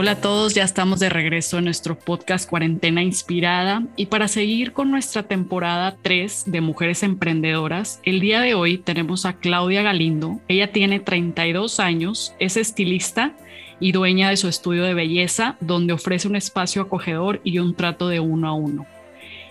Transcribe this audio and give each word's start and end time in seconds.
Hola 0.00 0.12
a 0.12 0.20
todos, 0.20 0.54
ya 0.54 0.62
estamos 0.62 1.00
de 1.00 1.08
regreso 1.08 1.58
en 1.58 1.64
nuestro 1.64 1.98
podcast 1.98 2.48
Cuarentena 2.48 3.02
Inspirada 3.02 3.82
y 3.96 4.06
para 4.06 4.28
seguir 4.28 4.72
con 4.72 4.92
nuestra 4.92 5.24
temporada 5.24 5.96
3 6.02 6.44
de 6.46 6.60
Mujeres 6.60 7.02
Emprendedoras, 7.02 7.98
el 8.04 8.20
día 8.20 8.40
de 8.40 8.54
hoy 8.54 8.78
tenemos 8.78 9.26
a 9.26 9.32
Claudia 9.32 9.82
Galindo. 9.82 10.38
Ella 10.46 10.70
tiene 10.70 11.00
32 11.00 11.80
años, 11.80 12.32
es 12.38 12.56
estilista 12.56 13.34
y 13.80 13.90
dueña 13.90 14.30
de 14.30 14.36
su 14.36 14.46
estudio 14.46 14.84
de 14.84 14.94
belleza 14.94 15.56
donde 15.58 15.94
ofrece 15.94 16.28
un 16.28 16.36
espacio 16.36 16.82
acogedor 16.82 17.40
y 17.42 17.58
un 17.58 17.74
trato 17.74 18.06
de 18.06 18.20
uno 18.20 18.46
a 18.46 18.52
uno. 18.52 18.86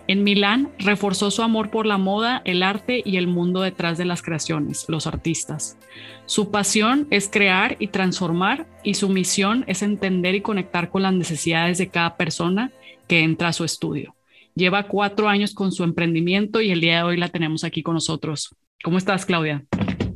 En 0.08 0.24
Milán 0.24 0.70
reforzó 0.80 1.32
su 1.32 1.42
amor 1.42 1.70
por 1.70 1.86
la 1.86 1.98
moda, 1.98 2.42
el 2.46 2.64
arte 2.64 3.02
y 3.04 3.18
el 3.18 3.28
mundo 3.28 3.62
detrás 3.62 3.98
de 3.98 4.06
las 4.06 4.22
creaciones, 4.22 4.86
los 4.88 5.06
artistas. 5.06 5.78
Su 6.26 6.50
pasión 6.50 7.08
es 7.10 7.28
crear 7.28 7.76
y 7.80 7.88
transformar 7.88 8.68
y 8.84 8.94
su 8.94 9.10
misión 9.10 9.66
es 9.68 9.82
entender 9.82 10.34
y 10.34 10.42
conectar 10.42 10.90
con 10.90 11.02
las 11.04 11.14
necesidades 11.14 11.78
de 11.78 11.90
cada 11.90 12.16
persona 12.16 12.72
que 13.08 13.20
entra 13.20 13.50
a 13.50 13.54
su 13.54 13.66
estudio. 13.66 14.16
Lleva 14.56 14.88
cuatro 14.88 15.28
años 15.28 15.54
con 15.54 15.74
su 15.74 15.84
emprendimiento 15.84 16.62
y 16.62 16.72
el 16.72 16.80
día 16.80 16.98
de 16.98 17.04
hoy 17.04 17.18
la 17.18 17.28
tenemos 17.28 17.66
aquí 17.66 17.84
con 17.84 17.96
nosotros. 17.96 18.56
¿Cómo 18.84 18.98
estás, 18.98 19.26
Claudia? 19.26 19.66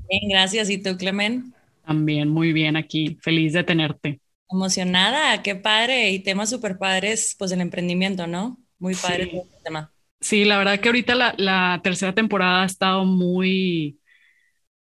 Bien, 0.09 0.30
gracias. 0.30 0.70
¿Y 0.70 0.81
tú, 0.81 0.95
Clemen? 0.95 1.53
También 1.86 2.30
muy 2.30 2.53
bien 2.53 2.78
aquí, 2.78 3.17
feliz 3.22 3.52
de 3.52 3.66
tenerte. 3.66 4.22
Emocionada, 4.50 5.44
qué 5.44 5.55
padre. 5.55 6.12
Y 6.12 6.20
temas 6.20 6.50
súper 6.50 6.78
padres, 6.78 7.36
pues 7.38 7.52
el 7.52 7.59
emprendimiento, 7.59 8.26
¿no? 8.26 8.58
Muy 8.81 8.95
padre 8.95 9.30
sí. 9.30 9.38
el 9.38 9.63
tema. 9.63 9.94
Sí, 10.20 10.44
la 10.44 10.58
verdad 10.58 10.80
que 10.80 10.89
ahorita 10.89 11.16
la, 11.38 11.80
tercera 11.84 12.13
temporada 12.13 12.63
ha 12.63 12.66
estado 12.66 13.05
muy, 13.05 13.99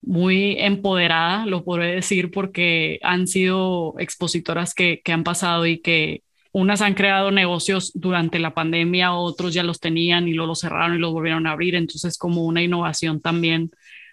muy 0.01 0.57
empoderada, 0.59 1.45
lo 1.47 1.63
podré 1.63 1.95
decir, 1.95 2.29
porque 2.31 2.99
han 3.01 3.27
sido 3.27 3.95
expositoras 3.97 4.73
que, 4.73 5.01
que 5.03 5.11
han 5.11 5.23
pasado 5.23 5.65
y 5.65 5.81
que 5.81 6.23
unas 6.51 6.81
han 6.81 6.93
creado 6.93 7.31
negocios 7.31 7.91
durante 7.95 8.37
la 8.37 8.53
pandemia, 8.53 9.13
otros 9.13 9.53
ya 9.53 9.63
los 9.63 9.79
tenían 9.79 10.27
y 10.27 10.33
luego 10.33 10.49
los 10.49 10.59
cerraron 10.59 10.95
y 10.95 10.99
los 10.99 11.11
volvieron 11.11 11.47
a 11.47 11.51
abrir. 11.51 11.73
Entonces, 11.73 12.17
como 12.17 12.45
una 12.45 12.61
innovación 12.61 13.21
también 13.21 13.71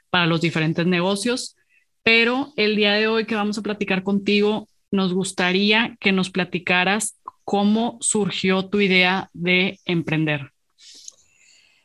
para 0.08 0.26
los 0.26 0.40
diferentes 0.40 0.86
negocios. 0.86 1.54
Pero 2.02 2.52
el 2.56 2.76
día 2.76 2.92
de 2.92 3.08
hoy 3.08 3.26
que 3.26 3.34
vamos 3.34 3.58
a 3.58 3.62
platicar 3.62 4.02
contigo, 4.02 4.68
nos 4.90 5.12
gustaría 5.12 5.96
que 6.00 6.12
nos 6.12 6.30
platicaras 6.30 7.18
¿cómo 7.46 7.96
surgió 8.00 8.66
tu 8.68 8.80
idea 8.80 9.30
de 9.32 9.78
emprender? 9.84 10.50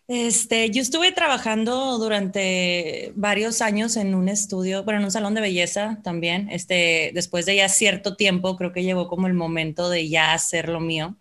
Este, 0.08 0.72
yo 0.72 0.82
estuve 0.82 1.12
trabajando 1.14 2.00
durante 2.00 3.14
varios 3.16 3.62
años 3.62 3.96
en 3.96 4.16
un 4.16 4.28
estudio, 4.28 4.84
bueno, 4.84 5.00
en 5.00 5.06
un 5.06 5.12
salón 5.12 5.36
de 5.36 5.42
belleza 5.42 6.00
también. 6.04 6.50
Este, 6.50 7.12
después 7.14 7.46
de 7.46 7.58
ya 7.58 7.70
cierto 7.70 8.16
tiempo, 8.18 8.58
creo 8.58 8.74
que 8.74 8.84
llegó 8.84 9.08
como 9.08 9.28
el 9.28 9.36
momento 9.36 9.90
de 9.90 10.10
ya 10.10 10.34
hacer 10.34 10.68
lo 10.68 10.80
mío. 10.80 11.16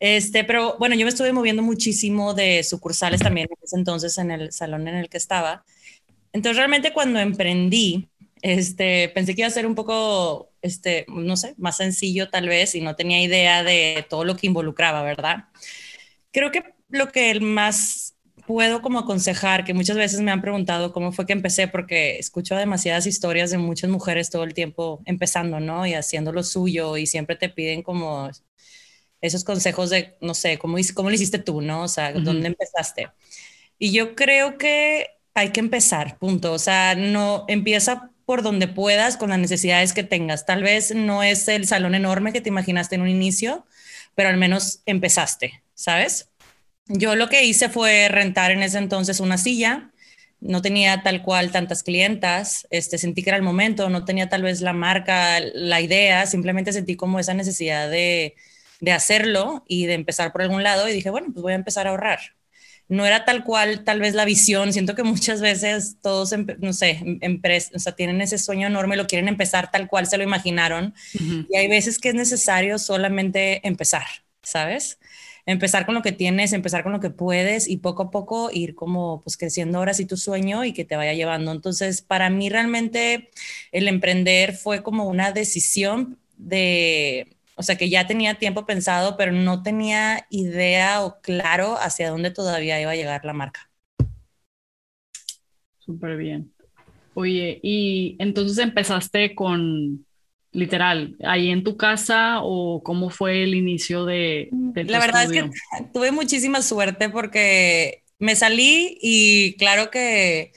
Este, 0.00 0.42
pero 0.42 0.76
bueno, 0.78 0.96
yo 0.96 1.06
me 1.06 1.10
estuve 1.10 1.32
moviendo 1.32 1.62
muchísimo 1.62 2.34
de 2.34 2.64
sucursales 2.64 3.20
también 3.20 3.46
en 3.48 3.64
ese 3.64 3.76
entonces 3.76 4.18
en 4.18 4.32
el 4.32 4.52
salón 4.52 4.88
en 4.88 4.96
el 4.96 5.08
que 5.08 5.18
estaba. 5.18 5.64
Entonces, 6.32 6.56
realmente 6.56 6.92
cuando 6.92 7.20
emprendí, 7.20 8.08
este, 8.42 9.08
pensé 9.10 9.34
que 9.34 9.42
iba 9.42 9.48
a 9.48 9.50
ser 9.50 9.66
un 9.66 9.74
poco, 9.74 10.52
este, 10.62 11.06
no 11.08 11.36
sé, 11.36 11.54
más 11.58 11.76
sencillo 11.76 12.30
tal 12.30 12.48
vez 12.48 12.74
y 12.74 12.80
no 12.80 12.96
tenía 12.96 13.22
idea 13.22 13.62
de 13.62 14.04
todo 14.08 14.24
lo 14.24 14.36
que 14.36 14.46
involucraba, 14.46 15.02
¿verdad? 15.02 15.44
Creo 16.32 16.50
que 16.50 16.62
lo 16.88 17.08
que 17.08 17.38
más 17.40 18.16
puedo 18.46 18.80
como 18.80 19.00
aconsejar, 19.00 19.64
que 19.64 19.74
muchas 19.74 19.96
veces 19.96 20.20
me 20.20 20.30
han 20.30 20.40
preguntado 20.40 20.92
cómo 20.92 21.12
fue 21.12 21.26
que 21.26 21.34
empecé, 21.34 21.68
porque 21.68 22.18
escucho 22.18 22.56
demasiadas 22.56 23.06
historias 23.06 23.50
de 23.50 23.58
muchas 23.58 23.90
mujeres 23.90 24.30
todo 24.30 24.44
el 24.44 24.54
tiempo 24.54 25.02
empezando, 25.04 25.60
¿no? 25.60 25.86
Y 25.86 25.94
haciendo 25.94 26.32
lo 26.32 26.42
suyo 26.42 26.96
y 26.96 27.06
siempre 27.06 27.36
te 27.36 27.50
piden 27.50 27.82
como 27.82 28.30
esos 29.20 29.44
consejos 29.44 29.90
de, 29.90 30.16
no 30.22 30.32
sé, 30.34 30.58
cómo, 30.58 30.78
cómo 30.94 31.10
lo 31.10 31.14
hiciste 31.14 31.38
tú, 31.38 31.60
¿no? 31.60 31.82
O 31.82 31.88
sea, 31.88 32.12
¿dónde 32.12 32.46
empezaste? 32.46 33.08
Y 33.78 33.92
yo 33.92 34.14
creo 34.14 34.56
que 34.58 35.06
hay 35.34 35.50
que 35.50 35.60
empezar, 35.60 36.18
punto. 36.18 36.52
O 36.52 36.58
sea, 36.58 36.94
no 36.94 37.44
empieza 37.48 38.10
por 38.28 38.42
donde 38.42 38.68
puedas 38.68 39.16
con 39.16 39.30
las 39.30 39.38
necesidades 39.38 39.94
que 39.94 40.02
tengas. 40.02 40.44
Tal 40.44 40.62
vez 40.62 40.94
no 40.94 41.22
es 41.22 41.48
el 41.48 41.66
salón 41.66 41.94
enorme 41.94 42.30
que 42.30 42.42
te 42.42 42.50
imaginaste 42.50 42.94
en 42.94 43.00
un 43.00 43.08
inicio, 43.08 43.64
pero 44.14 44.28
al 44.28 44.36
menos 44.36 44.82
empezaste, 44.84 45.62
¿sabes? 45.72 46.28
Yo 46.88 47.16
lo 47.16 47.30
que 47.30 47.46
hice 47.46 47.70
fue 47.70 48.06
rentar 48.10 48.50
en 48.50 48.62
ese 48.62 48.76
entonces 48.76 49.20
una 49.20 49.38
silla. 49.38 49.92
No 50.40 50.60
tenía 50.60 51.02
tal 51.02 51.22
cual 51.22 51.52
tantas 51.52 51.82
clientas, 51.82 52.66
este, 52.68 52.98
sentí 52.98 53.22
que 53.22 53.30
era 53.30 53.38
el 53.38 53.42
momento, 53.42 53.88
no 53.88 54.04
tenía 54.04 54.28
tal 54.28 54.42
vez 54.42 54.60
la 54.60 54.74
marca, 54.74 55.40
la 55.54 55.80
idea, 55.80 56.26
simplemente 56.26 56.74
sentí 56.74 56.96
como 56.96 57.18
esa 57.18 57.32
necesidad 57.32 57.88
de, 57.88 58.34
de 58.80 58.92
hacerlo 58.92 59.64
y 59.66 59.86
de 59.86 59.94
empezar 59.94 60.32
por 60.32 60.42
algún 60.42 60.62
lado 60.62 60.86
y 60.86 60.92
dije, 60.92 61.08
bueno, 61.08 61.28
pues 61.32 61.42
voy 61.42 61.52
a 61.52 61.56
empezar 61.56 61.86
a 61.86 61.90
ahorrar 61.92 62.20
no 62.88 63.04
era 63.04 63.24
tal 63.24 63.44
cual 63.44 63.84
tal 63.84 64.00
vez 64.00 64.14
la 64.14 64.24
visión. 64.24 64.72
Siento 64.72 64.94
que 64.94 65.02
muchas 65.02 65.40
veces 65.40 65.98
todos, 66.00 66.34
no 66.58 66.72
sé, 66.72 67.18
em, 67.20 67.40
o 67.74 67.78
sea, 67.78 67.94
tienen 67.94 68.20
ese 68.20 68.38
sueño 68.38 68.66
enorme, 68.66 68.96
lo 68.96 69.06
quieren 69.06 69.28
empezar 69.28 69.70
tal 69.70 69.88
cual 69.88 70.06
se 70.06 70.16
lo 70.18 70.24
imaginaron. 70.24 70.94
Y 71.12 71.56
hay 71.56 71.68
veces 71.68 71.98
que 71.98 72.10
es 72.10 72.14
necesario 72.14 72.78
solamente 72.78 73.66
empezar, 73.66 74.04
¿sabes? 74.42 74.98
Empezar 75.46 75.86
con 75.86 75.94
lo 75.94 76.02
que 76.02 76.12
tienes, 76.12 76.52
empezar 76.52 76.82
con 76.82 76.92
lo 76.92 77.00
que 77.00 77.10
puedes 77.10 77.68
y 77.68 77.78
poco 77.78 78.04
a 78.04 78.10
poco 78.10 78.50
ir 78.52 78.74
como 78.74 79.22
pues 79.22 79.36
creciendo 79.36 79.78
ahora 79.78 79.94
sí 79.94 80.04
tu 80.04 80.16
sueño 80.16 80.64
y 80.64 80.72
que 80.72 80.84
te 80.84 80.96
vaya 80.96 81.14
llevando. 81.14 81.52
Entonces, 81.52 82.02
para 82.02 82.30
mí 82.30 82.48
realmente 82.50 83.30
el 83.72 83.88
emprender 83.88 84.54
fue 84.54 84.82
como 84.82 85.04
una 85.06 85.32
decisión 85.32 86.18
de 86.36 87.37
o 87.58 87.62
sea, 87.64 87.76
que 87.76 87.90
ya 87.90 88.06
tenía 88.06 88.34
tiempo 88.34 88.64
pensado, 88.64 89.16
pero 89.16 89.32
no 89.32 89.64
tenía 89.64 90.26
idea 90.30 91.04
o 91.04 91.20
claro 91.20 91.76
hacia 91.76 92.08
dónde 92.08 92.30
todavía 92.30 92.80
iba 92.80 92.92
a 92.92 92.96
llegar 92.96 93.24
la 93.24 93.32
marca. 93.32 93.68
Súper 95.78 96.16
bien. 96.16 96.52
Oye, 97.14 97.58
y 97.64 98.14
entonces 98.20 98.58
empezaste 98.58 99.34
con, 99.34 100.06
literal, 100.52 101.16
ahí 101.24 101.50
en 101.50 101.64
tu 101.64 101.76
casa 101.76 102.42
o 102.42 102.80
cómo 102.84 103.10
fue 103.10 103.42
el 103.42 103.56
inicio 103.56 104.04
de, 104.04 104.50
de 104.52 104.84
La 104.84 105.00
verdad 105.00 105.24
es 105.24 105.32
que 105.32 105.50
tuve 105.92 106.12
muchísima 106.12 106.62
suerte 106.62 107.08
porque 107.08 108.04
me 108.20 108.36
salí 108.36 108.98
y 109.02 109.56
claro 109.56 109.90
que 109.90 110.52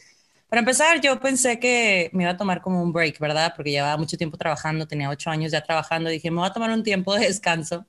para 0.51 0.59
empezar, 0.59 1.00
yo 1.00 1.17
pensé 1.22 1.59
que 1.59 2.09
me 2.12 2.23
iba 2.23 2.34
a 2.34 2.35
tomar 2.35 2.62
como 2.62 2.84
un 2.84 2.91
break, 2.91 3.19
¿verdad? 3.19 3.53
Porque 3.56 3.72
llevaba 3.72 3.95
mucho 3.95 4.17
tiempo 4.17 4.35
trabajando, 4.35 4.85
tenía 4.85 5.09
ocho 5.09 5.29
años 5.29 5.53
ya 5.53 5.62
trabajando, 5.62 6.09
dije, 6.09 6.29
me 6.29 6.39
voy 6.39 6.47
a 6.47 6.51
tomar 6.51 6.72
un 6.72 6.84
tiempo 6.84 7.16
de 7.16 7.28
descanso, 7.28 7.85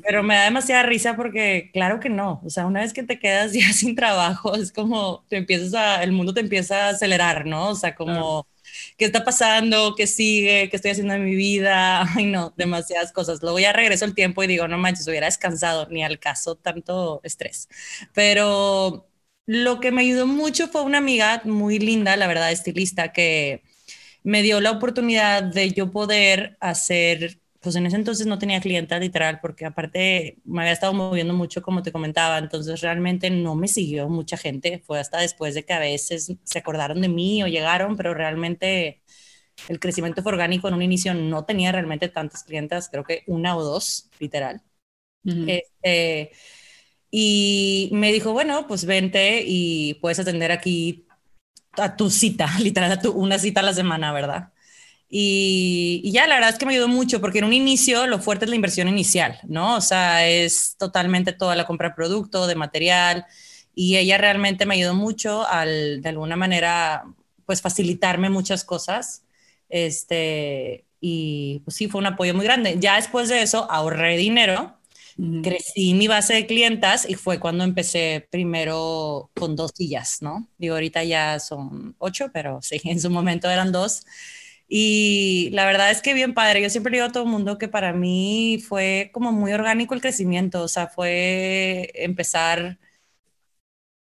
pero 0.00 0.22
me 0.22 0.36
da 0.36 0.44
demasiada 0.44 0.84
risa 0.84 1.16
porque 1.16 1.70
claro 1.72 1.98
que 1.98 2.08
no, 2.10 2.40
o 2.44 2.50
sea, 2.50 2.66
una 2.66 2.82
vez 2.82 2.92
que 2.92 3.02
te 3.02 3.18
quedas 3.18 3.52
ya 3.52 3.72
sin 3.72 3.96
trabajo, 3.96 4.54
es 4.54 4.70
como 4.70 5.24
te 5.28 5.38
empiezas 5.38 5.74
a, 5.74 6.04
el 6.04 6.12
mundo 6.12 6.32
te 6.32 6.38
empieza 6.38 6.86
a 6.86 6.88
acelerar, 6.90 7.46
¿no? 7.46 7.70
O 7.70 7.74
sea, 7.74 7.96
como... 7.96 8.46
¿Qué 8.96 9.04
está 9.04 9.24
pasando? 9.24 9.94
¿Qué 9.96 10.06
sigue? 10.06 10.68
¿Qué 10.68 10.76
estoy 10.76 10.92
haciendo 10.92 11.14
en 11.14 11.24
mi 11.24 11.34
vida? 11.34 12.02
Ay, 12.16 12.26
no, 12.26 12.52
demasiadas 12.56 13.12
cosas. 13.12 13.42
Luego 13.42 13.58
ya 13.58 13.72
regreso 13.72 14.04
el 14.04 14.14
tiempo 14.14 14.42
y 14.42 14.46
digo, 14.46 14.68
no 14.68 14.78
manches, 14.78 15.06
hubiera 15.08 15.26
descansado, 15.26 15.88
ni 15.90 16.04
al 16.04 16.18
caso 16.18 16.56
tanto 16.56 17.20
estrés. 17.24 17.68
Pero 18.14 19.06
lo 19.46 19.80
que 19.80 19.92
me 19.92 20.02
ayudó 20.02 20.26
mucho 20.26 20.68
fue 20.68 20.82
una 20.82 20.98
amiga 20.98 21.42
muy 21.44 21.78
linda, 21.78 22.16
la 22.16 22.26
verdad, 22.26 22.52
estilista, 22.52 23.12
que 23.12 23.62
me 24.24 24.42
dio 24.42 24.60
la 24.60 24.72
oportunidad 24.72 25.42
de 25.44 25.72
yo 25.72 25.90
poder 25.92 26.56
hacer, 26.60 27.40
pues 27.60 27.76
en 27.76 27.86
ese 27.86 27.96
entonces 27.96 28.26
no 28.26 28.38
tenía 28.38 28.60
clienta 28.60 28.98
literal, 28.98 29.40
porque 29.42 29.66
aparte 29.66 30.38
me 30.44 30.62
había 30.62 30.72
estado 30.72 30.94
moviendo 30.94 31.34
mucho, 31.34 31.62
como 31.62 31.82
te 31.82 31.92
comentaba, 31.92 32.38
entonces 32.38 32.80
realmente 32.82 33.30
no 33.30 33.54
me 33.56 33.68
siguió 33.68 34.08
mucha 34.08 34.36
gente, 34.36 34.80
fue 34.86 35.00
hasta 35.00 35.18
después 35.20 35.54
de 35.54 35.64
que 35.64 35.72
a 35.74 35.78
veces 35.80 36.32
se 36.44 36.58
acordaron 36.58 37.00
de 37.02 37.08
mí 37.08 37.42
o 37.42 37.46
llegaron, 37.48 37.96
pero 37.96 38.14
realmente 38.14 39.02
el 39.68 39.80
crecimiento 39.80 40.22
fue 40.22 40.32
orgánico 40.32 40.68
en 40.68 40.74
un 40.74 40.82
inicio, 40.82 41.14
no 41.14 41.44
tenía 41.46 41.72
realmente 41.72 42.08
tantas 42.08 42.44
clientas, 42.44 42.88
creo 42.90 43.04
que 43.04 43.24
una 43.26 43.56
o 43.56 43.62
dos, 43.64 44.10
literal. 44.20 44.62
este, 45.46 46.32
y 47.16 47.90
me 47.92 48.12
dijo, 48.12 48.32
bueno, 48.32 48.66
pues 48.66 48.86
vente 48.86 49.44
y 49.46 49.94
puedes 49.94 50.18
atender 50.18 50.50
aquí 50.50 51.06
a 51.74 51.94
tu 51.94 52.10
cita, 52.10 52.50
literal, 52.58 52.98
una 53.14 53.38
cita 53.38 53.60
a 53.60 53.62
la 53.62 53.72
semana, 53.72 54.12
¿verdad? 54.12 54.52
Y, 55.08 56.00
y, 56.02 56.10
ya, 56.10 56.26
la 56.26 56.34
verdad 56.34 56.50
es 56.50 56.58
que 56.58 56.66
me 56.66 56.72
ayudó 56.72 56.88
mucho 56.88 57.20
porque 57.20 57.38
en 57.38 57.44
un 57.44 57.52
inicio 57.52 58.08
lo 58.08 58.18
fuerte 58.18 58.46
es 58.46 58.48
la 58.48 58.56
inversión 58.56 58.88
inicial, 58.88 59.38
¿no? 59.44 59.76
O 59.76 59.80
sea, 59.80 60.26
es 60.26 60.74
totalmente 60.76 61.32
toda 61.32 61.54
la 61.54 61.66
compra 61.66 61.90
de 61.90 61.94
producto, 61.94 62.48
de 62.48 62.56
material. 62.56 63.26
Y 63.76 63.96
ella 63.96 64.18
realmente 64.18 64.66
me 64.66 64.74
ayudó 64.74 64.94
mucho 64.94 65.46
al, 65.46 66.02
de 66.02 66.08
alguna 66.08 66.34
manera, 66.34 67.04
pues 67.46 67.62
facilitarme 67.62 68.28
muchas 68.28 68.64
cosas. 68.64 69.22
Este, 69.68 70.84
y 71.00 71.60
pues 71.64 71.76
sí, 71.76 71.86
fue 71.86 72.00
un 72.00 72.06
apoyo 72.06 72.34
muy 72.34 72.44
grande. 72.44 72.76
Ya 72.80 72.96
después 72.96 73.28
de 73.28 73.42
eso 73.42 73.70
ahorré 73.70 74.16
dinero 74.16 74.74
Crecí 75.40 75.94
mi 75.94 76.08
base 76.08 76.34
de 76.34 76.46
clientas 76.46 77.08
y 77.08 77.14
fue 77.16 77.38
cuando 77.38 77.64
empecé 77.64 78.26
primero 78.30 79.30
con 79.34 79.56
dos 79.56 79.72
sillas, 79.74 80.22
¿no? 80.22 80.48
Digo, 80.58 80.74
ahorita 80.74 81.04
ya 81.04 81.38
son 81.38 81.94
ocho, 81.98 82.30
pero 82.32 82.62
sí, 82.62 82.80
en 82.84 83.00
su 83.00 83.10
momento 83.10 83.50
eran 83.50 83.70
dos. 83.72 84.04
Y 84.68 85.50
la 85.52 85.66
verdad 85.66 85.90
es 85.90 86.00
que 86.02 86.14
bien 86.14 86.32
padre. 86.34 86.62
Yo 86.62 86.70
siempre 86.70 86.92
digo 86.96 87.06
a 87.06 87.12
todo 87.12 87.24
el 87.24 87.28
mundo 87.30 87.58
que 87.58 87.68
para 87.68 87.92
mí 87.92 88.58
fue 88.66 89.10
como 89.12 89.32
muy 89.32 89.52
orgánico 89.52 89.94
el 89.94 90.00
crecimiento. 90.00 90.62
O 90.62 90.68
sea, 90.68 90.88
fue 90.88 91.90
empezar 91.94 92.78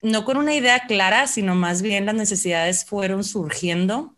no 0.02 0.24
con 0.24 0.36
una 0.38 0.54
idea 0.54 0.86
clara, 0.88 1.26
sino 1.28 1.54
más 1.54 1.82
bien 1.82 2.06
las 2.06 2.14
necesidades 2.16 2.84
fueron 2.84 3.22
surgiendo. 3.24 4.16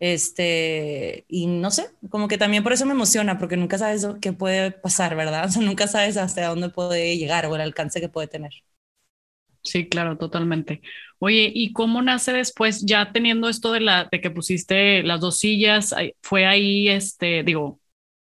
Este, 0.00 1.24
y 1.28 1.46
no 1.46 1.70
sé, 1.70 1.86
como 2.10 2.28
que 2.28 2.38
también 2.38 2.62
por 2.62 2.72
eso 2.72 2.86
me 2.86 2.92
emociona, 2.92 3.38
porque 3.38 3.56
nunca 3.56 3.78
sabes 3.78 4.06
qué 4.20 4.32
puede 4.32 4.70
pasar, 4.72 5.16
¿verdad? 5.16 5.50
Nunca 5.60 5.86
sabes 5.88 6.16
hasta 6.16 6.46
dónde 6.48 6.68
puede 6.70 7.16
llegar 7.18 7.46
o 7.46 7.54
el 7.54 7.60
alcance 7.62 8.00
que 8.00 8.08
puede 8.08 8.28
tener. 8.28 8.52
Sí, 9.62 9.88
claro, 9.88 10.18
totalmente. 10.18 10.82
Oye, 11.18 11.50
¿y 11.54 11.72
cómo 11.72 12.02
nace 12.02 12.32
después, 12.34 12.84
ya 12.84 13.12
teniendo 13.12 13.48
esto 13.48 13.72
de 13.72 13.80
la 13.80 14.08
de 14.12 14.20
que 14.20 14.30
pusiste 14.30 15.02
las 15.02 15.20
dos 15.20 15.38
sillas? 15.38 15.94
Fue 16.22 16.44
ahí, 16.46 16.88
este, 16.88 17.42
digo, 17.44 17.80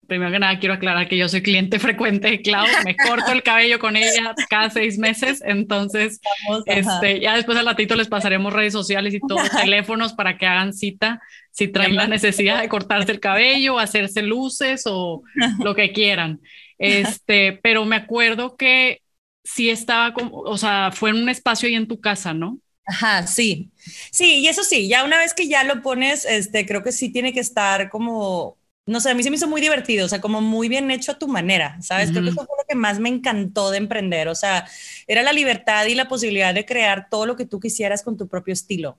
primero 0.08 0.32
que 0.32 0.38
nada 0.38 0.58
quiero 0.58 0.74
aclarar 0.74 1.06
que 1.06 1.16
yo 1.16 1.28
soy 1.28 1.42
cliente 1.42 1.78
frecuente 1.78 2.28
de 2.28 2.42
Clau, 2.42 2.66
me 2.84 2.96
corto 2.96 3.30
el 3.30 3.44
cabello 3.44 3.78
con 3.78 3.94
ella 3.94 4.34
cada 4.48 4.70
seis 4.70 4.98
meses, 4.98 5.42
entonces, 5.44 6.20
este, 6.66 7.20
ya 7.20 7.36
después 7.36 7.56
al 7.56 7.66
ratito 7.66 7.94
les 7.94 8.08
pasaremos 8.08 8.52
redes 8.52 8.72
sociales 8.72 9.14
y 9.14 9.20
todos 9.20 9.48
teléfonos 9.62 10.14
para 10.14 10.36
que 10.38 10.46
hagan 10.46 10.72
cita 10.72 11.20
si 11.52 11.68
traen 11.68 11.94
la 11.96 12.06
necesidad 12.06 12.60
de 12.60 12.68
cortarse 12.68 13.12
el 13.12 13.20
cabello, 13.20 13.78
hacerse 13.78 14.22
luces 14.22 14.82
o 14.86 15.22
lo 15.62 15.74
que 15.74 15.92
quieran. 15.92 16.40
Este, 16.78 17.58
pero 17.62 17.84
me 17.84 17.96
acuerdo 17.96 18.56
que 18.56 19.02
sí 19.44 19.68
estaba 19.68 20.14
como, 20.14 20.38
o 20.38 20.56
sea, 20.56 20.90
fue 20.92 21.10
en 21.10 21.16
un 21.16 21.28
espacio 21.28 21.68
ahí 21.68 21.74
en 21.74 21.88
tu 21.88 22.00
casa, 22.00 22.32
¿no? 22.32 22.58
Ajá, 22.86 23.26
sí. 23.26 23.70
Sí, 24.12 24.38
y 24.38 24.48
eso 24.48 24.62
sí, 24.62 24.88
ya 24.88 25.04
una 25.04 25.18
vez 25.18 25.34
que 25.34 25.48
ya 25.48 25.64
lo 25.64 25.82
pones, 25.82 26.24
este, 26.24 26.64
creo 26.64 26.82
que 26.82 26.92
sí 26.92 27.10
tiene 27.12 27.32
que 27.32 27.40
estar 27.40 27.90
como, 27.90 28.56
no 28.88 29.00
sé, 29.00 29.10
a 29.10 29.14
mí 29.14 29.22
se 29.22 29.30
me 29.30 29.36
hizo 29.36 29.48
muy 29.48 29.60
divertido, 29.60 30.06
o 30.06 30.08
sea, 30.08 30.20
como 30.20 30.40
muy 30.40 30.68
bien 30.68 30.90
hecho 30.90 31.12
a 31.12 31.18
tu 31.18 31.28
manera, 31.28 31.80
¿sabes? 31.82 32.10
Creo 32.10 32.24
que 32.24 32.30
eso 32.30 32.44
fue 32.46 32.56
lo 32.58 32.64
que 32.68 32.74
más 32.74 33.00
me 33.00 33.08
encantó 33.08 33.70
de 33.70 33.78
emprender, 33.78 34.28
o 34.28 34.34
sea, 34.34 34.66
era 35.06 35.22
la 35.22 35.32
libertad 35.32 35.86
y 35.86 35.94
la 35.94 36.08
posibilidad 36.08 36.54
de 36.54 36.64
crear 36.66 37.08
todo 37.10 37.26
lo 37.26 37.36
que 37.36 37.46
tú 37.46 37.60
quisieras 37.60 38.02
con 38.02 38.16
tu 38.16 38.28
propio 38.28 38.52
estilo. 38.54 38.98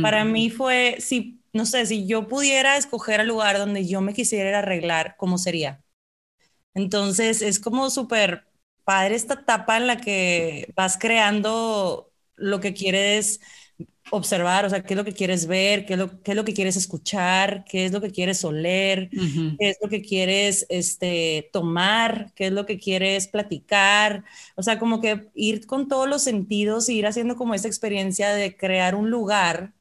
Para 0.00 0.24
mí 0.24 0.50
fue, 0.50 0.96
si, 1.00 1.40
no 1.52 1.66
sé, 1.66 1.86
si 1.86 2.06
yo 2.06 2.28
pudiera 2.28 2.76
escoger 2.76 3.20
el 3.20 3.28
lugar 3.28 3.58
donde 3.58 3.86
yo 3.86 4.00
me 4.00 4.14
quisiera 4.14 4.60
arreglar, 4.60 5.16
¿cómo 5.18 5.38
sería? 5.38 5.82
Entonces, 6.74 7.42
es 7.42 7.60
como 7.60 7.90
súper 7.90 8.46
padre 8.84 9.14
esta 9.14 9.34
etapa 9.34 9.76
en 9.76 9.86
la 9.86 9.96
que 9.98 10.72
vas 10.76 10.98
creando 10.98 12.12
lo 12.36 12.60
que 12.60 12.74
quieres 12.74 13.40
observar, 14.10 14.64
o 14.66 14.70
sea, 14.70 14.82
qué 14.84 14.94
es 14.94 14.98
lo 14.98 15.04
que 15.04 15.12
quieres 15.14 15.46
ver, 15.46 15.86
qué 15.86 15.94
es 15.94 15.98
lo, 15.98 16.22
qué 16.22 16.32
es 16.32 16.36
lo 16.36 16.44
que 16.44 16.54
quieres 16.54 16.76
escuchar, 16.76 17.64
qué 17.64 17.86
es 17.86 17.92
lo 17.92 18.00
que 18.00 18.10
quieres 18.12 18.44
oler, 18.44 19.10
qué 19.58 19.70
es 19.70 19.78
lo 19.82 19.88
que 19.88 20.02
quieres 20.02 20.66
este, 20.68 21.50
tomar, 21.52 22.32
qué 22.34 22.46
es 22.48 22.52
lo 22.52 22.66
que 22.66 22.78
quieres 22.78 23.28
platicar, 23.28 24.24
o 24.56 24.62
sea, 24.62 24.78
como 24.78 25.00
que 25.00 25.28
ir 25.34 25.66
con 25.66 25.88
todos 25.88 26.08
los 26.08 26.22
sentidos 26.22 26.88
y 26.88 26.98
ir 26.98 27.06
haciendo 27.06 27.36
como 27.36 27.54
esa 27.54 27.68
experiencia 27.68 28.30
de 28.34 28.56
crear 28.56 28.94
un 28.94 29.10
lugar 29.10 29.74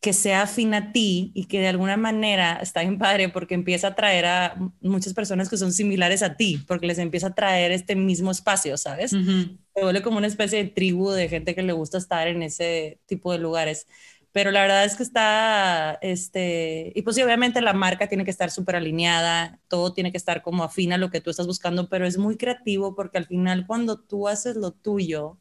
que 0.00 0.12
sea 0.12 0.42
afín 0.42 0.74
a 0.74 0.92
ti 0.92 1.32
y 1.34 1.46
que 1.46 1.58
de 1.60 1.68
alguna 1.68 1.96
manera 1.96 2.60
está 2.62 2.82
bien 2.82 2.98
padre 2.98 3.28
porque 3.30 3.54
empieza 3.54 3.88
a 3.88 3.94
traer 3.96 4.26
a 4.26 4.56
muchas 4.80 5.12
personas 5.12 5.48
que 5.48 5.56
son 5.56 5.72
similares 5.72 6.22
a 6.22 6.36
ti, 6.36 6.62
porque 6.68 6.86
les 6.86 6.98
empieza 6.98 7.28
a 7.28 7.34
traer 7.34 7.72
este 7.72 7.96
mismo 7.96 8.30
espacio, 8.30 8.76
¿sabes? 8.76 9.10
Se 9.10 9.82
vuelve 9.82 10.02
como 10.02 10.18
una 10.18 10.28
especie 10.28 10.62
de 10.62 10.70
tribu 10.70 11.10
de 11.10 11.28
gente 11.28 11.54
que 11.54 11.62
le 11.62 11.72
gusta 11.72 11.98
estar 11.98 12.28
en 12.28 12.42
ese 12.42 13.00
tipo 13.06 13.32
de 13.32 13.38
lugares. 13.38 13.86
Pero 14.30 14.52
la 14.52 14.60
verdad 14.60 14.84
es 14.84 14.94
que 14.94 15.02
está, 15.02 15.98
este, 16.00 16.92
y 16.94 17.02
pues 17.02 17.16
sí, 17.16 17.22
obviamente 17.22 17.60
la 17.60 17.72
marca 17.72 18.08
tiene 18.08 18.24
que 18.24 18.30
estar 18.30 18.52
súper 18.52 18.76
alineada, 18.76 19.58
todo 19.66 19.94
tiene 19.94 20.12
que 20.12 20.18
estar 20.18 20.42
como 20.42 20.62
afín 20.62 20.92
a 20.92 20.98
lo 20.98 21.10
que 21.10 21.20
tú 21.20 21.30
estás 21.30 21.46
buscando, 21.46 21.88
pero 21.88 22.06
es 22.06 22.18
muy 22.18 22.36
creativo 22.36 22.94
porque 22.94 23.18
al 23.18 23.26
final 23.26 23.66
cuando 23.66 23.98
tú 23.98 24.28
haces 24.28 24.54
lo 24.54 24.70
tuyo, 24.70 25.38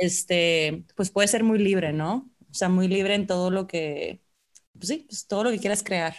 este, 0.00 0.84
pues 0.94 1.10
puede 1.10 1.28
ser 1.28 1.44
muy 1.44 1.58
libre, 1.58 1.92
¿no? 1.92 2.30
Sea, 2.58 2.68
muy 2.68 2.88
libre 2.88 3.14
en 3.14 3.26
todo 3.26 3.50
lo 3.50 3.66
que, 3.66 4.20
pues 4.74 4.88
sí, 4.88 5.06
pues 5.08 5.26
todo 5.26 5.44
lo 5.44 5.50
que 5.50 5.58
quieras 5.58 5.82
crear. 5.82 6.14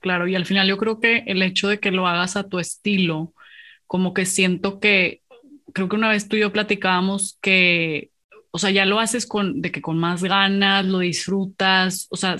Claro, 0.00 0.26
y 0.28 0.34
al 0.34 0.46
final 0.46 0.68
yo 0.68 0.78
creo 0.78 1.00
que 1.00 1.24
el 1.26 1.42
hecho 1.42 1.68
de 1.68 1.80
que 1.80 1.90
lo 1.90 2.06
hagas 2.06 2.36
a 2.36 2.48
tu 2.48 2.58
estilo, 2.58 3.34
como 3.86 4.14
que 4.14 4.26
siento 4.26 4.80
que, 4.80 5.22
creo 5.72 5.88
que 5.88 5.96
una 5.96 6.08
vez 6.08 6.28
tú 6.28 6.36
y 6.36 6.40
yo 6.40 6.52
platicábamos 6.52 7.38
que, 7.42 8.11
o 8.54 8.58
sea, 8.58 8.70
ya 8.70 8.84
lo 8.84 9.00
haces 9.00 9.26
con, 9.26 9.62
de 9.62 9.72
que 9.72 9.80
con 9.80 9.98
más 9.98 10.22
ganas, 10.22 10.84
lo 10.84 10.98
disfrutas, 10.98 12.06
o 12.10 12.16
sea, 12.16 12.36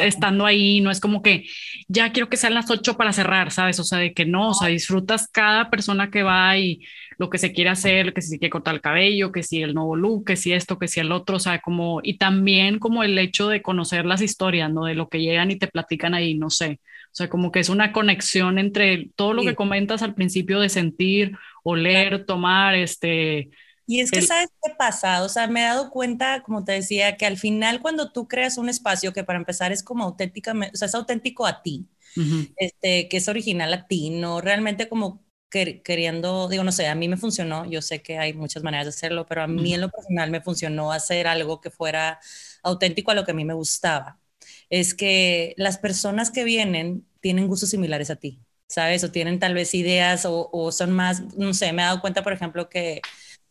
estando 0.00 0.46
ahí, 0.46 0.80
no 0.80 0.90
es 0.90 0.98
como 0.98 1.22
que 1.22 1.46
ya 1.86 2.10
quiero 2.10 2.28
que 2.28 2.36
sean 2.36 2.54
las 2.54 2.70
ocho 2.72 2.96
para 2.96 3.12
cerrar, 3.12 3.52
¿sabes? 3.52 3.78
O 3.78 3.84
sea, 3.84 3.98
de 3.98 4.12
que 4.12 4.26
no, 4.26 4.50
o 4.50 4.54
sea, 4.54 4.66
disfrutas 4.66 5.28
cada 5.28 5.70
persona 5.70 6.10
que 6.10 6.24
va 6.24 6.58
y 6.58 6.80
lo 7.18 7.30
que 7.30 7.38
se 7.38 7.52
quiere 7.52 7.70
hacer, 7.70 8.12
que 8.12 8.20
si 8.20 8.30
se 8.30 8.38
quiere 8.40 8.50
cortar 8.50 8.74
el 8.74 8.80
cabello, 8.80 9.30
que 9.30 9.44
si 9.44 9.62
el 9.62 9.74
nuevo 9.74 9.94
look, 9.94 10.24
que 10.24 10.34
si 10.34 10.52
esto, 10.52 10.76
que 10.76 10.88
si 10.88 10.98
el 10.98 11.12
otro, 11.12 11.36
o 11.36 11.40
sea, 11.40 11.60
como, 11.60 12.00
y 12.02 12.18
también 12.18 12.80
como 12.80 13.04
el 13.04 13.16
hecho 13.16 13.48
de 13.48 13.62
conocer 13.62 14.06
las 14.06 14.22
historias, 14.22 14.72
¿no? 14.72 14.86
De 14.86 14.94
lo 14.94 15.08
que 15.08 15.20
llegan 15.20 15.52
y 15.52 15.56
te 15.56 15.68
platican 15.68 16.14
ahí, 16.14 16.34
no 16.34 16.50
sé, 16.50 16.80
o 16.82 17.14
sea, 17.14 17.28
como 17.28 17.52
que 17.52 17.60
es 17.60 17.68
una 17.68 17.92
conexión 17.92 18.58
entre 18.58 19.10
todo 19.14 19.34
lo 19.34 19.42
que 19.42 19.54
comentas 19.54 20.02
al 20.02 20.16
principio 20.16 20.58
de 20.58 20.68
sentir, 20.68 21.36
oler, 21.62 22.24
tomar, 22.26 22.74
este... 22.74 23.50
Y 23.86 24.00
es 24.00 24.12
que, 24.12 24.22
¿sabes 24.22 24.48
qué 24.62 24.72
pasa? 24.78 25.22
O 25.24 25.28
sea, 25.28 25.46
me 25.46 25.60
he 25.62 25.64
dado 25.64 25.90
cuenta, 25.90 26.42
como 26.42 26.64
te 26.64 26.72
decía, 26.72 27.16
que 27.16 27.26
al 27.26 27.36
final 27.38 27.80
cuando 27.82 28.12
tú 28.12 28.28
creas 28.28 28.56
un 28.58 28.68
espacio 28.70 29.12
que 29.12 29.24
para 29.24 29.38
empezar 29.38 29.72
es 29.72 29.82
como 29.82 30.04
auténticamente, 30.04 30.74
o 30.74 30.78
sea, 30.78 30.86
es 30.88 30.94
auténtico 30.94 31.46
a 31.46 31.62
ti, 31.62 31.88
este, 32.56 33.08
que 33.08 33.16
es 33.18 33.28
original 33.28 33.72
a 33.74 33.86
ti, 33.88 34.10
no 34.10 34.40
realmente 34.40 34.88
como 34.88 35.24
queriendo, 35.50 36.48
digo, 36.48 36.64
no 36.64 36.72
sé, 36.72 36.88
a 36.88 36.96
mí 36.96 37.08
me 37.08 37.16
funcionó, 37.16 37.64
yo 37.66 37.80
sé 37.82 38.02
que 38.02 38.18
hay 38.18 38.32
muchas 38.34 38.64
maneras 38.64 38.86
de 38.86 38.90
hacerlo, 38.90 39.24
pero 39.26 39.42
a 39.42 39.46
mí 39.46 39.72
en 39.74 39.82
lo 39.82 39.90
personal 39.90 40.30
me 40.30 40.40
funcionó 40.40 40.90
hacer 40.92 41.28
algo 41.28 41.60
que 41.60 41.70
fuera 41.70 42.18
auténtico 42.64 43.12
a 43.12 43.14
lo 43.14 43.24
que 43.24 43.30
a 43.32 43.34
mí 43.34 43.44
me 43.44 43.54
gustaba. 43.54 44.20
Es 44.70 44.94
que 44.94 45.54
las 45.56 45.78
personas 45.78 46.30
que 46.32 46.44
vienen 46.44 47.06
tienen 47.20 47.46
gustos 47.48 47.70
similares 47.70 48.10
a 48.10 48.16
ti, 48.16 48.40
¿sabes? 48.68 49.04
O 49.04 49.12
tienen 49.12 49.38
tal 49.38 49.54
vez 49.54 49.74
ideas 49.74 50.24
o, 50.26 50.50
o 50.52 50.72
son 50.72 50.90
más, 50.92 51.22
no 51.36 51.54
sé, 51.54 51.72
me 51.72 51.82
he 51.82 51.84
dado 51.84 52.00
cuenta, 52.00 52.22
por 52.24 52.32
ejemplo, 52.32 52.68
que 52.68 53.00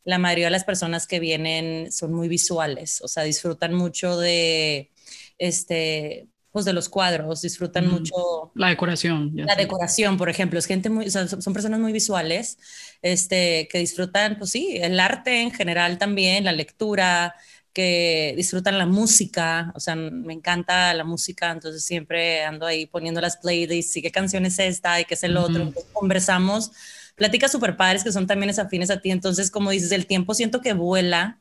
la 0.04 0.18
mayoría 0.18 0.46
de 0.46 0.52
las 0.52 0.64
personas 0.64 1.08
que 1.08 1.20
vienen 1.20 1.92
son 1.92 2.14
muy 2.14 2.28
visuales, 2.28 3.02
o 3.02 3.08
sea, 3.08 3.24
disfrutan 3.24 3.74
mucho 3.74 4.18
de, 4.18 4.92
este, 5.38 6.28
pues 6.52 6.66
de 6.66 6.74
los 6.74 6.90
cuadros, 6.90 7.42
disfrutan 7.42 7.88
mucho 7.88 8.52
la 8.54 8.68
decoración. 8.70 9.32
La 9.36 9.56
decoración, 9.56 10.18
por 10.18 10.30
ejemplo, 10.30 10.60
es 10.60 10.66
gente 10.66 10.89
muy, 10.89 11.10
son, 11.10 11.27
personas 11.54 11.80
muy 11.80 11.92
visuales, 11.92 12.58
este, 13.01 13.68
que 13.72 13.80
disfrutan, 13.80 14.38
pues 14.38 14.51
sí, 14.51 14.77
el 14.82 15.00
arte 15.00 15.42
en 15.42 15.51
general 15.51 15.98
también, 15.98 16.44
la 16.44 16.51
lectura, 16.51 17.36
que 17.74 18.36
disfrutan 18.38 18.77
la 18.77 18.86
música, 18.86 19.74
o 19.75 19.80
sea, 19.80 19.96
me 19.96 20.34
encanta 20.34 20.94
la 20.94 21.04
música, 21.04 21.51
entonces 21.51 21.84
siempre 21.84 22.44
ando 22.44 22.68
ahí 22.68 22.86
poniendo 22.86 23.20
las 23.20 23.38
playlists 23.38 23.98
y 23.98 24.01
qué 24.04 24.12
canción 24.12 24.46
es 24.46 24.60
esta 24.60 25.01
y 25.01 25.06
qué 25.06 25.16
es 25.16 25.24
el 25.24 25.38
otro, 25.38 25.74
conversamos, 25.92 26.72
pláticas 27.24 27.53
súper 27.53 27.77
padres 27.77 28.03
que 28.03 28.12
son 28.12 28.27
también 28.27 28.50
afines 28.60 28.89
a 28.89 29.00
ti, 29.00 29.10
entonces 29.10 29.50
como 29.50 29.70
dices, 29.70 29.94
el 29.94 30.08
tiempo 30.08 30.34
siento 30.34 30.60
que 30.60 30.74
vuela, 30.74 31.39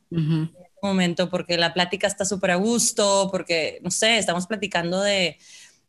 momento 0.80 1.28
porque 1.28 1.58
la 1.58 1.74
plática 1.74 2.06
está 2.06 2.24
súper 2.24 2.52
a 2.52 2.56
gusto, 2.56 3.28
porque, 3.32 3.80
no 3.82 3.90
sé, 3.90 4.18
estamos 4.18 4.46
platicando 4.46 5.00
de 5.00 5.38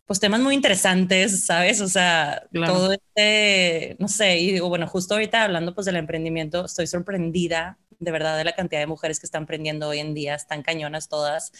pues 0.06 0.20
temas 0.20 0.42
muy 0.42 0.56
interesantes, 0.56 1.46
¿sabes? 1.46 1.80
O 1.80 1.88
sea, 1.88 2.44
todo 2.66 2.94
este, 2.94 3.96
no 4.00 4.08
sé, 4.08 4.40
y 4.40 4.52
digo, 4.52 4.68
bueno, 4.68 4.88
justo 4.88 5.14
ahorita 5.14 5.44
hablando 5.44 5.76
pues 5.76 5.86
del 5.86 5.96
emprendimiento, 5.96 6.66
estoy 6.66 6.88
sorprendida 6.88 7.78
de 8.00 8.12
verdad 8.12 8.36
de 8.36 8.44
la 8.46 8.56
cantidad 8.56 8.82
de 8.82 8.88
mujeres 8.88 9.20
que 9.20 9.28
están 9.28 9.44
emprendiendo 9.44 9.90
hoy 9.90 10.00
en 10.00 10.16
día, 10.16 10.34
están 10.34 10.64
cañonas 10.64 11.08
todas. 11.08 11.52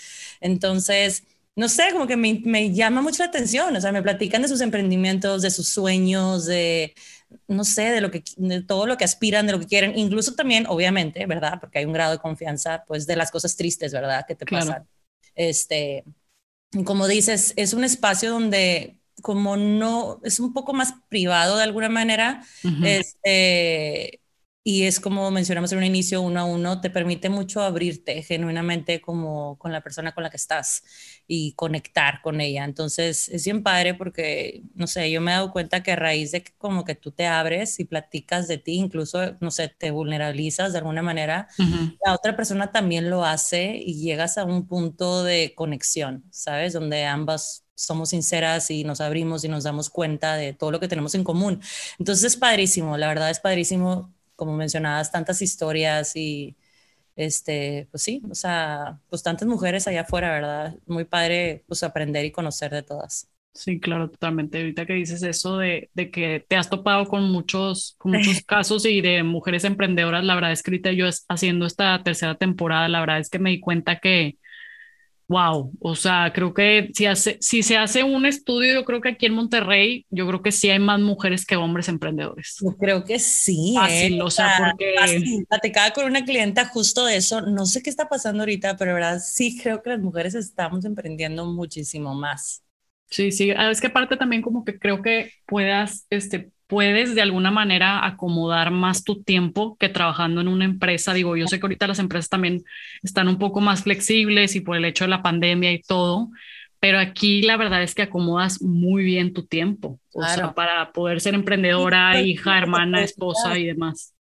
Entonces, 0.42 1.24
no 1.56 1.70
sé, 1.70 1.90
como 1.92 2.08
que 2.08 2.18
me, 2.18 2.42
me 2.44 2.74
llama 2.74 3.02
mucho 3.02 3.22
la 3.22 3.30
atención, 3.30 3.76
o 3.76 3.80
sea, 3.80 3.92
me 3.92 4.02
platican 4.02 4.42
de 4.42 4.48
sus 4.48 4.60
emprendimientos, 4.62 5.44
de 5.44 5.52
sus 5.52 5.70
sueños, 5.70 6.46
de, 6.46 6.96
no 7.48 7.64
sé, 7.64 7.84
de, 7.92 8.02
lo 8.02 8.12
que, 8.12 8.24
de 8.38 8.62
todo 8.62 8.88
lo 8.88 8.98
que 8.98 9.06
aspiran, 9.06 9.46
de 9.46 9.54
lo 9.54 9.60
que 9.60 9.68
quieren, 9.68 9.98
incluso 9.98 10.36
también, 10.36 10.66
obviamente, 10.68 11.26
¿verdad? 11.26 11.60
Porque 11.60 11.80
hay 11.80 11.86
un 11.86 11.94
grado 11.94 12.14
de 12.14 12.20
confianza, 12.20 12.84
pues, 12.88 13.06
de 13.06 13.16
las 13.16 13.32
cosas 13.32 13.56
tristes, 13.56 13.94
¿verdad? 13.94 14.26
Que 14.28 14.36
te 14.36 14.46
pasan. 14.46 14.88
Este, 15.36 16.04
como 16.86 17.08
dices, 17.08 17.54
es 17.56 17.74
un 17.74 17.84
espacio 17.84 18.32
donde 18.32 19.00
como 19.22 19.58
no, 19.58 20.20
es 20.24 20.40
un 20.40 20.54
poco 20.54 20.74
más 20.74 20.96
privado 21.08 21.58
de 21.58 21.64
alguna 21.64 21.90
manera, 21.90 22.44
este, 22.84 24.20
y 24.66 24.84
es 24.84 25.02
como 25.02 25.30
mencionamos 25.30 25.72
en 25.74 25.80
un 25.80 25.84
inicio, 25.84 26.22
uno 26.22 26.40
a 26.40 26.46
uno, 26.46 26.80
te 26.80 26.90
permite 26.90 27.28
mucho 27.30 27.62
abrirte 27.62 28.22
genuinamente 28.24 29.02
como 29.02 29.58
con 29.58 29.74
la 29.74 29.82
persona 29.82 30.14
con 30.14 30.24
la 30.24 30.30
que 30.30 30.38
estás 30.38 30.84
y 31.28 31.54
conectar 31.54 32.22
con 32.22 32.40
ella. 32.40 32.64
Entonces 32.64 33.28
es 33.28 33.44
bien 33.44 33.62
padre 33.62 33.94
porque, 33.94 34.64
no 34.74 34.88
sé, 34.88 35.12
yo 35.12 35.20
me 35.20 35.32
he 35.32 35.34
dado 35.36 35.52
cuenta 35.52 35.84
que 35.84 35.92
a 35.92 35.98
raíz 35.98 36.32
de 36.32 36.44
que 36.44 36.54
como 36.58 36.86
que 36.86 36.96
tú 36.96 37.12
te 37.12 37.28
abres 37.28 37.78
y 37.82 37.86
platicas 37.86 38.48
de 38.48 38.58
ti, 38.58 38.76
incluso, 38.76 39.36
no 39.42 39.52
sé, 39.52 39.68
te 39.68 39.92
vulnerabilizas 39.92 40.72
de 40.72 40.78
alguna 40.80 41.02
manera, 41.02 41.48
la 42.06 42.14
otra 42.14 42.36
persona 42.38 42.72
también 42.72 43.10
lo 43.10 43.26
hace 43.26 43.76
y 43.76 43.96
llegas 44.02 44.38
a 44.38 44.46
un 44.46 44.68
punto 44.68 45.24
de 45.26 45.54
conexión, 45.56 46.24
¿sabes? 46.32 46.72
Donde 46.74 47.06
ambas 47.06 47.66
somos 47.76 48.10
sinceras 48.12 48.72
y 48.72 48.84
nos 48.86 49.02
abrimos 49.02 49.44
y 49.44 49.50
nos 49.50 49.64
damos 49.66 49.90
cuenta 49.90 50.36
de 50.36 50.54
todo 50.54 50.72
lo 50.72 50.80
que 50.80 50.88
tenemos 50.88 51.16
en 51.16 51.24
común. 51.24 51.62
Entonces 52.00 52.24
es 52.24 52.38
padrísimo, 52.38 52.98
la 52.98 53.08
verdad 53.08 53.30
es 53.30 53.40
padrísimo, 53.40 54.14
como 54.36 54.54
mencionabas, 54.56 55.12
tantas 55.12 55.42
historias 55.42 56.16
y 56.16 56.56
este, 57.16 57.88
pues 57.92 58.04
sí, 58.04 58.22
o 58.32 58.36
sea, 58.36 59.02
pues 59.10 59.24
tantas 59.24 59.48
mujeres 59.48 59.88
allá 59.88 60.02
afuera, 60.02 60.32
¿verdad? 60.32 60.76
Muy 60.88 61.06
padre, 61.06 61.64
pues 61.68 61.84
aprender 61.84 62.26
y 62.26 62.32
conocer 62.34 62.72
de 62.72 62.84
todas. 62.84 63.30
Sí, 63.56 63.80
claro, 63.80 64.10
totalmente. 64.10 64.58
Ahorita 64.58 64.86
que 64.88 64.94
dices 64.94 65.22
eso 65.22 65.58
de, 65.60 65.92
de 65.94 66.10
que 66.10 66.44
te 66.48 66.56
has 66.56 66.72
topado 66.72 67.06
con 67.08 67.30
muchos, 67.32 67.94
con 68.00 68.12
muchos 68.12 68.42
casos 68.48 68.84
y 68.88 69.00
de 69.02 69.22
mujeres 69.22 69.64
emprendedoras, 69.64 70.24
la 70.24 70.34
verdad 70.34 70.52
es 70.52 70.64
que 70.64 70.72
ahorita 70.72 70.92
yo 70.92 71.06
haciendo 71.30 71.68
esta 71.68 72.02
tercera 72.02 72.34
temporada, 72.36 72.90
la 72.90 73.00
verdad 73.02 73.20
es 73.20 73.30
que 73.30 73.38
me 73.38 73.52
di 73.52 73.60
cuenta 73.60 74.00
que, 74.00 74.40
wow, 75.28 75.72
o 75.80 75.96
sea, 75.96 76.32
creo 76.34 76.54
que 76.54 76.90
si, 76.94 77.06
hace, 77.06 77.38
si 77.42 77.64
se 77.64 77.78
hace 77.78 78.04
un 78.04 78.26
estudio, 78.26 78.74
yo 78.74 78.86
creo 78.86 79.02
que 79.02 79.10
aquí 79.10 79.26
en 79.26 79.34
Monterrey, 79.34 80.06
yo 80.10 80.28
creo 80.28 80.42
que 80.42 80.52
sí 80.52 80.70
hay 80.70 80.80
más 80.80 81.00
mujeres 81.00 81.46
que 81.46 81.56
hombres 81.56 81.88
emprendedores. 81.88 82.58
Yo 82.62 82.76
creo 82.78 83.04
que 83.04 83.20
sí. 83.20 83.74
Fácil, 83.76 84.20
¿eh? 84.20 84.22
o 84.22 84.30
sea, 84.30 84.56
porque... 84.60 84.96
Fácil. 84.98 85.46
Platicaba 85.48 85.92
con 85.92 86.06
una 86.06 86.26
clienta 86.26 86.66
justo 86.66 87.06
de 87.06 87.18
eso, 87.18 87.42
no 87.42 87.66
sé 87.66 87.82
qué 87.82 87.90
está 87.90 88.10
pasando 88.10 88.44
ahorita, 88.44 88.78
pero 88.78 88.94
verdad 88.94 89.20
sí 89.24 89.60
creo 89.62 89.82
que 89.82 89.92
las 89.92 90.00
mujeres 90.00 90.36
estamos 90.36 90.86
emprendiendo 90.86 91.46
muchísimo 91.46 92.14
más. 92.14 92.64
Sí, 93.10 93.32
sí, 93.32 93.52
ah, 93.52 93.70
es 93.70 93.80
que 93.80 93.88
aparte 93.88 94.18
también 94.18 94.42
como 94.42 94.66
que 94.66 94.80
creo 94.80 95.02
que 95.02 95.32
puedas, 95.46 96.08
este, 96.10 96.52
puedes 96.74 97.14
de 97.16 97.22
alguna 97.22 97.52
manera 97.52 98.06
acomodar 98.06 98.72
más 98.72 99.04
tu 99.04 99.22
tiempo 99.24 99.78
que 99.78 99.90
trabajando 99.90 100.42
en 100.42 100.48
una 100.48 100.66
empresa. 100.66 101.14
Digo, 101.14 101.38
yo 101.38 101.48
sé 101.48 101.60
que 101.60 101.66
ahorita 101.66 101.88
las 101.88 102.00
empresas 102.00 102.30
también 102.30 102.64
están 103.04 103.28
un 103.28 103.38
poco 103.38 103.62
más 103.62 103.84
flexibles 103.84 104.56
y 104.56 104.62
por 104.62 104.76
el 104.78 104.86
hecho 104.86 105.04
de 105.04 105.10
la 105.10 105.22
pandemia 105.22 105.72
y 105.72 105.82
todo, 105.82 106.30
pero 106.80 107.00
aquí 107.00 107.44
la 107.44 107.58
verdad 107.58 107.84
es 107.84 107.94
que 107.94 108.02
acomodas 108.02 108.62
muy 108.62 109.04
bien 109.04 109.34
tu 109.34 109.46
tiempo, 109.46 110.00
o 110.14 110.24
sea, 110.24 110.54
para 110.54 110.92
poder 110.92 111.22
ser 111.22 111.36
emprendedora, 111.36 112.20
hija, 112.22 112.58
hermana, 112.58 113.04
esposa 113.04 113.58
y 113.58 113.66
demás. 113.68 114.14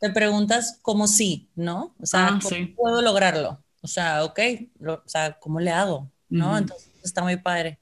Te 0.00 0.10
preguntas 0.10 0.78
cómo 0.82 1.06
sí, 1.08 1.48
¿no? 1.56 1.94
O 1.98 2.06
sea, 2.06 2.26
Ah, 2.28 2.38
¿cómo 2.42 2.50
sí. 2.50 2.74
puedo 2.76 3.02
lograrlo? 3.02 3.62
O 3.82 3.88
sea, 3.88 4.24
ok, 4.24 4.38
lo- 4.78 4.94
o 4.94 5.08
sea, 5.08 5.32
¿cómo 5.40 5.58
le 5.60 5.70
hago? 5.70 6.10
¿No? 6.28 6.56
Entonces 6.56 6.90
está 7.02 7.22
muy 7.22 7.36
padre. 7.36 7.78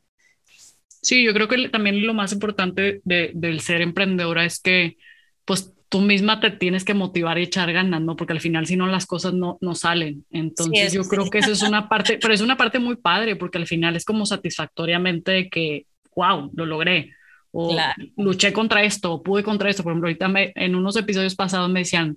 Sí, 1.05 1.23
yo 1.23 1.33
creo 1.35 1.49
que 1.49 1.69
también 1.69 2.07
lo 2.07 2.15
más 2.15 2.33
importante 2.33 3.01
de, 3.05 3.31
del 3.35 3.61
ser 3.61 3.83
emprendedora 3.83 4.45
es 4.45 4.59
que 4.61 4.97
pues 5.45 5.73
tú 5.91 6.01
misma 6.01 6.41
te 6.41 6.51
tienes 6.51 6.85
que 6.85 6.95
motivar 6.95 7.39
y 7.39 7.43
echar 7.43 7.73
ganas, 7.73 8.01
¿no? 8.01 8.17
Porque 8.17 8.33
al 8.33 8.41
final 8.41 8.67
si 8.67 8.77
no 8.77 8.87
las 8.87 9.07
cosas 9.07 9.35
no, 9.35 9.59
no 9.61 9.75
salen. 9.75 10.25
Entonces 10.31 10.87
eso 10.87 10.97
yo 10.97 11.03
sí. 11.05 11.11
creo 11.11 11.31
que 11.31 11.39
eso 11.39 11.53
es 11.53 11.63
una 11.63 11.89
parte, 11.89 12.19
pero 12.21 12.35
es 12.35 12.41
una 12.41 12.57
parte 12.57 12.79
muy 12.79 12.97
padre 12.97 13.37
porque 13.37 13.59
al 13.59 13.67
final 13.67 13.95
es 13.95 14.05
como 14.05 14.27
satisfactoriamente 14.27 15.31
de 15.33 15.49
que, 15.51 15.87
wow, 16.17 16.51
lo 16.55 16.67
logré. 16.67 17.13
O 17.53 17.71
Claro. 17.73 18.03
luché 18.17 18.53
contra 18.53 18.83
esto, 18.83 19.13
o 19.13 19.23
pude 19.23 19.45
contra 19.45 19.71
esto. 19.71 19.83
Por 19.85 19.93
ejemplo, 19.93 20.09
ahorita 20.09 20.27
me- 20.29 20.53
en 20.57 20.75
unos 20.75 20.97
episodios 20.97 21.37
pasados 21.37 21.71
me 21.71 21.81
decían, 21.81 22.17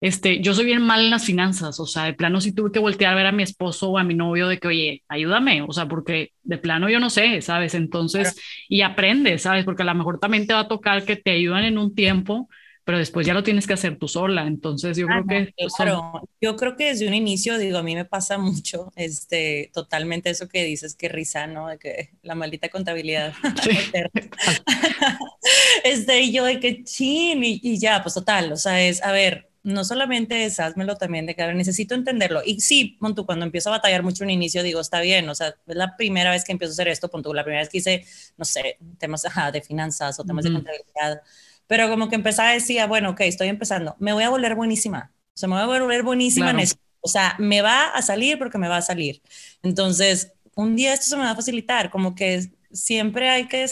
este, 0.00 0.40
yo 0.40 0.54
soy 0.54 0.64
bien 0.64 0.82
mal 0.82 1.00
en 1.04 1.10
las 1.10 1.24
finanzas, 1.26 1.78
o 1.80 1.86
sea, 1.86 2.04
de 2.04 2.14
plano 2.14 2.40
sí 2.40 2.52
tuve 2.54 2.72
que 2.72 2.78
voltear 2.78 3.12
a 3.12 3.16
ver 3.16 3.26
a 3.26 3.32
mi 3.32 3.42
esposo 3.42 3.90
o 3.90 3.98
a 3.98 4.04
mi 4.04 4.14
novio 4.14 4.48
de 4.48 4.58
que, 4.58 4.68
oye, 4.68 5.02
ayúdame, 5.08 5.62
o 5.62 5.72
sea, 5.72 5.86
porque 5.88 6.30
de 6.42 6.58
plano 6.58 6.88
yo 6.88 7.00
no 7.00 7.10
sé, 7.10 7.42
¿sabes? 7.42 7.74
Entonces, 7.74 8.36
y 8.68 8.82
aprendes, 8.82 9.42
¿sabes? 9.42 9.64
Porque 9.64 9.82
a 9.82 9.86
lo 9.86 9.94
mejor 9.94 10.18
también 10.18 10.46
te 10.46 10.54
va 10.54 10.60
a 10.60 10.68
tocar 10.68 11.04
que 11.04 11.16
te 11.16 11.32
ayudan 11.32 11.64
en 11.64 11.76
un 11.78 11.94
tiempo, 11.94 12.48
pero 12.84 12.98
después 12.98 13.26
ya 13.26 13.34
lo 13.34 13.42
tienes 13.42 13.66
que 13.66 13.74
hacer 13.74 13.98
tú 13.98 14.08
sola. 14.08 14.46
Entonces, 14.46 14.96
yo 14.96 15.06
Ah, 15.08 15.22
creo 15.24 15.26
que 15.26 15.54
no, 15.62 15.68
son- 15.68 15.86
claro. 15.86 16.22
Yo 16.40 16.56
creo 16.56 16.76
que 16.76 16.86
desde 16.86 17.06
un 17.08 17.14
inicio, 17.14 17.58
digo, 17.58 17.78
a 17.78 17.82
mí 17.82 17.94
me 17.94 18.04
pasa 18.04 18.38
mucho, 18.38 18.92
este, 18.96 19.70
totalmente 19.74 20.30
eso 20.30 20.48
que 20.48 20.64
dices, 20.64 20.94
que 20.94 21.08
risa, 21.08 21.46
¿no? 21.46 21.68
De 21.68 21.78
que 21.78 22.10
la 22.22 22.34
maldita 22.34 22.68
contabilidad. 22.68 23.34
Sí. 23.62 23.70
este, 25.84 26.20
y 26.22 26.32
yo 26.32 26.44
de 26.44 26.60
que 26.60 26.84
chin, 26.84 27.42
y, 27.44 27.60
y 27.62 27.78
ya, 27.78 28.02
pues 28.02 28.14
total, 28.14 28.52
o 28.52 28.56
sea, 28.56 28.82
es, 28.82 29.02
a 29.02 29.12
ver, 29.12 29.49
no 29.62 29.84
solamente 29.84 30.44
es, 30.44 30.60
házmelo 30.60 30.96
también 30.96 31.26
de 31.26 31.34
que 31.34 31.42
a 31.42 31.46
ver, 31.46 31.56
necesito 31.56 31.94
entenderlo. 31.94 32.40
Y 32.44 32.60
sí, 32.60 32.96
pon 33.00 33.14
tú, 33.14 33.26
cuando 33.26 33.44
empiezo 33.44 33.68
a 33.70 33.72
batallar 33.72 34.02
mucho 34.02 34.24
en 34.24 34.30
inicio, 34.30 34.62
digo, 34.62 34.80
está 34.80 35.00
bien, 35.00 35.28
o 35.28 35.34
sea, 35.34 35.48
es 35.66 35.76
la 35.76 35.96
primera 35.96 36.30
vez 36.30 36.44
que 36.44 36.52
empiezo 36.52 36.72
a 36.72 36.74
hacer 36.74 36.88
esto, 36.88 37.10
pon 37.10 37.22
tú, 37.22 37.34
la 37.34 37.44
primera 37.44 37.62
vez 37.62 37.68
que 37.70 37.78
hice, 37.78 38.04
no 38.36 38.44
sé, 38.44 38.78
temas 38.98 39.24
ajá, 39.24 39.52
de 39.52 39.62
finanzas 39.62 40.18
o 40.20 40.24
temas 40.24 40.44
de 40.44 40.50
contabilidad, 40.52 41.22
pero 41.66 41.88
como 41.88 42.08
que 42.08 42.14
empezaba 42.16 42.50
a 42.50 42.52
decir, 42.54 42.80
ah, 42.80 42.86
bueno, 42.86 43.10
ok, 43.10 43.20
estoy 43.22 43.48
empezando, 43.48 43.96
me 43.98 44.12
voy 44.12 44.24
a 44.24 44.30
volver 44.30 44.54
buenísima, 44.54 45.12
o 45.34 45.38
sea, 45.38 45.48
me 45.48 45.54
voy 45.56 45.62
a 45.76 45.80
volver 45.80 46.02
buenísima 46.02 46.50
Claro. 46.50 46.52
en 46.52 46.60
eso, 46.60 46.76
o 47.00 47.08
sea, 47.08 47.36
me 47.38 47.62
va 47.62 47.88
a 47.90 48.02
salir 48.02 48.38
porque 48.38 48.58
me 48.58 48.68
va 48.68 48.78
a 48.78 48.82
salir. 48.82 49.22
Entonces, 49.62 50.32
un 50.54 50.76
día 50.76 50.92
esto 50.94 51.06
se 51.06 51.16
me 51.16 51.22
va 51.24 51.30
a 51.32 51.36
facilitar, 51.36 51.90
como 51.90 52.14
que 52.14 52.50
siempre 52.72 53.28
hay 53.30 53.48
que, 53.48 53.66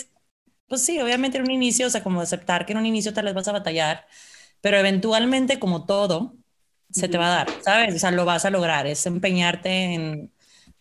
pues 0.69 0.83
sí, 0.85 1.01
obviamente 1.01 1.39
en 1.39 1.45
un 1.45 1.51
inicio, 1.51 1.87
o 1.87 1.91
sea, 1.91 2.03
como 2.03 2.21
aceptar 2.21 2.67
que 2.67 2.73
en 2.73 2.79
un 2.79 2.87
inicio 2.87 3.13
tal 3.15 3.25
vez 3.27 3.35
vas 3.35 3.49
a 3.49 3.53
batallar, 3.53 4.07
pero 4.61 4.79
eventualmente, 4.79 5.59
como 5.59 5.87
todo, 5.87 6.35
se 6.91 7.09
te 7.09 7.19
va 7.19 7.27
a 7.27 7.37
dar, 7.45 7.49
¿sabes? 7.63 7.95
O 7.95 7.99
sea, 7.99 8.11
lo 8.11 8.25
vas 8.25 8.45
a 8.45 8.51
lograr, 8.51 8.87
es 8.87 9.05
empeñarte 9.07 9.95
en, 9.95 10.33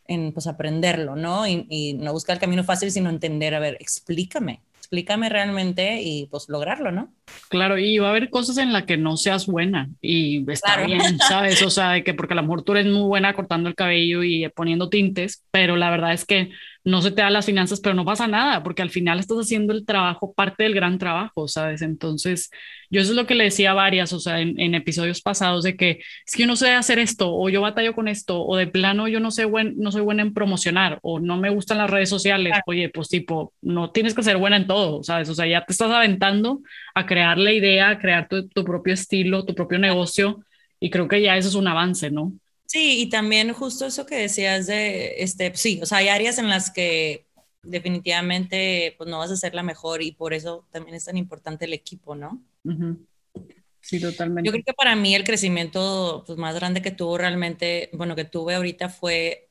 en 0.07 0.31
pues, 0.33 0.47
aprenderlo, 0.47 1.15
¿no? 1.15 1.47
Y, 1.47 1.65
y 1.69 1.93
no 1.93 2.13
buscar 2.13 2.35
el 2.35 2.39
camino 2.41 2.63
fácil, 2.63 2.91
sino 2.91 3.09
entender, 3.09 3.53
a 3.55 3.59
ver, 3.59 3.77
explícame, 3.79 4.61
explícame 4.77 5.27
realmente 5.29 6.01
y 6.01 6.27
pues 6.27 6.47
lograrlo, 6.49 6.91
¿no? 6.91 7.13
Claro, 7.49 7.77
y 7.77 7.97
va 7.97 8.07
a 8.07 8.09
haber 8.11 8.29
cosas 8.29 8.57
en 8.57 8.71
las 8.73 8.83
que 8.83 8.97
no 8.97 9.17
seas 9.17 9.47
buena 9.47 9.89
y 10.01 10.49
está 10.51 10.75
Claro. 10.75 10.87
bien, 10.87 11.01
¿sabes? 11.19 11.61
O 11.61 11.69
sea, 11.69 11.91
de 11.91 12.03
que 12.03 12.13
porque 12.13 12.33
a 12.33 12.37
lo 12.37 12.43
mejor 12.43 12.63
tú 12.63 12.71
eres 12.73 12.85
muy 12.85 13.03
buena 13.03 13.33
cortando 13.33 13.69
el 13.69 13.75
cabello 13.75 14.23
y 14.23 14.47
poniendo 14.49 14.89
tintes, 14.89 15.43
pero 15.51 15.75
la 15.75 15.89
verdad 15.89 16.13
es 16.13 16.25
que 16.25 16.51
no 16.87 17.01
se 17.01 17.11
te 17.11 17.21
dan 17.21 17.33
las 17.33 17.45
finanzas, 17.45 17.81
pero 17.81 17.95
no 17.95 18.05
pasa 18.05 18.27
nada, 18.27 18.63
porque 18.63 18.81
al 18.81 18.89
final 18.89 19.19
estás 19.19 19.39
haciendo 19.39 19.73
el 19.73 19.85
trabajo, 19.85 20.33
parte 20.33 20.63
del 20.63 20.73
gran 20.73 20.97
trabajo, 20.97 21.49
¿sabes? 21.49 21.81
Entonces, 21.81 22.49
yo 22.89 23.01
eso 23.01 23.11
es 23.11 23.17
lo 23.17 23.27
que 23.27 23.35
le 23.35 23.43
decía 23.43 23.71
a 23.71 23.73
varias, 23.73 24.13
o 24.13 24.21
sea, 24.21 24.39
en, 24.39 24.57
en 24.57 24.73
episodios 24.73 25.21
pasados, 25.21 25.65
de 25.65 25.75
que 25.75 25.99
es 26.25 26.33
que 26.33 26.43
yo 26.43 26.47
no 26.47 26.55
sé 26.55 26.71
hacer 26.71 26.97
esto, 26.97 27.35
o 27.35 27.49
yo 27.49 27.59
batallo 27.59 27.93
con 27.93 28.07
esto, 28.07 28.41
o 28.41 28.55
de 28.55 28.67
plano 28.67 29.09
yo 29.09 29.19
no 29.19 29.31
sé 29.31 29.43
buen, 29.43 29.75
no 29.77 29.91
soy 29.91 29.99
buena 29.99 30.21
en 30.21 30.33
promocionar, 30.33 30.99
o 31.01 31.19
no 31.19 31.35
me 31.35 31.49
gustan 31.49 31.77
las 31.77 31.89
redes 31.89 32.07
sociales. 32.07 32.51
Claro. 32.51 32.63
Oye, 32.67 32.87
pues 32.87 33.09
tipo, 33.09 33.53
no 33.61 33.91
tienes 33.91 34.13
que 34.13 34.23
ser 34.23 34.37
buena 34.37 34.55
en 34.55 34.65
todo, 34.65 35.03
¿sabes? 35.03 35.27
O 35.27 35.35
sea, 35.35 35.45
ya 35.45 35.65
te 35.65 35.73
estás 35.73 35.91
aventando 35.91 36.61
a 36.95 37.05
crear 37.05 37.37
la 37.37 37.51
idea, 37.51 37.89
a 37.89 37.99
crear 37.99 38.29
tu, 38.29 38.47
tu 38.47 38.63
propio 38.63 38.93
estilo, 38.93 39.43
tu 39.43 39.53
propio 39.55 39.77
negocio, 39.77 40.39
y 40.79 40.89
creo 40.89 41.09
que 41.09 41.21
ya 41.21 41.35
eso 41.35 41.49
es 41.49 41.55
un 41.55 41.67
avance, 41.67 42.11
¿no? 42.11 42.31
Sí, 42.67 43.01
y 43.01 43.09
también 43.09 43.53
justo 43.53 43.85
eso 43.85 44.05
que 44.05 44.15
decías 44.15 44.67
de, 44.67 45.15
este, 45.23 45.55
sí, 45.55 45.79
o 45.81 45.85
sea, 45.85 45.99
hay 45.99 46.09
áreas 46.09 46.37
en 46.37 46.49
las 46.49 46.69
que 46.69 47.25
definitivamente 47.63 48.93
pues 48.97 49.09
no 49.09 49.19
vas 49.19 49.31
a 49.31 49.37
ser 49.37 49.55
la 49.55 49.63
mejor 49.63 50.01
y 50.01 50.11
por 50.11 50.33
eso 50.33 50.67
también 50.69 50.95
es 50.95 51.05
tan 51.05 51.15
importante 51.15 51.63
el 51.65 51.73
equipo, 51.73 52.13
¿no? 52.13 52.43
Sí, 53.79 54.01
totalmente. 54.01 54.45
Yo 54.45 54.51
creo 54.51 54.63
que 54.65 54.73
para 54.73 54.97
mí 54.97 55.15
el 55.15 55.23
crecimiento 55.23 56.23
pues, 56.27 56.37
más 56.37 56.55
grande 56.55 56.81
que 56.81 56.91
tuvo 56.91 57.17
realmente, 57.17 57.89
bueno, 57.93 58.15
que 58.17 58.25
tuve 58.25 58.55
ahorita 58.55 58.89
fue 58.89 59.49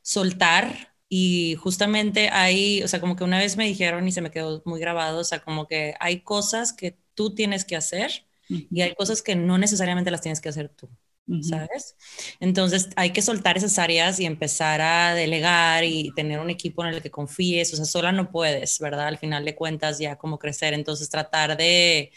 soltar 0.00 0.94
y 1.10 1.56
justamente 1.56 2.30
ahí, 2.30 2.82
o 2.82 2.88
sea, 2.88 3.00
como 3.00 3.16
que 3.16 3.24
una 3.24 3.38
vez 3.38 3.58
me 3.58 3.66
dijeron 3.66 4.08
y 4.08 4.12
se 4.12 4.22
me 4.22 4.30
quedó 4.30 4.62
muy 4.64 4.80
grabado, 4.80 5.20
o 5.20 5.24
sea, 5.24 5.40
como 5.40 5.68
que 5.68 5.94
hay 6.00 6.22
cosas 6.22 6.72
que 6.72 6.96
tú 7.14 7.34
tienes 7.34 7.66
que 7.66 7.76
hacer 7.76 8.26
y 8.48 8.80
hay 8.80 8.94
cosas 8.94 9.22
que 9.22 9.36
no 9.36 9.58
necesariamente 9.58 10.10
las 10.10 10.22
tienes 10.22 10.40
que 10.40 10.48
hacer 10.48 10.70
tú. 10.70 10.88
Ujú. 11.28 11.42
¿sabes? 11.42 11.96
Entonces 12.40 12.88
hay 12.96 13.10
que 13.12 13.22
soltar 13.22 13.56
esas 13.56 13.78
áreas 13.78 14.20
y 14.20 14.24
empezar 14.26 14.80
a 14.80 15.14
delegar 15.14 15.84
y 15.84 16.12
tener 16.14 16.38
un 16.40 16.50
equipo 16.50 16.84
en 16.84 16.94
el 16.94 17.02
que 17.02 17.10
confíes, 17.10 17.72
o 17.72 17.76
sea, 17.76 17.84
sola 17.84 18.12
no 18.12 18.30
puedes, 18.30 18.78
¿verdad? 18.78 19.06
Al 19.08 19.18
final 19.18 19.44
de 19.44 19.54
cuentas 19.54 19.98
ya 19.98 20.16
como 20.16 20.38
crecer, 20.38 20.74
entonces 20.74 21.08
tratar 21.10 21.56
de, 21.56 22.12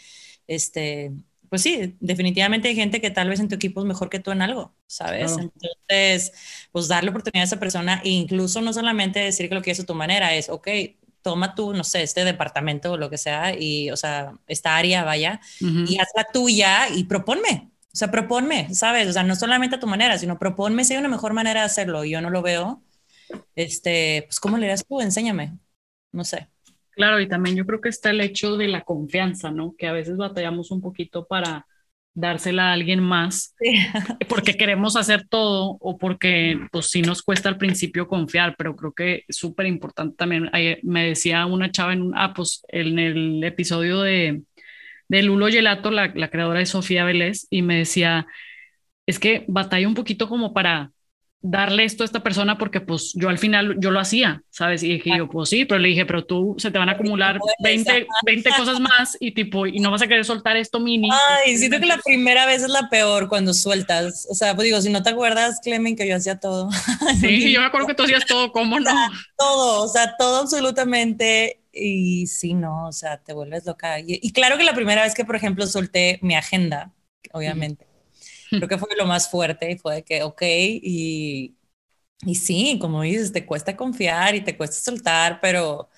este, 0.46 1.12
pues 1.48 1.62
sí, 1.62 1.96
definitivamente 2.00 2.68
hay 2.68 2.74
gente 2.76 3.00
que 3.00 3.10
tal 3.10 3.28
vez 3.28 3.40
en 3.40 3.48
tu 3.48 3.56
equipo 3.56 3.80
es 3.80 3.86
mejor 3.86 4.08
que 4.10 4.20
tú 4.20 4.30
en 4.30 4.42
algo, 4.42 4.74
¿sabes? 4.86 5.32
Claro. 5.34 5.50
Entonces, 5.54 6.32
pues 6.72 6.88
darle 6.88 7.10
oportunidad 7.10 7.42
a 7.42 7.46
esa 7.46 7.60
persona 7.60 8.00
e 8.04 8.10
incluso 8.10 8.60
no 8.60 8.72
solamente 8.72 9.18
decir 9.20 9.48
que 9.48 9.54
lo 9.54 9.62
quieres 9.62 9.80
a 9.80 9.86
tu 9.86 9.94
manera, 9.94 10.34
es, 10.34 10.48
ok, 10.48 10.68
toma 11.22 11.54
tú, 11.54 11.72
no 11.74 11.84
sé, 11.84 12.02
este 12.02 12.24
departamento 12.24 12.92
o 12.92 12.96
lo 12.96 13.10
que 13.10 13.18
sea, 13.18 13.54
y, 13.58 13.90
o 13.90 13.96
sea, 13.96 14.32
esta 14.46 14.76
área, 14.76 15.04
vaya, 15.04 15.40
Ujú. 15.60 15.84
y 15.86 15.98
haz 15.98 16.08
la 16.16 16.24
tuya 16.32 16.88
y 16.94 17.04
proponme. 17.04 17.69
O 17.92 17.96
sea, 17.96 18.10
proponme, 18.10 18.72
¿sabes? 18.74 19.08
O 19.08 19.12
sea, 19.12 19.22
no 19.24 19.34
solamente 19.34 19.76
a 19.76 19.80
tu 19.80 19.86
manera, 19.86 20.16
sino 20.18 20.38
proponme 20.38 20.84
si 20.84 20.94
hay 20.94 21.00
una 21.00 21.08
mejor 21.08 21.32
manera 21.32 21.60
de 21.60 21.66
hacerlo. 21.66 22.04
y 22.04 22.10
Yo 22.10 22.20
no 22.20 22.30
lo 22.30 22.42
veo. 22.42 22.82
Este, 23.54 24.24
pues, 24.26 24.38
¿cómo 24.40 24.58
le 24.58 24.68
das 24.68 24.84
tú? 24.86 25.00
Enséñame. 25.00 25.58
No 26.12 26.24
sé. 26.24 26.48
Claro, 26.90 27.20
y 27.20 27.28
también 27.28 27.56
yo 27.56 27.66
creo 27.66 27.80
que 27.80 27.88
está 27.88 28.10
el 28.10 28.20
hecho 28.20 28.56
de 28.56 28.68
la 28.68 28.82
confianza, 28.82 29.50
¿no? 29.50 29.74
Que 29.76 29.86
a 29.86 29.92
veces 29.92 30.16
batallamos 30.16 30.70
un 30.70 30.80
poquito 30.80 31.26
para 31.26 31.66
dársela 32.14 32.70
a 32.70 32.72
alguien 32.72 33.00
más 33.00 33.54
porque 34.28 34.56
queremos 34.56 34.96
hacer 34.96 35.26
todo 35.28 35.76
o 35.80 35.96
porque 35.96 36.58
pues 36.72 36.86
sí 36.86 37.02
nos 37.02 37.22
cuesta 37.22 37.48
al 37.48 37.56
principio 37.56 38.08
confiar, 38.08 38.56
pero 38.58 38.76
creo 38.76 38.92
que 38.92 39.24
es 39.28 39.36
súper 39.36 39.66
importante 39.66 40.16
también. 40.16 40.50
Ayer 40.52 40.80
me 40.82 41.06
decía 41.06 41.46
una 41.46 41.70
chava 41.70 41.92
en 41.92 42.02
un, 42.02 42.12
ah, 42.16 42.32
pues 42.34 42.62
en 42.68 42.98
el 42.98 43.42
episodio 43.44 44.00
de, 44.00 44.42
de 45.10 45.22
Lulo 45.24 45.48
Gelato, 45.48 45.90
la, 45.92 46.12
la 46.14 46.30
creadora 46.30 46.60
de 46.60 46.66
Sofía 46.66 47.04
Vélez, 47.04 47.48
y 47.50 47.62
me 47.62 47.78
decía, 47.78 48.26
es 49.06 49.18
que 49.18 49.44
batalla 49.48 49.88
un 49.88 49.94
poquito 49.94 50.28
como 50.28 50.54
para 50.54 50.92
darle 51.42 51.84
esto 51.84 52.04
a 52.04 52.06
esta 52.06 52.22
persona 52.22 52.58
porque 52.58 52.80
pues 52.80 53.12
yo 53.14 53.28
al 53.30 53.38
final 53.38 53.76
yo 53.78 53.90
lo 53.90 53.98
hacía, 53.98 54.42
¿sabes? 54.50 54.82
Y 54.82 54.88
dije 54.88 55.12
yo, 55.16 55.28
pues 55.28 55.48
sí, 55.48 55.64
pero 55.64 55.78
le 55.78 55.88
dije, 55.88 56.04
pero 56.04 56.24
tú 56.24 56.54
se 56.58 56.70
te 56.70 56.78
van 56.78 56.88
a 56.88 56.92
acumular 56.92 57.38
20, 57.62 58.06
20 58.26 58.50
cosas 58.56 58.78
más 58.78 59.16
y 59.20 59.32
tipo, 59.32 59.66
y 59.66 59.80
no 59.80 59.90
vas 59.90 60.02
a 60.02 60.06
querer 60.06 60.24
soltar 60.24 60.56
esto 60.56 60.80
mini. 60.80 61.08
Ay, 61.12 61.56
siento 61.56 61.80
que 61.80 61.86
la 61.86 61.98
primera 61.98 62.44
vez 62.44 62.62
es 62.62 62.68
la 62.68 62.90
peor 62.90 63.28
cuando 63.28 63.54
sueltas. 63.54 64.26
O 64.30 64.34
sea, 64.34 64.54
pues 64.54 64.66
digo, 64.66 64.80
si 64.82 64.90
no 64.90 65.02
te 65.02 65.10
acuerdas, 65.10 65.60
Clemen, 65.62 65.96
que 65.96 66.06
yo 66.06 66.16
hacía 66.16 66.38
todo. 66.38 66.68
Sí, 67.20 67.52
yo 67.52 67.60
me 67.60 67.66
acuerdo 67.66 67.86
que 67.86 67.94
tú 67.94 68.04
hacías 68.04 68.24
todo, 68.26 68.52
¿cómo 68.52 68.78
no? 68.80 68.90
todo, 69.36 69.84
o 69.84 69.88
sea, 69.88 70.16
todo 70.18 70.42
absolutamente. 70.42 71.60
Y 71.72 72.26
sí, 72.26 72.54
no, 72.54 72.86
o 72.88 72.92
sea, 72.92 73.18
te 73.18 73.32
vuelves 73.32 73.64
loca. 73.64 74.00
Y, 74.00 74.18
y 74.22 74.32
claro 74.32 74.58
que 74.58 74.64
la 74.64 74.74
primera 74.74 75.02
vez 75.02 75.14
que, 75.14 75.24
por 75.24 75.36
ejemplo, 75.36 75.66
solté 75.66 76.18
mi 76.22 76.34
agenda, 76.34 76.92
obviamente 77.32 77.89
Creo 78.58 78.68
que 78.68 78.78
fue 78.78 78.88
lo 78.98 79.06
más 79.06 79.30
fuerte 79.30 79.70
y 79.70 79.78
fue 79.78 79.96
de 79.96 80.04
que, 80.04 80.22
ok, 80.22 80.42
y, 80.44 81.56
y 82.26 82.34
sí, 82.36 82.78
como 82.80 83.02
dices, 83.02 83.32
te 83.32 83.46
cuesta 83.46 83.76
confiar 83.76 84.34
y 84.34 84.42
te 84.44 84.56
cuesta 84.56 84.76
soltar, 84.78 85.40
pero, 85.40 85.88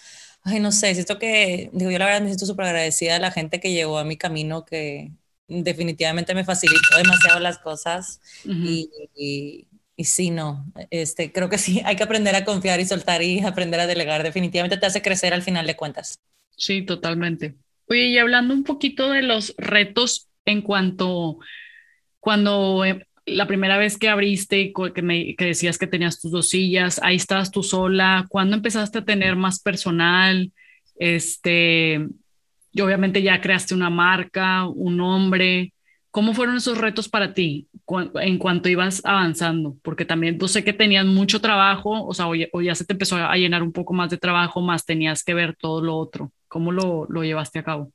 ay, 0.44 0.60
no 0.60 0.72
sé, 0.72 0.94
siento 0.94 1.18
que, 1.18 1.70
digo, 1.72 1.90
yo 1.90 1.98
la 1.98 2.06
verdad 2.06 2.20
me 2.22 2.28
siento 2.28 2.46
súper 2.46 2.66
agradecida 2.66 3.16
a 3.16 3.18
la 3.18 3.30
gente 3.32 3.60
que 3.60 3.72
llegó 3.72 3.98
a 3.98 4.04
mi 4.04 4.16
camino, 4.16 4.64
que 4.64 5.12
definitivamente 5.48 6.34
me 6.34 6.44
facilitó 6.44 6.96
demasiado 6.96 7.40
las 7.40 7.58
cosas 7.58 8.20
y, 8.60 8.90
y, 9.16 9.68
y, 9.96 10.04
sí, 10.04 10.30
no, 10.30 10.66
este, 10.90 11.32
creo 11.32 11.48
que 11.50 11.58
sí, 11.58 11.82
hay 11.84 11.96
que 11.96 12.04
aprender 12.04 12.36
a 12.36 12.44
confiar 12.44 12.80
y 12.80 12.86
soltar 12.86 13.22
y 13.22 13.40
aprender 13.44 13.80
a 13.80 13.86
delegar, 13.88 14.22
definitivamente 14.22 14.76
te 14.78 14.86
hace 14.86 15.02
crecer 15.02 15.34
al 15.34 15.42
final 15.42 15.66
de 15.66 15.76
cuentas. 15.76 16.20
Sí, 16.56 16.82
totalmente. 16.84 17.56
Oye, 17.88 18.06
y 18.08 18.18
hablando 18.18 18.54
un 18.54 18.64
poquito 18.64 19.10
de 19.10 19.22
los 19.22 19.54
retos 19.58 20.28
en 20.44 20.62
cuanto 20.62 21.38
cuando 22.22 22.84
eh, 22.84 23.04
la 23.26 23.48
primera 23.48 23.76
vez 23.78 23.98
que 23.98 24.08
abriste 24.08 24.72
que, 24.94 25.02
me, 25.02 25.34
que 25.34 25.46
decías 25.46 25.76
que 25.76 25.88
tenías 25.88 26.20
tus 26.20 26.30
dos 26.30 26.50
sillas, 26.50 27.00
ahí 27.02 27.16
estabas 27.16 27.50
tú 27.50 27.64
sola, 27.64 28.26
¿cuándo 28.28 28.54
empezaste 28.54 28.98
a 28.98 29.04
tener 29.04 29.34
más 29.34 29.58
personal? 29.60 30.52
Este, 31.00 32.06
y 32.70 32.80
obviamente 32.80 33.22
ya 33.22 33.40
creaste 33.40 33.74
una 33.74 33.90
marca, 33.90 34.68
un 34.68 34.98
nombre. 34.98 35.74
¿Cómo 36.12 36.32
fueron 36.32 36.58
esos 36.58 36.78
retos 36.78 37.08
para 37.08 37.34
ti 37.34 37.66
en 38.14 38.38
cuanto 38.38 38.68
ibas 38.68 39.04
avanzando? 39.04 39.76
Porque 39.82 40.04
también 40.04 40.38
yo 40.38 40.46
sé 40.46 40.62
que 40.62 40.72
tenías 40.72 41.06
mucho 41.06 41.40
trabajo, 41.40 42.06
o 42.06 42.14
sea, 42.14 42.28
o 42.28 42.60
ya, 42.60 42.74
se 42.76 42.84
te 42.84 42.92
empezó 42.92 43.16
a 43.16 43.34
llenar 43.34 43.64
un 43.64 43.72
poco 43.72 43.94
más 43.94 44.10
de 44.10 44.18
trabajo, 44.18 44.60
más 44.60 44.86
tenías 44.86 45.24
que 45.24 45.34
ver 45.34 45.56
todo 45.56 45.82
lo 45.82 45.96
otro. 45.96 46.30
¿Cómo 46.46 46.70
lo, 46.70 47.06
lo 47.08 47.24
llevaste 47.24 47.58
a 47.58 47.64
cabo? 47.64 47.92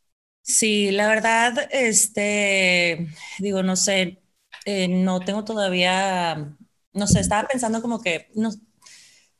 Sí, 0.48 0.92
la 0.92 1.08
verdad, 1.10 1.68
este, 1.72 3.08
digo, 3.40 3.64
no 3.64 3.76
sé, 3.76 4.22
eh, 4.66 4.88
no 4.88 5.20
tengo 5.20 5.44
todavía, 5.44 6.56
no 6.94 7.08
sé, 7.08 7.20
estaba 7.20 7.48
pensando 7.50 7.82
como 7.82 8.02
que, 8.02 8.30
no, 8.34 8.50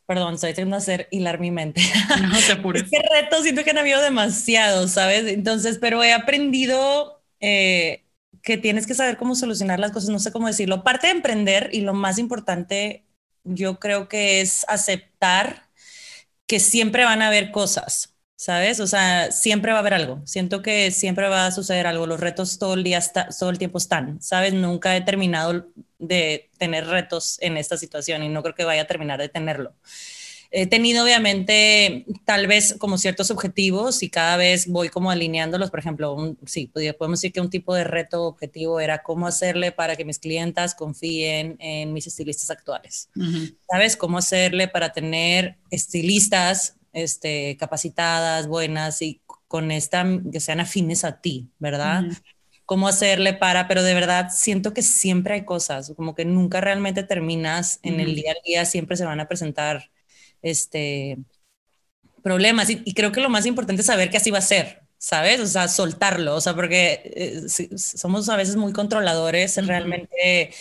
perdón, 0.06 0.36
estoy 0.36 0.54
tratando 0.54 0.78
de 0.78 0.82
hacer 0.84 1.08
hilar 1.12 1.40
mi 1.40 1.52
mente. 1.52 1.82
No 2.32 2.44
te 2.46 2.54
apures. 2.54 2.84
es 2.84 2.90
que 2.92 3.00
retos 3.14 3.44
siento 3.44 3.64
que 3.64 3.72
han 3.72 3.78
habido 3.80 4.02
demasiados, 4.02 4.92
¿sabes? 4.92 5.26
Entonces, 5.28 5.80
pero 5.80 6.04
he 6.04 6.14
aprendido 6.14 7.24
eh, 7.42 8.06
que 8.44 8.58
tienes 8.58 8.88
que 8.88 8.96
saber 8.96 9.18
cómo 9.18 9.36
solucionar 9.36 9.80
las 9.80 9.92
cosas, 9.94 10.10
no 10.12 10.20
sé 10.20 10.32
cómo 10.34 10.48
decirlo. 10.48 10.84
Parte 10.84 11.08
de 11.08 11.14
emprender 11.14 11.70
y 11.74 11.82
lo 11.82 11.94
más 11.94 12.20
importante, 12.20 13.06
yo 13.46 13.80
creo 13.80 14.10
que 14.10 14.42
es 14.42 14.66
aceptar 14.70 15.70
que 16.48 16.60
siempre 16.62 17.06
van 17.06 17.22
a 17.24 17.28
haber 17.28 17.52
cosas. 17.52 18.17
¿Sabes? 18.38 18.80
O 18.80 18.88
sea, 18.88 19.32
siempre 19.32 19.72
va 19.74 19.80
a 19.80 19.82
haber 19.82 19.96
algo. 19.96 20.22
Siento 20.24 20.62
que 20.62 20.92
siempre 20.92 21.28
va 21.28 21.48
a 21.48 21.52
suceder 21.52 21.88
algo. 21.88 22.06
Los 22.06 22.20
retos 22.20 22.60
todo 22.60 22.76
el 22.76 22.84
día, 22.84 23.02
todo 23.38 23.50
el 23.50 23.58
tiempo 23.58 23.80
están, 23.80 24.22
¿sabes? 24.22 24.54
Nunca 24.54 24.96
he 24.96 25.02
terminado 25.02 25.68
de 25.98 26.50
tener 26.58 26.86
retos 26.86 27.40
en 27.42 27.58
esta 27.58 27.78
situación 27.78 28.24
y 28.24 28.30
no 28.30 28.44
creo 28.44 28.56
que 28.56 28.64
vaya 28.64 28.84
a 28.84 28.88
terminar 28.88 29.20
de 29.20 29.28
tenerlo. 29.28 29.74
He 30.50 30.66
tenido 30.66 31.04
obviamente 31.04 32.06
tal 32.24 32.48
vez 32.48 32.76
como 32.78 32.98
ciertos 32.98 33.32
objetivos 33.32 34.02
y 34.02 34.10
cada 34.10 34.38
vez 34.38 34.68
voy 34.68 34.88
como 34.88 35.12
alineándolos. 35.12 35.70
Por 35.72 35.80
ejemplo, 35.80 36.38
sí, 36.46 36.72
podemos 36.74 37.20
decir 37.20 37.34
que 37.34 37.42
un 37.42 37.50
tipo 37.50 37.76
de 37.76 37.84
reto 37.84 38.24
objetivo 38.24 38.80
era 38.80 39.04
cómo 39.04 39.28
hacerle 39.28 39.74
para 39.74 39.98
que 39.98 40.06
mis 40.06 40.20
clientas 40.20 40.74
confíen 40.74 41.58
en 41.60 41.92
mis 41.92 42.08
estilistas 42.08 42.50
actuales. 42.50 43.10
¿Sabes? 43.70 43.98
Cómo 43.98 44.20
hacerle 44.20 44.70
para 44.70 44.94
tener 44.94 45.58
estilistas 45.70 46.77
este, 46.98 47.58
capacitadas, 47.58 48.48
buenas 48.48 49.04
y 49.04 49.22
con 49.48 49.72
esta, 49.72 50.04
que 50.32 50.40
sean 50.40 50.60
afines 50.60 51.04
a 51.04 51.22
ti, 51.22 51.48
¿verdad? 51.60 52.04
Cómo 52.66 52.88
hacerle 52.88 53.34
para, 53.34 53.68
pero 53.68 53.84
de 53.84 53.94
verdad 53.94 54.30
siento 54.32 54.74
que 54.74 54.82
siempre 54.82 55.36
hay 55.36 55.46
cosas, 55.46 55.94
como 55.96 56.16
que 56.16 56.26
nunca 56.26 56.60
realmente 56.60 57.04
terminas 57.04 57.80
en 57.84 58.00
el 58.00 58.16
día 58.16 58.32
a 58.32 58.42
día, 58.44 58.66
siempre 58.66 58.98
se 58.98 59.06
van 59.06 59.20
a 59.20 59.28
presentar 59.28 59.92
este, 60.42 61.20
problemas 62.24 62.70
y, 62.72 62.94
creo 62.96 63.12
que 63.12 63.22
lo 63.22 63.30
más 63.30 63.46
importante 63.46 63.82
es 63.82 63.86
saber 63.86 64.10
que 64.10 64.18
así 64.18 64.32
va 64.32 64.40
a 64.40 64.42
ser, 64.42 64.82
¿sabes? 64.98 65.40
O 65.40 65.48
sea, 65.48 65.68
soltarlo, 65.68 66.36
o 66.36 66.42
sea, 66.42 66.56
porque 66.56 67.02
eh, 67.06 67.78
somos 67.78 68.28
a 68.28 68.36
veces 68.36 68.56
muy 68.56 68.74
controladores, 68.74 69.56
realmente 69.66 70.52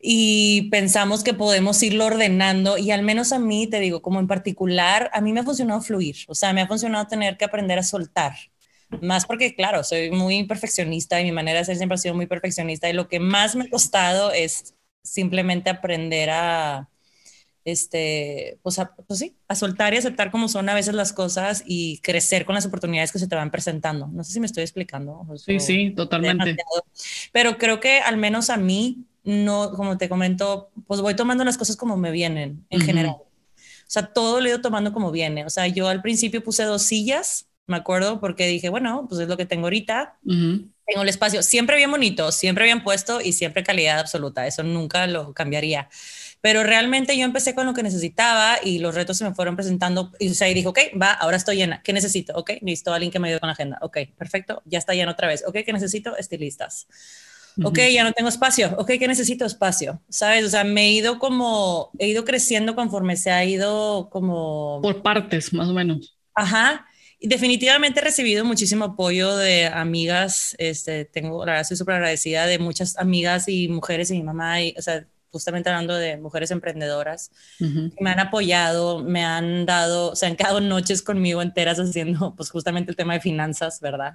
y 0.00 0.68
pensamos 0.70 1.24
que 1.24 1.34
podemos 1.34 1.82
irlo 1.82 2.06
ordenando 2.06 2.78
y 2.78 2.92
al 2.92 3.02
menos 3.02 3.32
a 3.32 3.38
mí, 3.38 3.66
te 3.66 3.80
digo, 3.80 4.00
como 4.00 4.20
en 4.20 4.28
particular, 4.28 5.10
a 5.12 5.20
mí 5.20 5.32
me 5.32 5.40
ha 5.40 5.44
funcionado 5.44 5.80
fluir, 5.80 6.16
o 6.28 6.34
sea, 6.34 6.52
me 6.52 6.60
ha 6.60 6.68
funcionado 6.68 7.06
tener 7.06 7.36
que 7.36 7.44
aprender 7.44 7.78
a 7.78 7.82
soltar. 7.82 8.34
Más 9.02 9.26
porque, 9.26 9.54
claro, 9.54 9.84
soy 9.84 10.10
muy 10.10 10.44
perfeccionista 10.44 11.20
y 11.20 11.24
mi 11.24 11.32
manera 11.32 11.58
de 11.58 11.64
ser 11.66 11.76
siempre 11.76 11.96
ha 11.96 11.98
sido 11.98 12.14
muy 12.14 12.26
perfeccionista 12.26 12.88
y 12.88 12.94
lo 12.94 13.08
que 13.08 13.20
más 13.20 13.54
me 13.54 13.64
ha 13.64 13.70
costado 13.70 14.32
es 14.32 14.74
simplemente 15.02 15.68
aprender 15.68 16.30
a, 16.30 16.88
este, 17.64 18.58
pues, 18.62 18.80
pues 19.06 19.18
sí, 19.18 19.36
a 19.46 19.54
soltar 19.54 19.92
y 19.92 19.98
aceptar 19.98 20.30
como 20.30 20.48
son 20.48 20.68
a 20.70 20.74
veces 20.74 20.94
las 20.94 21.12
cosas 21.12 21.62
y 21.66 21.98
crecer 21.98 22.46
con 22.46 22.54
las 22.54 22.64
oportunidades 22.64 23.12
que 23.12 23.18
se 23.18 23.28
te 23.28 23.36
van 23.36 23.50
presentando. 23.50 24.06
No 24.06 24.24
sé 24.24 24.32
si 24.32 24.40
me 24.40 24.46
estoy 24.46 24.62
explicando. 24.62 25.26
Sí, 25.36 25.60
sí, 25.60 25.90
totalmente. 25.90 26.56
Pero 27.32 27.58
creo 27.58 27.80
que 27.80 27.98
al 27.98 28.16
menos 28.16 28.48
a 28.48 28.56
mí 28.56 29.04
no, 29.24 29.72
como 29.72 29.98
te 29.98 30.08
comento, 30.08 30.70
pues 30.86 31.00
voy 31.00 31.14
tomando 31.14 31.44
las 31.44 31.58
cosas 31.58 31.76
como 31.76 31.96
me 31.96 32.10
vienen 32.10 32.66
en 32.70 32.80
general. 32.80 33.16
O 33.88 33.90
sea, 33.90 34.12
todo 34.12 34.40
lo 34.40 34.46
he 34.46 34.50
ido 34.50 34.60
tomando 34.60 34.92
como 34.92 35.10
viene. 35.10 35.44
O 35.46 35.50
sea, 35.50 35.66
yo 35.66 35.88
al 35.88 36.02
principio 36.02 36.42
puse 36.42 36.64
dos 36.64 36.82
sillas, 36.82 37.48
me 37.66 37.76
acuerdo, 37.76 38.20
porque 38.20 38.46
dije, 38.46 38.68
bueno, 38.68 39.06
pues 39.08 39.20
es 39.20 39.28
lo 39.28 39.36
que 39.36 39.46
tengo 39.46 39.66
ahorita. 39.66 40.18
Tengo 40.86 41.02
el 41.02 41.08
espacio 41.08 41.42
siempre 41.42 41.76
bien 41.76 41.90
bonito, 41.90 42.32
siempre 42.32 42.64
bien 42.64 42.82
puesto 42.82 43.20
y 43.20 43.32
siempre 43.32 43.62
calidad 43.62 43.98
absoluta. 43.98 44.46
Eso 44.46 44.62
nunca 44.62 45.06
lo 45.06 45.34
cambiaría. 45.34 45.88
Pero 46.40 46.62
realmente 46.62 47.16
yo 47.18 47.24
empecé 47.24 47.54
con 47.54 47.66
lo 47.66 47.74
que 47.74 47.82
necesitaba 47.82 48.58
y 48.62 48.78
los 48.78 48.94
retos 48.94 49.18
se 49.18 49.24
me 49.24 49.34
fueron 49.34 49.56
presentando. 49.56 50.12
Y, 50.18 50.30
o 50.30 50.34
sea, 50.34 50.48
y 50.48 50.54
dije, 50.54 50.68
ok, 50.68 50.78
va, 51.00 51.12
ahora 51.12 51.36
estoy 51.36 51.56
llena. 51.56 51.82
¿Qué 51.82 51.92
necesito? 51.92 52.34
Ok, 52.36 52.52
listo, 52.62 52.92
alguien 52.94 53.10
que 53.10 53.18
me 53.18 53.28
ayude 53.28 53.40
con 53.40 53.48
la 53.48 53.52
agenda. 53.52 53.78
Ok, 53.82 53.98
perfecto, 54.16 54.62
ya 54.64 54.78
está 54.78 54.94
lleno 54.94 55.12
otra 55.12 55.28
vez. 55.28 55.44
Ok, 55.46 55.56
¿qué 55.66 55.72
necesito? 55.72 56.16
Estilistas. 56.16 56.86
Ok, 57.64 57.78
ya 57.92 58.04
no 58.04 58.12
tengo 58.12 58.28
espacio. 58.28 58.74
Ok, 58.78 58.92
¿qué 58.98 59.08
necesito? 59.08 59.44
Espacio. 59.44 60.00
¿Sabes? 60.08 60.44
O 60.44 60.48
sea, 60.48 60.64
me 60.64 60.86
he 60.86 60.92
ido 60.92 61.18
como, 61.18 61.90
he 61.98 62.08
ido 62.08 62.24
creciendo 62.24 62.74
conforme 62.74 63.16
se 63.16 63.30
ha 63.30 63.44
ido 63.44 64.08
como... 64.10 64.80
Por 64.82 65.02
partes, 65.02 65.52
más 65.52 65.68
o 65.68 65.72
menos. 65.72 66.16
Ajá. 66.34 66.86
Y 67.18 67.28
definitivamente 67.28 68.00
he 68.00 68.04
recibido 68.04 68.44
muchísimo 68.44 68.84
apoyo 68.84 69.36
de 69.36 69.66
amigas. 69.66 70.54
Este, 70.58 71.04
tengo, 71.04 71.44
la 71.44 71.52
verdad, 71.52 71.62
estoy 71.62 71.76
súper 71.76 71.96
agradecida 71.96 72.46
de 72.46 72.58
muchas 72.58 72.96
amigas 72.96 73.48
y 73.48 73.68
mujeres 73.68 74.10
y 74.10 74.14
mi 74.14 74.22
mamá. 74.22 74.62
Y, 74.62 74.74
o 74.78 74.82
sea, 74.82 75.04
justamente 75.30 75.68
hablando 75.68 75.94
de 75.94 76.16
mujeres 76.16 76.50
emprendedoras, 76.50 77.30
me 77.58 78.10
han 78.10 78.20
apoyado, 78.20 79.02
me 79.02 79.24
han 79.24 79.66
dado, 79.66 80.16
se 80.16 80.26
han 80.26 80.36
quedado 80.36 80.60
noches 80.60 81.02
conmigo 81.02 81.42
enteras 81.42 81.78
haciendo 81.78 82.34
pues 82.36 82.50
justamente 82.50 82.90
el 82.90 82.96
tema 82.96 83.14
de 83.14 83.20
finanzas, 83.20 83.80
¿verdad? 83.80 84.14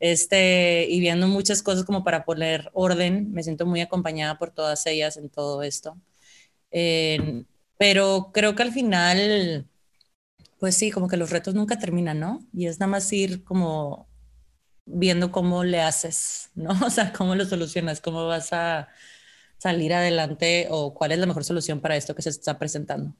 Este, 0.00 0.86
y 0.88 1.00
viendo 1.00 1.26
muchas 1.28 1.62
cosas 1.62 1.84
como 1.84 2.04
para 2.04 2.24
poner 2.24 2.70
orden, 2.72 3.32
me 3.32 3.42
siento 3.42 3.66
muy 3.66 3.80
acompañada 3.80 4.38
por 4.38 4.50
todas 4.50 4.86
ellas 4.86 5.16
en 5.16 5.28
todo 5.28 5.62
esto. 5.62 5.96
pero 7.78 8.30
creo 8.32 8.54
que 8.54 8.62
al 8.62 8.72
final, 8.72 9.66
pues 10.60 10.76
sí, 10.76 10.90
como 10.90 11.08
que 11.08 11.16
los 11.16 11.30
retos 11.30 11.54
nunca 11.54 11.78
terminan, 11.78 12.20
¿no? 12.20 12.40
Y 12.52 12.66
es 12.66 12.80
nada 12.80 12.90
más 12.90 13.12
ir 13.12 13.44
como 13.44 14.08
viendo 14.86 15.30
cómo 15.30 15.64
le 15.64 15.80
haces, 15.80 16.50
¿no? 16.54 16.70
O 16.86 16.90
sea, 16.90 17.12
cómo 17.12 17.34
lo 17.34 17.44
solucionas, 17.44 18.00
cómo 18.00 18.26
vas 18.26 18.52
a 18.52 18.88
salir 19.58 19.92
adelante 19.92 20.68
o 20.70 20.94
cuál 20.94 21.12
es 21.12 21.18
la 21.18 21.26
mejor 21.26 21.44
solución 21.44 21.80
para 21.80 21.96
esto 21.96 22.14
que 22.14 22.22
se 22.22 22.30
está 22.30 22.58
presentando. 22.58 23.14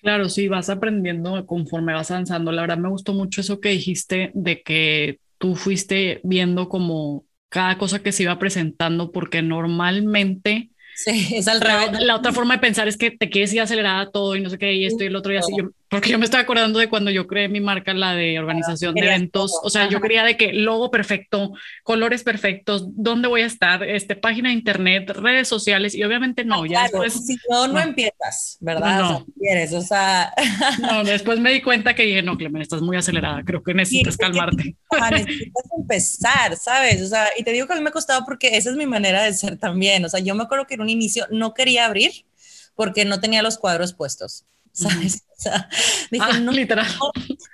Claro, 0.00 0.28
sí, 0.28 0.48
vas 0.48 0.68
aprendiendo 0.68 1.46
conforme 1.46 1.94
vas 1.94 2.10
avanzando. 2.10 2.52
La 2.52 2.62
verdad 2.62 2.76
me 2.76 2.90
gustó 2.90 3.14
mucho 3.14 3.40
eso 3.40 3.60
que 3.60 3.70
dijiste 3.70 4.30
de 4.34 4.62
que 4.62 5.18
tú 5.44 5.56
fuiste 5.56 6.22
viendo 6.24 6.70
como 6.70 7.26
cada 7.50 7.76
cosa 7.76 8.02
que 8.02 8.12
se 8.12 8.22
iba 8.22 8.38
presentando, 8.38 9.12
porque 9.12 9.42
normalmente... 9.42 10.70
Sí, 10.96 11.34
es 11.34 11.48
al 11.48 11.60
revés. 11.60 12.00
La, 12.00 12.16
otra 12.16 12.32
forma 12.32 12.54
de 12.54 12.60
pensar 12.60 12.88
es 12.88 12.96
que 12.96 13.10
te 13.10 13.28
quieres 13.28 13.52
ir 13.52 13.60
acelerada 13.60 14.10
todo 14.10 14.36
y 14.36 14.40
no 14.40 14.48
sé 14.48 14.56
qué, 14.56 14.72
y 14.72 14.86
esto 14.86 15.04
y 15.04 15.08
el 15.08 15.16
otro, 15.16 15.34
y 15.34 15.36
así. 15.36 15.52
Porque 15.94 16.10
yo 16.10 16.18
me 16.18 16.24
estoy 16.24 16.40
acordando 16.40 16.80
de 16.80 16.88
cuando 16.88 17.08
yo 17.12 17.28
creé 17.28 17.48
mi 17.48 17.60
marca, 17.60 17.94
la 17.94 18.16
de 18.16 18.36
organización 18.40 18.96
de 18.96 19.02
eventos. 19.02 19.52
O 19.62 19.70
sea, 19.70 19.88
yo 19.88 20.00
quería 20.00 20.24
de 20.24 20.36
que 20.36 20.52
logo 20.52 20.90
perfecto, 20.90 21.52
colores 21.84 22.24
perfectos, 22.24 22.88
dónde 22.96 23.28
voy 23.28 23.42
a 23.42 23.46
estar, 23.46 23.84
este, 23.84 24.16
página 24.16 24.48
de 24.48 24.56
internet, 24.56 25.08
redes 25.10 25.46
sociales 25.46 25.94
y 25.94 26.02
obviamente 26.02 26.44
no. 26.44 26.66
ya 26.66 26.82
después, 26.82 27.24
si 27.24 27.36
no, 27.48 27.68
no, 27.68 27.78
empiezas, 27.78 28.56
¿verdad? 28.60 28.98
No. 28.98 29.04
O 29.04 29.16
sea, 29.18 29.26
quieres, 29.38 29.72
o 29.72 29.82
sea. 29.82 30.34
No, 30.80 31.04
después 31.04 31.38
me 31.38 31.52
di 31.52 31.62
cuenta 31.62 31.94
que 31.94 32.02
dije, 32.02 32.22
no, 32.22 32.36
Clemen, 32.36 32.60
estás 32.60 32.82
muy 32.82 32.96
acelerada. 32.96 33.44
Creo 33.44 33.62
que 33.62 33.72
necesitas 33.72 34.16
calmarte. 34.16 34.74
necesitas 35.12 35.64
empezar, 35.78 36.56
¿sabes? 36.56 37.02
O 37.02 37.06
sea, 37.06 37.28
y 37.38 37.44
te 37.44 37.52
digo 37.52 37.68
que 37.68 37.74
a 37.74 37.76
mí 37.76 37.82
me 37.82 37.90
ha 37.90 37.92
costado 37.92 38.24
porque 38.24 38.56
esa 38.56 38.70
es 38.70 38.76
mi 38.76 38.86
manera 38.86 39.22
de 39.22 39.32
ser 39.32 39.58
también. 39.58 40.04
O 40.04 40.08
sea, 40.08 40.18
yo 40.18 40.34
me 40.34 40.42
acuerdo 40.42 40.66
que 40.66 40.74
en 40.74 40.80
un 40.80 40.90
inicio 40.90 41.26
no 41.30 41.54
quería 41.54 41.86
abrir 41.86 42.26
porque 42.74 43.04
no 43.04 43.20
tenía 43.20 43.42
los 43.42 43.58
cuadros 43.58 43.94
puestos. 43.94 44.44
¿Sabes? 44.74 45.24
O 45.38 45.40
sea, 45.40 45.68
dije, 46.10 46.24
ah, 46.28 46.38
no, 46.40 46.52
literal. 46.52 46.86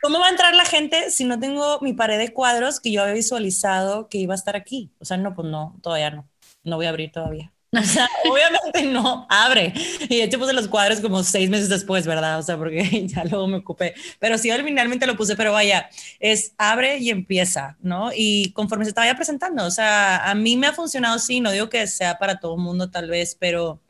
¿cómo 0.03 0.19
va 0.19 0.27
a 0.27 0.31
entrar 0.31 0.55
la 0.55 0.65
gente 0.65 1.11
si 1.11 1.25
no 1.25 1.39
tengo 1.39 1.79
mi 1.81 1.93
pared 1.93 2.19
de 2.19 2.33
cuadros 2.33 2.81
que 2.81 2.91
yo 2.91 3.03
había 3.03 3.15
visualizado 3.15 4.09
que 4.09 4.19
iba 4.19 4.35
a 4.35 4.37
estar 4.37 4.57
aquí? 4.57 4.91
O 4.99 5.05
sea, 5.05 5.17
no, 5.17 5.35
pues 5.35 5.49
no, 5.49 5.79
todavía 5.83 6.11
no, 6.11 6.29
no 6.65 6.77
voy 6.77 6.87
a 6.87 6.91
abrir 6.91 7.13
todavía. 7.13 7.53
O 7.73 7.83
sea, 7.85 8.09
obviamente 8.29 8.83
no, 8.83 9.29
abre. 9.31 9.73
Y 10.09 10.17
de 10.17 10.25
hecho 10.25 10.41
puse 10.41 10.53
los 10.53 10.67
cuadros 10.67 10.99
como 10.99 11.23
seis 11.23 11.49
meses 11.49 11.69
después, 11.69 12.05
¿verdad? 12.05 12.41
O 12.41 12.43
sea, 12.43 12.59
porque 12.59 13.07
ya 13.07 13.23
luego 13.25 13.47
me 13.47 13.59
ocupé. 13.59 13.95
Pero 14.19 14.39
sí, 14.39 14.51
finalmente 14.65 15.07
lo 15.07 15.17
puse, 15.17 15.37
pero 15.37 15.53
vaya, 15.53 15.89
es 16.19 16.53
abre 16.59 16.99
y 16.99 17.11
empieza, 17.11 17.77
¿no? 17.81 18.11
Y 18.13 18.53
conforme 18.55 18.85
se 18.85 18.89
estaba 18.89 19.15
presentando, 19.15 19.65
o 19.65 19.71
sea, 19.71 20.29
a 20.29 20.35
mí 20.35 20.57
me 20.57 20.67
ha 20.67 20.73
funcionado, 20.73 21.21
sí, 21.21 21.41
no 21.41 21.53
digo 21.53 21.69
que 21.69 21.87
sea 21.87 22.19
para 22.19 22.41
todo 22.41 22.57
el 22.57 22.61
mundo 22.61 22.91
tal 22.91 23.09
vez, 23.09 23.37
pero 23.39 23.81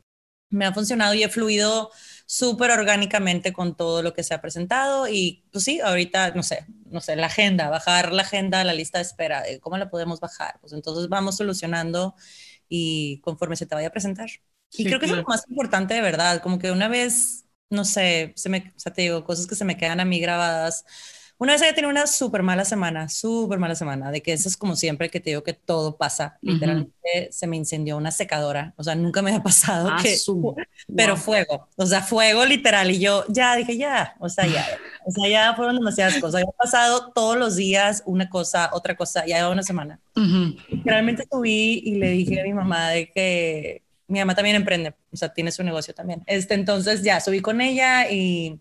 me 0.51 0.65
ha 0.65 0.73
funcionado 0.73 1.15
y 1.15 1.23
he 1.23 1.29
fluido 1.29 1.89
súper 2.33 2.71
orgánicamente 2.71 3.51
con 3.51 3.75
todo 3.75 4.01
lo 4.01 4.13
que 4.13 4.23
se 4.23 4.33
ha 4.33 4.41
presentado 4.41 5.07
y 5.09 5.43
pues 5.51 5.65
sí, 5.65 5.81
ahorita, 5.81 6.31
no 6.31 6.43
sé, 6.43 6.65
no 6.85 7.01
sé, 7.01 7.17
la 7.17 7.25
agenda, 7.27 7.69
bajar 7.69 8.13
la 8.13 8.21
agenda, 8.21 8.63
la 8.63 8.73
lista 8.73 8.99
de 8.99 9.03
espera, 9.03 9.43
cómo 9.59 9.77
la 9.77 9.89
podemos 9.89 10.21
bajar, 10.21 10.57
pues 10.61 10.71
entonces 10.71 11.09
vamos 11.09 11.35
solucionando 11.37 12.15
y 12.69 13.19
conforme 13.21 13.57
se 13.57 13.65
te 13.65 13.75
vaya 13.75 13.89
a 13.89 13.91
presentar. 13.91 14.29
Y 14.77 14.85
creo 14.85 14.99
que 14.99 15.07
es 15.07 15.11
lo 15.11 15.23
más 15.27 15.43
importante 15.49 15.93
de 15.93 16.01
verdad, 16.01 16.41
como 16.41 16.57
que 16.57 16.71
una 16.71 16.87
vez, 16.87 17.45
no 17.69 17.83
sé, 17.83 18.31
se 18.37 18.47
me, 18.49 18.71
o 18.77 18.79
sea, 18.79 18.93
te 18.93 19.01
digo, 19.01 19.25
cosas 19.25 19.45
que 19.47 19.55
se 19.55 19.65
me 19.65 19.75
quedan 19.77 19.99
a 19.99 20.05
mí 20.05 20.19
grabadas, 20.21 20.85
una 21.41 21.53
vez 21.53 21.63
había 21.63 21.73
tenido 21.73 21.89
una 21.89 22.05
súper 22.05 22.43
mala 22.43 22.65
semana, 22.65 23.09
súper 23.09 23.57
mala 23.57 23.73
semana, 23.73 24.11
de 24.11 24.21
que 24.21 24.31
eso 24.31 24.47
es 24.47 24.55
como 24.55 24.75
siempre 24.75 25.09
que 25.09 25.19
te 25.19 25.31
digo 25.31 25.41
que 25.41 25.53
todo 25.53 25.97
pasa. 25.97 26.37
Literalmente 26.43 27.29
se 27.31 27.47
me 27.47 27.57
incendió 27.57 27.97
una 27.97 28.11
secadora, 28.11 28.75
o 28.77 28.83
sea, 28.83 28.93
nunca 28.93 29.23
me 29.23 29.31
había 29.31 29.41
pasado 29.43 29.89
ah, 29.91 29.97
que, 30.03 30.15
pero 30.95 31.17
fuego, 31.17 31.67
o 31.75 31.85
sea, 31.87 32.03
fuego 32.03 32.45
literal. 32.45 32.91
Y 32.91 32.99
yo 32.99 33.25
ya 33.27 33.55
dije, 33.55 33.75
ya, 33.75 34.15
o 34.19 34.29
sea, 34.29 34.45
ya, 34.45 34.63
o 35.03 35.11
sea, 35.11 35.27
ya 35.27 35.55
fueron 35.55 35.77
demasiadas 35.77 36.19
cosas. 36.19 36.43
Había 36.43 36.51
pasado 36.51 37.11
todos 37.11 37.35
los 37.35 37.55
días 37.55 38.03
una 38.05 38.29
cosa, 38.29 38.69
otra 38.71 38.95
cosa, 38.95 39.25
ya 39.25 39.49
una 39.49 39.63
semana. 39.63 39.99
Literalmente 40.69 41.25
subí 41.27 41.81
y 41.83 41.95
le 41.95 42.11
dije 42.11 42.39
a 42.39 42.43
mi 42.43 42.53
mamá 42.53 42.89
de 42.89 43.09
que 43.09 43.81
mi 44.07 44.19
mamá 44.19 44.35
también 44.35 44.57
emprende, 44.57 44.93
o 45.11 45.17
sea, 45.17 45.33
tiene 45.33 45.51
su 45.51 45.63
negocio 45.63 45.95
también. 45.95 46.21
Este, 46.27 46.53
entonces 46.53 47.01
ya 47.01 47.19
subí 47.19 47.39
con 47.39 47.61
ella 47.61 48.11
y 48.11 48.59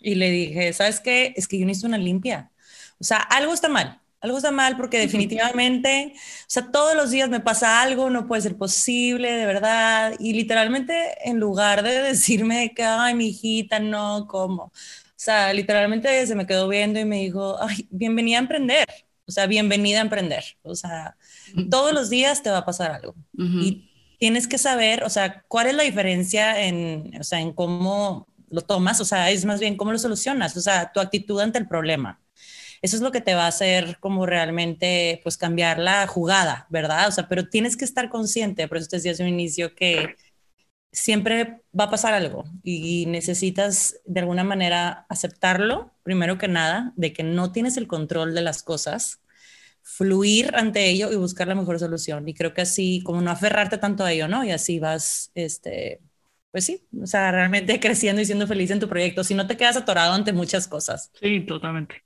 y 0.00 0.14
le 0.14 0.30
dije, 0.30 0.72
¿sabes 0.72 1.00
qué? 1.00 1.32
Es 1.36 1.48
que 1.48 1.58
yo 1.58 1.66
necesito 1.66 1.88
una 1.88 1.98
limpia. 1.98 2.50
O 2.98 3.04
sea, 3.04 3.18
algo 3.18 3.52
está 3.52 3.68
mal. 3.68 4.00
Algo 4.20 4.38
está 4.38 4.50
mal 4.50 4.76
porque 4.76 4.98
definitivamente, 4.98 6.12
o 6.16 6.44
sea, 6.48 6.72
todos 6.72 6.96
los 6.96 7.10
días 7.10 7.28
me 7.28 7.38
pasa 7.38 7.80
algo, 7.80 8.10
no 8.10 8.26
puede 8.26 8.42
ser 8.42 8.56
posible, 8.56 9.30
de 9.30 9.46
verdad. 9.46 10.14
Y 10.18 10.32
literalmente, 10.32 10.94
en 11.24 11.38
lugar 11.38 11.84
de 11.84 12.02
decirme 12.02 12.74
que, 12.74 12.82
ay, 12.82 13.14
mi 13.14 13.28
hijita, 13.28 13.78
no, 13.78 14.26
¿cómo? 14.26 14.64
O 14.64 14.72
sea, 15.20 15.52
literalmente 15.52 16.26
se 16.26 16.34
me 16.34 16.46
quedó 16.46 16.68
viendo 16.68 16.98
y 16.98 17.04
me 17.04 17.18
dijo, 17.18 17.56
ay, 17.60 17.86
bienvenida 17.90 18.38
a 18.38 18.40
emprender. 18.40 18.88
O 19.24 19.30
sea, 19.30 19.46
bienvenida 19.46 19.98
a 19.98 20.02
emprender. 20.02 20.44
O 20.62 20.74
sea, 20.74 21.16
todos 21.70 21.92
los 21.92 22.10
días 22.10 22.42
te 22.42 22.50
va 22.50 22.58
a 22.58 22.64
pasar 22.64 22.90
algo. 22.90 23.14
Y 23.36 23.90
tienes 24.18 24.48
que 24.48 24.58
saber, 24.58 25.04
o 25.04 25.10
sea, 25.10 25.44
cuál 25.46 25.68
es 25.68 25.74
la 25.74 25.84
diferencia 25.84 26.64
en, 26.64 27.12
o 27.20 27.24
sea, 27.24 27.40
en 27.40 27.52
cómo 27.52 28.26
lo 28.50 28.62
tomas, 28.62 29.00
o 29.00 29.04
sea, 29.04 29.30
es 29.30 29.44
más 29.44 29.60
bien 29.60 29.76
cómo 29.76 29.92
lo 29.92 29.98
solucionas, 29.98 30.56
o 30.56 30.60
sea, 30.60 30.92
tu 30.92 31.00
actitud 31.00 31.40
ante 31.40 31.58
el 31.58 31.68
problema. 31.68 32.20
Eso 32.82 32.96
es 32.96 33.02
lo 33.02 33.10
que 33.12 33.20
te 33.20 33.34
va 33.34 33.44
a 33.44 33.48
hacer 33.48 33.98
como 34.00 34.26
realmente, 34.26 35.20
pues, 35.24 35.36
cambiar 35.36 35.78
la 35.78 36.06
jugada, 36.06 36.66
¿verdad? 36.70 37.08
O 37.08 37.12
sea, 37.12 37.28
pero 37.28 37.48
tienes 37.48 37.76
que 37.76 37.84
estar 37.84 38.08
consciente, 38.10 38.68
por 38.68 38.78
eso 38.78 38.88
te 38.88 38.96
decía 38.96 39.12
hace 39.12 39.22
un 39.24 39.30
inicio 39.30 39.74
que 39.74 40.14
siempre 40.92 41.62
va 41.78 41.84
a 41.84 41.90
pasar 41.90 42.14
algo 42.14 42.44
y 42.62 43.06
necesitas 43.06 44.00
de 44.06 44.20
alguna 44.20 44.44
manera 44.44 45.06
aceptarlo, 45.08 45.92
primero 46.02 46.38
que 46.38 46.48
nada, 46.48 46.92
de 46.96 47.12
que 47.12 47.22
no 47.22 47.52
tienes 47.52 47.76
el 47.76 47.86
control 47.86 48.34
de 48.34 48.42
las 48.42 48.62
cosas, 48.62 49.20
fluir 49.82 50.54
ante 50.54 50.88
ello 50.88 51.10
y 51.12 51.16
buscar 51.16 51.48
la 51.48 51.54
mejor 51.54 51.78
solución. 51.78 52.28
Y 52.28 52.34
creo 52.34 52.54
que 52.54 52.62
así, 52.62 53.02
como 53.04 53.20
no 53.22 53.30
aferrarte 53.30 53.78
tanto 53.78 54.04
a 54.04 54.12
ello, 54.12 54.28
¿no? 54.28 54.44
Y 54.44 54.50
así 54.52 54.78
vas, 54.78 55.30
este, 55.34 56.00
pues 56.50 56.64
sí, 56.64 56.86
o 57.00 57.06
sea, 57.06 57.30
realmente 57.30 57.78
creciendo 57.80 58.22
y 58.22 58.24
siendo 58.24 58.46
feliz 58.46 58.70
en 58.70 58.80
tu 58.80 58.88
proyecto, 58.88 59.24
si 59.24 59.34
no 59.34 59.46
te 59.46 59.56
quedas 59.56 59.76
atorado 59.76 60.14
ante 60.14 60.32
muchas 60.32 60.68
cosas. 60.68 61.10
Sí, 61.20 61.40
totalmente. 61.40 62.02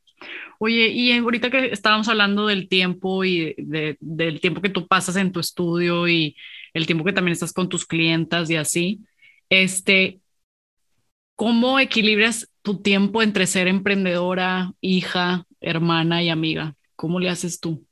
Oye, 0.59 0.89
y 0.89 1.13
ahorita 1.13 1.51
que 1.51 1.67
estábamos 1.73 2.09
hablando 2.09 2.47
del 2.47 2.69
tiempo 2.69 3.25
y 3.25 3.55
del 3.59 4.41
tiempo 4.41 4.63
que 4.63 4.71
tú 4.71 4.87
pasas 4.87 5.17
en 5.17 5.33
tu 5.33 5.41
estudio 5.41 6.09
y 6.09 6.37
el 6.75 6.87
tiempo 6.87 7.05
que 7.05 7.13
también 7.13 7.33
estás 7.33 7.53
con 7.53 7.69
tus 7.69 7.87
clientas 7.87 8.49
y 8.51 8.57
así, 8.57 9.01
este, 9.51 10.21
¿cómo 11.37 11.79
equilibras 11.81 12.49
tu 12.63 12.81
tiempo 12.81 13.23
entre 13.23 13.47
ser 13.47 13.69
emprendedora, 13.69 14.73
hija, 14.81 15.47
hermana 15.61 16.23
y 16.23 16.31
amiga? 16.31 16.77
¿Cómo 16.97 17.21
le 17.21 17.29
haces 17.31 17.61
tú? 17.61 17.87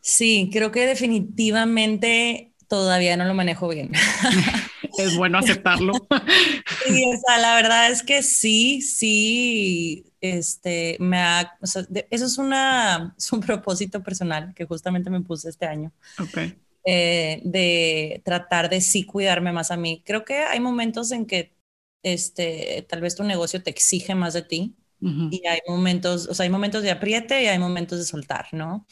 Sí, 0.00 0.50
creo 0.52 0.70
que 0.72 0.86
definitivamente 0.86 2.52
todavía 2.68 3.16
no 3.16 3.24
lo 3.24 3.34
manejo 3.34 3.68
bien. 3.68 3.90
es 5.04 5.16
bueno 5.16 5.38
aceptarlo. 5.38 5.92
Sí, 6.86 7.04
o 7.04 7.18
sea, 7.26 7.38
la 7.38 7.54
verdad 7.56 7.90
es 7.90 8.02
que 8.02 8.22
sí, 8.22 8.80
sí, 8.80 10.06
este, 10.20 10.96
me 11.00 11.18
ha, 11.18 11.58
o 11.60 11.66
sea, 11.66 11.82
eso 12.10 12.24
es, 12.24 12.38
una, 12.38 13.14
es 13.18 13.30
un 13.32 13.40
propósito 13.40 14.02
personal 14.02 14.54
que 14.54 14.64
justamente 14.64 15.10
me 15.10 15.20
puse 15.20 15.50
este 15.50 15.66
año. 15.66 15.92
Okay. 16.18 16.56
Eh, 16.84 17.42
de 17.44 18.22
tratar 18.24 18.70
de 18.70 18.80
sí 18.80 19.04
cuidarme 19.04 19.52
más 19.52 19.70
a 19.70 19.76
mí. 19.76 20.02
Creo 20.06 20.24
que 20.24 20.38
hay 20.38 20.60
momentos 20.60 21.12
en 21.12 21.26
que 21.26 21.54
este, 22.02 22.86
tal 22.88 23.02
vez 23.02 23.14
tu 23.14 23.24
negocio 23.24 23.62
te 23.62 23.70
exige 23.70 24.14
más 24.14 24.34
de 24.34 24.42
ti. 24.42 24.76
Y 25.00 25.46
hay 25.46 25.60
momentos, 25.68 26.26
o 26.26 26.34
sea, 26.34 26.42
hay 26.42 26.50
momentos 26.50 26.82
de 26.82 26.90
apriete 26.90 27.44
y 27.44 27.46
hay 27.46 27.60
momentos 27.60 27.98
de 28.00 28.04
soltar, 28.04 28.48
¿no? 28.50 28.84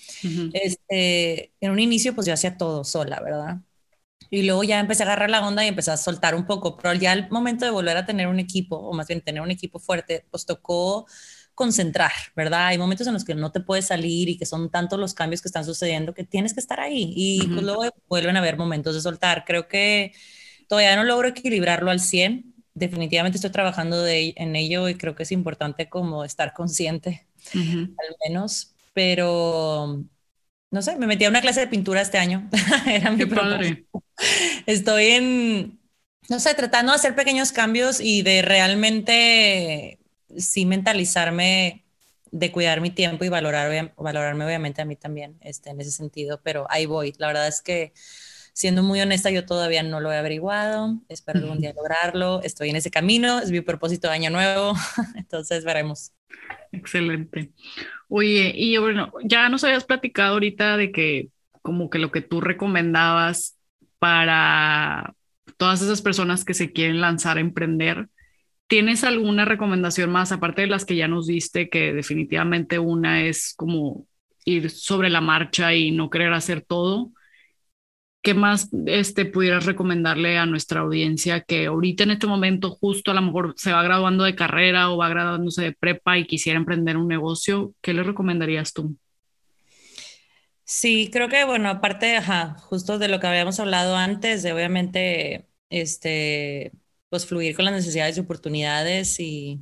este, 0.53 1.53
en 1.61 1.71
un 1.73 1.81
inicio, 1.81 2.15
pues 2.15 2.29
yo 2.29 2.33
hacía 2.33 2.57
todo 2.57 2.85
sola, 2.85 3.21
¿verdad? 3.21 3.57
Y 4.31 4.43
luego 4.43 4.65
ya 4.65 4.81
empecé 4.81 5.03
a 5.03 5.07
agarrar 5.07 5.31
la 5.31 5.47
onda 5.47 5.65
y 5.65 5.69
empecé 5.69 5.91
a 5.91 5.97
soltar 5.97 6.35
un 6.35 6.47
poco, 6.47 6.77
pero 6.77 6.95
ya 6.95 7.13
al 7.13 7.31
momento 7.31 7.65
de 7.65 7.71
volver 7.71 7.97
a 7.97 8.07
tener 8.07 8.27
un 8.27 8.41
equipo, 8.41 8.77
o 8.77 8.95
más 8.95 9.07
bien 9.07 9.21
tener 9.21 9.43
un 9.43 9.51
equipo 9.51 9.79
fuerte, 9.79 10.27
pues 10.31 10.47
tocó 10.47 11.07
concentrar, 11.57 12.13
¿verdad? 12.37 12.67
Hay 12.67 12.79
momentos 12.79 13.07
en 13.07 13.15
los 13.15 13.25
que 13.25 13.35
no 13.35 13.51
te 13.51 13.61
puedes 13.61 13.87
salir 13.87 14.29
y 14.29 14.37
que 14.37 14.45
son 14.45 14.71
tantos 14.71 15.01
los 15.01 15.15
cambios 15.15 15.41
que 15.41 15.49
están 15.49 15.65
sucediendo 15.65 16.13
que 16.13 16.23
tienes 16.23 16.53
que 16.53 16.61
estar 16.61 16.81
ahí 16.81 17.13
y 17.17 17.47
pues 17.49 17.63
luego 17.63 17.85
vuelven 18.09 18.37
a 18.37 18.41
haber 18.41 18.59
momentos 18.59 18.95
de 18.95 19.01
soltar. 19.01 19.45
Creo 19.47 19.67
que 19.67 20.13
todavía 20.69 20.95
no 20.97 21.05
logro 21.05 21.29
equilibrarlo 21.29 21.91
al 21.91 22.01
100. 22.01 22.55
Definitivamente 22.75 23.39
estoy 23.39 23.51
trabajando 23.53 24.03
de, 24.03 24.35
en 24.37 24.55
ello 24.55 24.87
y 24.89 24.97
creo 24.97 25.15
que 25.15 25.23
es 25.23 25.33
importante 25.33 25.89
como 25.89 26.25
estar 26.25 26.53
consciente, 26.53 27.27
al 27.55 28.17
menos, 28.29 28.75
pero 28.93 30.05
no 30.71 30.83
sé, 30.83 30.97
me 30.97 31.07
metí 31.07 31.25
a 31.25 31.29
una 31.29 31.41
clase 31.41 31.61
de 31.61 31.69
pintura 31.69 32.01
este 32.01 32.19
año. 32.19 32.49
Era 32.87 33.11
mi 33.11 33.27
padre. 33.27 33.87
Estoy 34.67 35.07
en, 35.07 35.81
no 36.29 36.41
sé, 36.41 36.55
tratando 36.55 36.93
de 36.93 36.97
hacer 36.97 37.15
pequeños 37.15 37.53
cambios 37.53 38.01
y 38.01 38.23
de 38.23 38.43
realmente 38.43 39.99
sí 40.37 40.67
mentalizarme 40.67 41.85
de 42.31 42.53
cuidar 42.53 42.81
mi 42.81 42.91
tiempo 42.91 43.25
y 43.25 43.29
valorar, 43.29 43.95
valorarme 43.97 44.45
obviamente 44.45 44.83
a 44.83 44.85
mí 44.85 44.97
también 44.97 45.39
este, 45.41 45.71
en 45.71 45.81
ese 45.81 45.91
sentido, 45.93 46.41
pero 46.43 46.67
ahí 46.71 46.87
voy. 46.87 47.15
La 47.19 47.29
verdad 47.29 47.49
es 47.49 47.63
que, 47.63 47.93
siendo 48.53 48.83
muy 48.83 49.01
honesta, 49.01 49.31
yo 49.31 49.47
todavía 49.47 49.83
no 49.83 50.01
lo 50.01 50.13
he 50.13 50.17
averiguado, 50.17 51.01
espero 51.09 51.41
algún 51.41 51.61
día 51.61 51.73
lograrlo, 51.73 52.43
estoy 52.43 52.71
en 52.71 52.77
ese 52.77 52.91
camino, 52.91 53.39
es 53.39 53.51
mi 53.51 53.61
propósito 53.61 54.09
de 54.09 54.15
año 54.15 54.31
nuevo, 54.31 54.75
entonces 55.17 55.65
veremos. 55.65 56.13
Excelente. 56.73 57.53
Oye, 58.09 58.53
y 58.55 58.77
bueno, 58.79 59.13
ya 59.25 59.49
nos 59.49 59.65
habías 59.65 59.85
platicado 59.85 60.35
ahorita 60.35 60.77
de 60.77 60.93
que 60.93 61.29
como 61.63 61.91
que 61.91 61.99
lo 61.99 62.11
que 62.13 62.21
tú 62.23 62.41
recomendabas 62.41 63.59
para 63.99 65.15
todas 65.57 65.83
esas 65.83 66.03
personas 66.03 66.45
que 66.45 66.55
se 66.55 66.73
quieren 66.73 67.01
lanzar 67.01 67.39
a 67.39 67.41
emprender, 67.41 68.09
¿tienes 68.69 69.05
alguna 69.05 69.45
recomendación 69.45 70.11
más 70.11 70.33
aparte 70.33 70.63
de 70.63 70.69
las 70.69 70.85
que 70.85 70.97
ya 70.97 71.09
nos 71.09 71.27
diste, 71.27 71.69
que 71.69 71.93
definitivamente 71.93 72.79
una 72.79 73.23
es 73.25 73.55
como 73.57 74.07
ir 74.45 74.71
sobre 74.71 75.11
la 75.11 75.21
marcha 75.21 75.75
y 75.75 75.91
no 75.91 76.11
querer 76.11 76.33
hacer 76.33 76.63
todo? 76.63 77.13
¿Qué 78.27 78.35
más 78.35 78.71
este, 78.87 79.25
pudieras 79.25 79.67
recomendarle 79.67 80.37
a 80.37 80.47
nuestra 80.47 80.81
audiencia 80.81 81.43
que 81.43 81.67
ahorita 81.67 82.03
en 82.03 82.11
este 82.11 82.27
momento 82.27 82.71
justo 82.71 83.13
a 83.13 83.15
lo 83.15 83.23
mejor 83.23 83.55
se 83.57 83.71
va 83.71 83.85
graduando 83.85 84.25
de 84.25 84.35
carrera 84.35 84.91
o 84.91 84.97
va 84.97 85.09
graduándose 85.09 85.63
de 85.63 85.73
prepa 85.73 86.19
y 86.19 86.27
quisiera 86.27 86.59
emprender 86.59 86.97
un 86.97 87.07
negocio? 87.07 87.73
¿Qué 87.81 87.95
le 87.95 88.03
recomendarías 88.03 88.73
tú? 88.73 88.97
Sí, 90.65 91.09
creo 91.13 91.29
que, 91.29 91.45
bueno, 91.45 91.69
aparte, 91.69 92.17
ajá, 92.17 92.57
justo 92.59 92.99
de 92.99 93.07
lo 93.07 93.21
que 93.21 93.29
habíamos 93.29 93.61
hablado 93.61 93.95
antes, 93.95 94.43
de 94.43 94.53
obviamente, 94.53 95.47
este, 95.71 96.73
pues 97.09 97.27
fluir 97.27 97.55
con 97.55 97.65
las 97.65 97.75
necesidades 97.75 98.17
y 98.17 98.23
oportunidades 98.23 99.21
y 99.21 99.61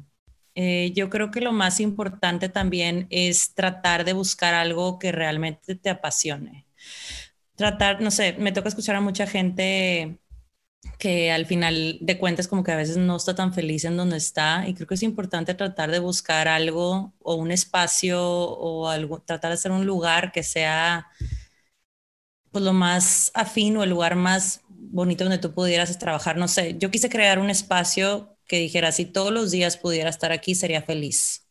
eh, 0.55 0.91
yo 0.95 1.11
creo 1.11 1.31
que 1.31 1.43
lo 1.43 1.53
más 1.53 1.81
importante 1.81 2.49
también 2.49 3.09
es 3.11 3.53
tratar 3.53 4.07
de 4.07 4.15
buscar 4.15 4.55
algo 4.55 4.99
que 4.99 5.13
realmente 5.13 5.75
te 5.75 5.91
apasione 5.91 6.64
tratar, 7.57 8.01
no 8.01 8.11
sé, 8.11 8.35
me 8.39 8.53
toca 8.53 8.69
escuchar 8.69 8.97
a 8.97 9.01
mucha 9.01 9.27
gente 9.27 10.19
que 10.99 11.33
al 11.33 11.47
final 11.47 11.99
de 12.01 12.19
cuentas 12.19 12.49
como 12.49 12.63
que 12.65 12.73
a 12.73 12.77
veces 12.77 12.97
no 12.97 13.17
está 13.17 13.35
tan 13.35 13.53
feliz 13.55 13.85
en 13.85 13.97
donde 13.97 14.17
está 14.17 14.69
y 14.69 14.75
creo 14.75 14.87
que 14.87 14.95
es 14.95 15.03
importante 15.03 15.55
tratar 15.55 15.91
de 15.91 15.99
buscar 15.99 16.49
algo 16.49 17.15
o 17.21 17.35
un 17.37 17.51
espacio 17.51 18.23
o 18.23 18.89
algo, 18.89 19.21
tratar 19.21 19.51
de 19.51 19.55
hacer 19.55 19.73
un 19.73 19.87
lugar 19.87 20.33
que 20.33 20.43
sea 20.43 21.09
pues 22.51 22.65
lo 22.65 22.73
más 22.73 23.31
afín 23.35 23.77
o 23.77 23.83
el 23.83 23.91
lugar 23.91 24.15
más 24.15 24.61
bonito 24.69 25.25
donde 25.25 25.39
tú 25.39 25.53
pudieras 25.53 25.99
trabajar, 25.99 26.37
no 26.37 26.49
sé, 26.49 26.77
yo 26.79 26.91
quise 26.91 27.09
crear 27.09 27.39
un 27.39 27.51
espacio 27.51 28.37
que 28.47 28.59
dijera 28.59 28.93
si 28.93 29.07
todos 29.07 29.33
los 29.33 29.51
días 29.51 29.77
pudiera 29.77 30.11
estar 30.11 30.33
aquí 30.33 30.55
sería 30.55 30.83
feliz. 30.83 31.49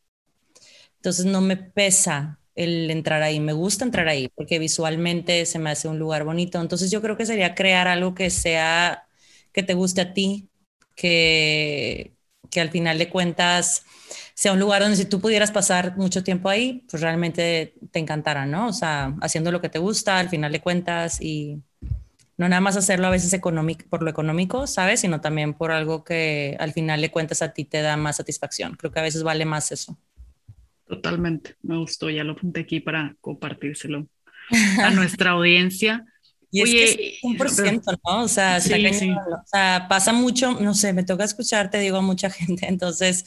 Entonces 0.97 1.25
no 1.25 1.41
me 1.41 1.57
pesa 1.57 2.39
el 2.55 2.89
entrar 2.91 3.21
ahí. 3.23 3.39
Me 3.39 3.53
gusta 3.53 3.85
entrar 3.85 4.07
ahí 4.07 4.29
porque 4.35 4.59
visualmente 4.59 5.45
se 5.45 5.59
me 5.59 5.69
hace 5.71 5.87
un 5.87 5.99
lugar 5.99 6.23
bonito. 6.23 6.59
Entonces 6.61 6.91
yo 6.91 7.01
creo 7.01 7.17
que 7.17 7.25
sería 7.25 7.55
crear 7.55 7.87
algo 7.87 8.13
que 8.15 8.29
sea, 8.29 9.07
que 9.51 9.63
te 9.63 9.73
guste 9.73 10.01
a 10.01 10.13
ti, 10.13 10.49
que, 10.95 12.13
que 12.49 12.61
al 12.61 12.69
final 12.71 12.97
de 12.99 13.09
cuentas 13.09 13.83
sea 14.35 14.53
un 14.53 14.59
lugar 14.59 14.81
donde 14.81 14.97
si 14.97 15.05
tú 15.05 15.19
pudieras 15.21 15.51
pasar 15.51 15.97
mucho 15.97 16.23
tiempo 16.23 16.49
ahí, 16.49 16.85
pues 16.89 17.01
realmente 17.01 17.75
te 17.91 17.99
encantara, 17.99 18.45
¿no? 18.45 18.67
O 18.67 18.73
sea, 18.73 19.15
haciendo 19.21 19.51
lo 19.51 19.61
que 19.61 19.69
te 19.69 19.79
gusta 19.79 20.19
al 20.19 20.29
final 20.29 20.51
de 20.51 20.61
cuentas 20.61 21.21
y 21.21 21.61
no 22.37 22.49
nada 22.49 22.61
más 22.61 22.77
hacerlo 22.77 23.07
a 23.07 23.11
veces 23.11 23.39
por 23.89 24.03
lo 24.03 24.09
económico, 24.09 24.67
¿sabes? 24.67 25.01
Sino 25.01 25.21
también 25.21 25.53
por 25.53 25.71
algo 25.71 26.03
que 26.03 26.55
al 26.59 26.73
final 26.73 27.01
de 27.01 27.11
cuentas 27.11 27.41
a 27.41 27.53
ti 27.53 27.65
te 27.65 27.81
da 27.81 27.97
más 27.97 28.17
satisfacción. 28.17 28.75
Creo 28.75 28.91
que 28.91 28.99
a 28.99 29.03
veces 29.03 29.23
vale 29.23 29.45
más 29.45 29.71
eso. 29.71 29.97
Totalmente, 30.93 31.55
me 31.63 31.77
gustó, 31.77 32.09
ya 32.11 32.23
lo 32.23 32.33
apunté 32.33 32.61
aquí 32.61 32.79
para 32.79 33.15
compartírselo 33.19 34.07
a 34.79 34.89
nuestra 34.91 35.31
audiencia. 35.31 36.05
Y 36.51 36.61
Oye, 36.61 36.83
es 36.83 36.95
que 36.95 37.17
un 37.23 37.35
por 37.35 37.49
ciento, 37.49 37.91
¿no? 38.05 38.21
O 38.21 38.27
sea, 38.27 38.57
o 38.57 39.47
sea, 39.47 39.87
pasa 39.89 40.13
mucho, 40.13 40.59
no 40.59 40.75
sé, 40.75 40.93
me 40.93 41.03
toca 41.03 41.23
escucharte, 41.23 41.79
digo 41.79 41.97
a 41.97 42.01
mucha 42.01 42.29
gente, 42.29 42.67
entonces, 42.67 43.25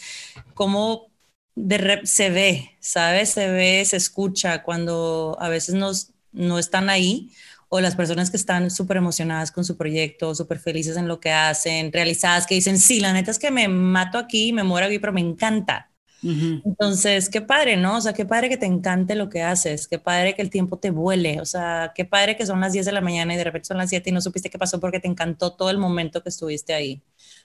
¿cómo 0.55 1.09
de 1.57 1.79
rep 1.79 2.05
se 2.05 2.31
ve, 2.31 2.77
¿sabes? 2.79 3.31
Se 3.31 3.51
ve, 3.51 3.85
se 3.85 3.97
escucha 3.97 4.63
cuando 4.63 5.37
a 5.41 5.49
veces 5.49 5.75
nos, 5.75 6.13
no 6.31 6.61
están 6.61 6.89
ahí 6.89 7.33
o 7.69 7.81
las 7.81 7.97
personas 7.97 8.31
que 8.31 8.37
están 8.37 8.71
súper 8.71 8.99
emocionadas 8.99 9.51
con 9.51 9.65
su 9.65 9.77
proyecto, 9.77 10.37
súper 10.37 10.61
felices 10.61 10.97
en 10.97 11.09
lo 11.09 11.19
que 11.19 11.33
hacen, 11.33 11.93
realizadas, 11.93 12.47
que 12.47 12.55
dicen, 12.55 12.79
sí, 12.79 13.01
la 13.01 13.13
neta 13.13 13.33
es 13.33 13.41
que 13.41 13.51
me 13.51 13.67
mato 13.67 14.19
aquí, 14.19 14.53
me 14.53 14.63
muero 14.63 14.87
aquí, 14.87 15.01
pero 15.01 15.13
me 15.13 15.21
encanta. 15.21 15.91
Entonces, 16.23 17.29
qué 17.29 17.41
padre, 17.41 17.77
¿no? 17.77 17.99
O 17.99 18.01
sea, 18.01 18.13
qué 18.13 18.25
padre 18.25 18.49
que 18.49 18.57
te 18.57 18.67
encante 18.67 19.15
lo 19.15 19.29
que 19.29 19.43
haces, 19.43 19.87
qué 19.87 19.99
padre 19.99 20.35
que 20.35 20.43
el 20.43 20.51
tiempo 20.51 20.79
te 20.79 20.91
vuele, 20.91 21.41
o 21.41 21.45
sea, 21.45 21.93
qué 21.95 22.05
padre 22.05 22.37
que 22.37 22.47
son 22.47 22.61
las 22.61 22.73
10 22.73 22.87
de 22.87 22.93
la 22.93 23.01
mañana 23.01 23.35
y 23.35 23.37
de 23.37 23.45
repente 23.45 23.69
son 23.69 23.77
las 23.77 23.91
7 23.91 24.11
y 24.11 24.13
no 24.13 24.21
supiste 24.21 24.51
qué 24.51 24.59
pasó 24.59 24.81
porque 24.81 24.99
te 24.99 25.09
encantó 25.09 25.55
todo 25.55 25.71
el 25.71 25.79
momento 25.79 26.23
que 26.23 26.31
estuviste 26.31 26.75
ahí. 26.75 27.03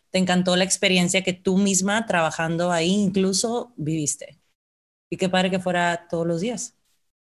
Te 0.10 0.18
encantó 0.18 0.56
la 0.56 0.64
experiencia 0.64 1.22
que 1.24 1.34
tú 1.34 1.58
misma 1.58 2.06
trabajando 2.06 2.72
ahí 2.72 2.92
incluso 2.92 3.74
viviste. 3.78 4.40
Y 5.10 5.18
qué 5.18 5.30
padre 5.30 5.52
que 5.52 5.60
fuera 5.60 6.08
todos 6.10 6.26
los 6.26 6.42
días. 6.42 6.78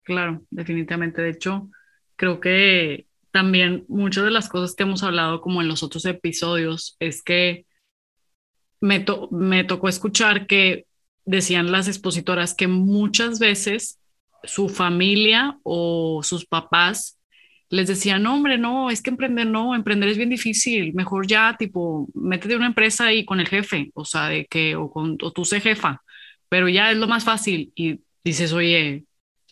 Claro, 0.04 0.42
definitivamente. 0.50 1.22
De 1.22 1.30
hecho, 1.30 1.70
creo 2.16 2.40
que 2.40 3.08
también 3.32 3.86
muchas 3.88 4.24
de 4.24 4.32
las 4.32 4.50
cosas 4.50 4.76
que 4.76 4.84
hemos 4.84 5.04
hablado 5.04 5.42
como 5.42 5.62
en 5.62 5.68
los 5.68 5.84
otros 5.84 6.06
episodios 6.06 6.96
es 7.00 7.22
que 7.24 7.66
me, 8.82 9.06
me 9.32 9.64
tocó 9.64 9.90
escuchar 9.90 10.48
que 10.48 10.86
decían 11.26 11.72
las 11.72 11.88
expositoras 11.88 12.54
que 12.54 12.68
muchas 12.68 13.40
veces 13.40 14.00
su 14.44 14.70
familia 14.70 15.58
o 15.64 16.22
sus 16.24 16.46
papás 16.46 17.20
les 17.70 17.88
decían, 17.88 18.24
no, 18.24 18.36
hombre, 18.36 18.58
no, 18.58 18.90
es 18.90 19.02
que 19.02 19.10
emprender 19.10 19.48
no, 19.48 19.76
emprender 19.76 20.10
es 20.10 20.18
bien 20.18 20.30
difícil, 20.30 20.94
mejor 20.94 21.28
ya, 21.28 21.56
tipo, 21.58 22.08
métete 22.14 22.56
una 22.56 22.68
empresa 22.68 23.12
y 23.12 23.26
con 23.26 23.40
el 23.40 23.48
jefe, 23.48 23.92
o 23.96 24.06
sea, 24.06 24.30
de 24.30 24.46
que, 24.46 24.76
o, 24.76 24.90
con, 24.92 25.18
o 25.22 25.32
tú 25.32 25.46
sé 25.46 25.60
jefa, 25.62 26.02
pero 26.48 26.70
ya 26.70 26.92
es 26.92 26.98
lo 26.98 27.08
más 27.08 27.24
fácil. 27.24 27.74
Y 27.76 28.02
dices, 28.24 28.54
oye, 28.54 29.06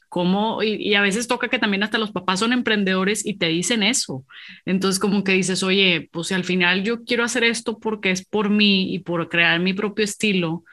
¿cómo? 0.10 0.62
Y, 0.64 0.76
y, 0.76 0.96
a 0.96 1.02
veces 1.02 1.28
toca 1.28 1.50
que 1.50 1.60
también 1.60 1.84
hasta 1.84 1.98
los 1.98 2.12
papás 2.12 2.40
son 2.40 2.54
emprendedores 2.54 3.26
y 3.26 3.36
te 3.38 3.48
dicen 3.48 3.84
eso. 3.84 4.26
Entonces, 4.66 5.00
como 5.00 5.24
que 5.24 5.34
dices, 5.34 5.64
oye, 5.64 6.10
pues 6.12 6.28
si 6.28 6.36
al 6.36 6.44
final 6.44 6.84
yo 6.84 7.04
quiero 7.04 7.24
hacer 7.24 7.44
esto 7.44 7.80
porque 7.80 8.12
es 8.12 8.26
por 8.26 8.50
mí 8.50 8.94
y 8.94 9.00
por 9.00 9.28
crear 9.30 9.60
mi 9.60 9.74
propio 9.74 10.06
estilo, 10.06 10.64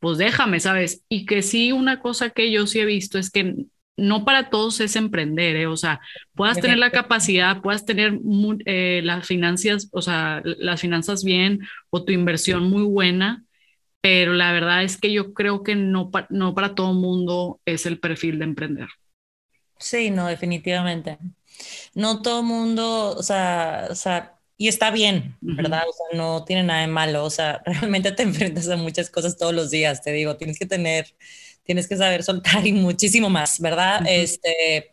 pues 0.00 0.18
déjame, 0.18 0.60
¿sabes? 0.60 1.04
Y 1.08 1.26
que 1.26 1.42
sí, 1.42 1.72
una 1.72 2.00
cosa 2.00 2.30
que 2.30 2.50
yo 2.50 2.66
sí 2.66 2.80
he 2.80 2.84
visto 2.84 3.18
es 3.18 3.30
que 3.30 3.54
no 3.96 4.24
para 4.24 4.48
todos 4.48 4.80
es 4.80 4.96
emprender, 4.96 5.56
¿eh? 5.56 5.66
o 5.66 5.76
sea, 5.76 6.00
puedas 6.34 6.58
tener 6.58 6.78
la 6.78 6.90
capacidad, 6.90 7.60
puedas 7.60 7.84
tener 7.84 8.18
eh, 8.64 9.02
las 9.04 9.26
finanzas, 9.26 9.88
o 9.92 10.00
sea, 10.00 10.40
las 10.44 10.80
finanzas 10.80 11.22
bien 11.22 11.60
o 11.90 12.02
tu 12.02 12.12
inversión 12.12 12.64
muy 12.70 12.82
buena, 12.82 13.44
pero 14.00 14.32
la 14.32 14.52
verdad 14.52 14.82
es 14.82 14.96
que 14.96 15.12
yo 15.12 15.34
creo 15.34 15.62
que 15.62 15.74
no, 15.76 16.10
no 16.30 16.54
para 16.54 16.74
todo 16.74 16.94
mundo 16.94 17.60
es 17.66 17.84
el 17.84 18.00
perfil 18.00 18.38
de 18.38 18.44
emprender. 18.46 18.88
Sí, 19.78 20.10
no, 20.10 20.26
definitivamente. 20.26 21.18
No 21.94 22.22
todo 22.22 22.42
mundo, 22.42 23.14
o 23.16 23.22
sea, 23.22 23.88
o 23.90 23.94
sea, 23.94 24.39
y 24.60 24.68
está 24.68 24.90
bien, 24.90 25.38
¿verdad? 25.40 25.84
O 25.88 25.92
sea, 25.94 26.18
no 26.18 26.44
tiene 26.44 26.62
nada 26.64 26.82
de 26.82 26.86
malo, 26.86 27.24
o 27.24 27.30
sea, 27.30 27.62
realmente 27.66 28.12
te 28.12 28.24
enfrentas 28.24 28.68
a 28.68 28.76
muchas 28.76 29.08
cosas 29.08 29.38
todos 29.38 29.54
los 29.54 29.70
días, 29.70 30.02
te 30.02 30.12
digo, 30.12 30.36
tienes 30.36 30.58
que 30.58 30.66
tener, 30.66 31.16
tienes 31.64 31.88
que 31.88 31.96
saber 31.96 32.22
soltar 32.22 32.66
y 32.66 32.72
muchísimo 32.74 33.30
más, 33.30 33.58
¿verdad? 33.60 34.02
Este, 34.06 34.90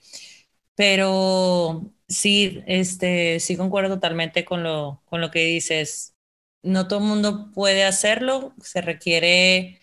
pero 0.75 1.93
sí, 2.07 2.63
este, 2.67 3.39
sí 3.41 3.57
concuerdo 3.57 3.95
totalmente 3.95 4.45
con 4.45 4.63
lo, 4.63 5.01
con 5.05 5.21
lo 5.21 5.31
que 5.31 5.45
dices. 5.45 6.15
No 6.63 6.87
todo 6.87 6.99
el 6.99 7.05
mundo 7.05 7.51
puede 7.53 7.83
hacerlo, 7.85 8.53
se 8.63 8.81
requiere 8.81 9.81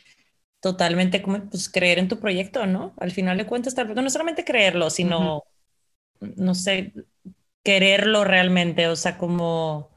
totalmente 0.61 1.23
como, 1.23 1.49
pues, 1.51 1.69
creer 1.71 1.99
en 2.01 2.09
tu 2.09 2.21
proyecto, 2.21 2.67
¿no? 2.67 2.95
Al 2.99 3.13
final 3.13 3.39
de 3.39 3.47
cuentas, 3.47 3.77
no 3.77 4.11
solamente 4.11 4.45
creerlo, 4.45 4.91
sino, 4.91 5.45
no 6.21 6.55
sé, 6.55 6.93
quererlo 7.65 8.25
realmente, 8.25 8.87
o 8.89 8.97
sea, 8.97 9.19
como 9.19 9.91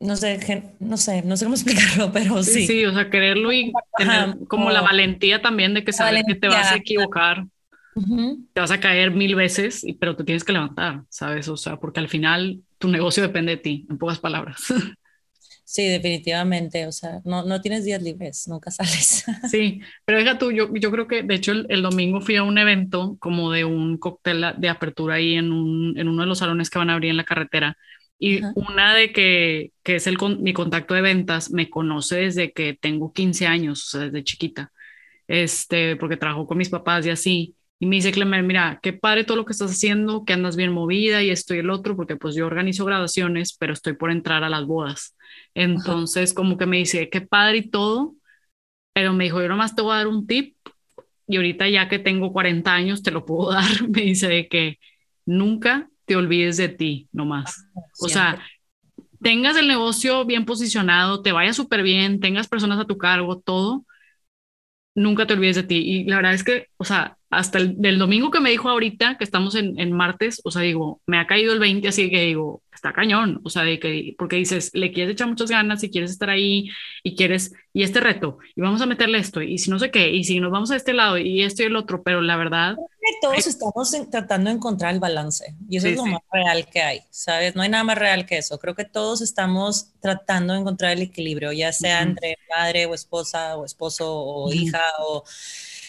no 0.00 0.16
sé, 0.16 0.38
no 0.80 0.96
sé, 0.96 1.22
no 1.22 1.36
sé 1.36 1.44
cómo 1.46 1.54
explicarlo, 1.56 2.12
pero 2.12 2.42
sí. 2.42 2.66
Sí, 2.66 2.84
o 2.84 2.92
sea, 2.92 3.10
quererlo 3.10 3.52
y 3.52 3.72
tener 3.96 4.36
como 4.48 4.70
la 4.70 4.82
valentía 4.82 5.40
también 5.40 5.74
de 5.74 5.84
que 5.84 5.92
sabes 5.92 6.24
que 6.26 6.34
te 6.34 6.48
vas 6.48 6.72
a 6.72 6.76
equivocar, 6.76 7.46
te 8.52 8.60
vas 8.60 8.70
a 8.70 8.80
caer 8.80 9.10
mil 9.10 9.34
veces, 9.34 9.84
pero 9.98 10.16
te 10.16 10.24
tienes 10.24 10.44
que 10.44 10.52
levantar, 10.52 11.02
¿sabes? 11.08 11.48
O 11.48 11.56
sea, 11.56 11.76
porque 11.78 12.00
al 12.00 12.08
final 12.08 12.60
tu 12.78 12.88
negocio 12.88 13.22
depende 13.22 13.52
de 13.52 13.62
ti, 13.62 13.86
en 13.90 13.98
pocas 13.98 14.18
palabras. 14.18 14.62
Sí, 15.64 15.88
definitivamente, 15.88 16.86
o 16.86 16.92
sea, 16.92 17.20
no, 17.24 17.42
no 17.42 17.60
tienes 17.62 17.84
días 17.84 18.02
libres, 18.02 18.46
nunca 18.48 18.70
sales. 18.70 19.24
Sí, 19.50 19.80
pero 20.04 20.18
deja 20.18 20.38
tú, 20.38 20.52
yo, 20.52 20.68
yo 20.74 20.90
creo 20.90 21.08
que 21.08 21.22
de 21.22 21.34
hecho 21.34 21.52
el, 21.52 21.82
domingo 21.82 22.20
fui 22.20 22.36
a 22.36 22.42
un 22.42 22.58
evento 22.58 23.16
como 23.18 23.50
de 23.50 23.64
un 23.64 23.96
cóctel 23.96 24.44
de 24.58 24.68
apertura 24.68 25.14
ahí 25.16 25.34
en, 25.34 25.52
un, 25.52 25.98
en 25.98 26.08
uno 26.08 26.22
de 26.22 26.28
los 26.28 26.38
salones 26.38 26.68
que 26.68 26.78
van 26.78 26.90
a 26.90 26.94
abrir 26.94 27.10
en 27.10 27.16
la 27.16 27.24
carretera. 27.24 27.76
Y 28.18 28.40
una 28.54 28.94
de 28.94 29.12
que, 29.12 29.72
que 29.82 29.96
es 29.96 30.06
el, 30.06 30.16
mi 30.38 30.52
contacto 30.52 30.94
de 30.94 31.00
ventas 31.00 31.50
me 31.50 31.68
conoce 31.68 32.16
desde 32.16 32.52
que 32.52 32.74
tengo 32.74 33.12
15 33.12 33.46
años, 33.46 33.86
o 33.86 33.98
sea, 33.98 34.00
desde 34.02 34.24
chiquita, 34.24 34.72
este, 35.26 35.96
porque 35.96 36.16
trabajo 36.16 36.46
con 36.46 36.58
mis 36.58 36.68
papás 36.68 37.06
y 37.06 37.10
así. 37.10 37.53
Y 37.80 37.86
me 37.86 37.96
dice, 37.96 38.12
Clemer, 38.12 38.42
mira, 38.42 38.78
qué 38.82 38.92
padre 38.92 39.24
todo 39.24 39.36
lo 39.36 39.44
que 39.44 39.52
estás 39.52 39.72
haciendo, 39.72 40.24
que 40.24 40.32
andas 40.32 40.56
bien 40.56 40.72
movida 40.72 41.22
y 41.22 41.30
esto 41.30 41.54
y 41.54 41.58
el 41.58 41.70
otro, 41.70 41.96
porque 41.96 42.16
pues 42.16 42.34
yo 42.34 42.46
organizo 42.46 42.84
graduaciones, 42.84 43.56
pero 43.58 43.72
estoy 43.72 43.94
por 43.94 44.10
entrar 44.10 44.44
a 44.44 44.48
las 44.48 44.64
bodas. 44.64 45.16
Entonces, 45.54 46.32
como 46.32 46.56
que 46.56 46.66
me 46.66 46.78
dice, 46.78 47.10
qué 47.10 47.20
padre 47.20 47.58
y 47.58 47.70
todo, 47.70 48.14
pero 48.92 49.12
me 49.12 49.24
dijo, 49.24 49.42
yo 49.42 49.48
nomás 49.48 49.74
te 49.74 49.82
voy 49.82 49.94
a 49.94 49.98
dar 49.98 50.06
un 50.06 50.26
tip 50.26 50.56
y 51.26 51.36
ahorita 51.36 51.68
ya 51.68 51.88
que 51.88 51.98
tengo 51.98 52.32
40 52.32 52.72
años 52.72 53.02
te 53.02 53.10
lo 53.10 53.24
puedo 53.24 53.50
dar. 53.52 53.88
Me 53.88 54.02
dice 54.02 54.28
de 54.28 54.48
que 54.48 54.78
nunca 55.26 55.88
te 56.06 56.16
olvides 56.16 56.56
de 56.56 56.68
ti, 56.68 57.08
nomás. 57.12 57.66
Ah, 57.76 57.80
o 58.00 58.08
sea, 58.08 58.42
tengas 59.22 59.56
el 59.56 59.68
negocio 59.68 60.24
bien 60.24 60.44
posicionado, 60.44 61.22
te 61.22 61.32
vaya 61.32 61.52
súper 61.52 61.82
bien, 61.82 62.20
tengas 62.20 62.46
personas 62.46 62.78
a 62.78 62.84
tu 62.84 62.98
cargo, 62.98 63.40
todo, 63.40 63.84
nunca 64.94 65.26
te 65.26 65.34
olvides 65.34 65.56
de 65.56 65.62
ti. 65.64 65.76
Y 65.76 66.04
la 66.04 66.16
verdad 66.16 66.34
es 66.34 66.44
que, 66.44 66.68
o 66.76 66.84
sea, 66.84 67.16
hasta 67.36 67.58
el 67.58 67.76
del 67.80 67.98
domingo 67.98 68.30
que 68.30 68.40
me 68.40 68.50
dijo 68.50 68.68
ahorita, 68.68 69.16
que 69.18 69.24
estamos 69.24 69.54
en, 69.54 69.78
en 69.78 69.92
martes, 69.92 70.40
o 70.44 70.50
sea, 70.50 70.62
digo, 70.62 71.00
me 71.06 71.18
ha 71.18 71.26
caído 71.26 71.52
el 71.52 71.58
20, 71.58 71.88
así 71.88 72.10
que 72.10 72.22
digo, 72.22 72.62
está 72.74 72.92
cañón, 72.92 73.40
o 73.44 73.50
sea, 73.50 73.62
de 73.62 73.78
que, 73.78 74.14
porque 74.18 74.36
dices, 74.36 74.70
le 74.74 74.92
quieres 74.92 75.14
echar 75.14 75.28
muchas 75.28 75.50
ganas 75.50 75.82
y 75.82 75.90
quieres 75.90 76.10
estar 76.10 76.28
ahí 76.28 76.68
y 77.02 77.16
quieres, 77.16 77.52
y 77.72 77.82
este 77.82 78.00
reto, 78.00 78.38
y 78.54 78.60
vamos 78.60 78.82
a 78.82 78.86
meterle 78.86 79.18
esto, 79.18 79.40
y 79.40 79.58
si 79.58 79.70
no 79.70 79.78
sé 79.78 79.90
qué, 79.90 80.10
y 80.10 80.24
si 80.24 80.40
nos 80.40 80.50
vamos 80.50 80.70
a 80.70 80.76
este 80.76 80.92
lado 80.92 81.16
y 81.16 81.42
esto 81.42 81.62
y 81.62 81.66
el 81.66 81.76
otro, 81.76 82.02
pero 82.02 82.20
la 82.20 82.36
verdad... 82.36 82.76
Todos 83.20 83.46
estamos 83.46 83.94
tratando 84.10 84.50
de 84.50 84.56
encontrar 84.56 84.94
el 84.94 85.00
balance, 85.00 85.54
y 85.68 85.76
eso 85.76 85.88
es 85.88 85.96
lo 85.96 86.06
más 86.06 86.22
real 86.32 86.66
que 86.70 86.82
hay, 86.82 87.00
¿sabes? 87.10 87.54
No 87.54 87.62
hay 87.62 87.68
nada 87.68 87.84
más 87.84 87.98
real 87.98 88.26
que 88.26 88.38
eso, 88.38 88.58
creo 88.58 88.74
que 88.74 88.84
todos 88.84 89.20
estamos 89.22 89.92
tratando 90.00 90.54
de 90.54 90.60
encontrar 90.60 90.92
el 90.92 91.02
equilibrio, 91.02 91.52
ya 91.52 91.72
sea 91.72 92.02
entre 92.02 92.38
madre 92.54 92.86
o 92.86 92.94
esposa 92.94 93.56
o 93.56 93.64
esposo 93.64 94.10
o 94.10 94.52
hija 94.52 94.82
o 95.00 95.24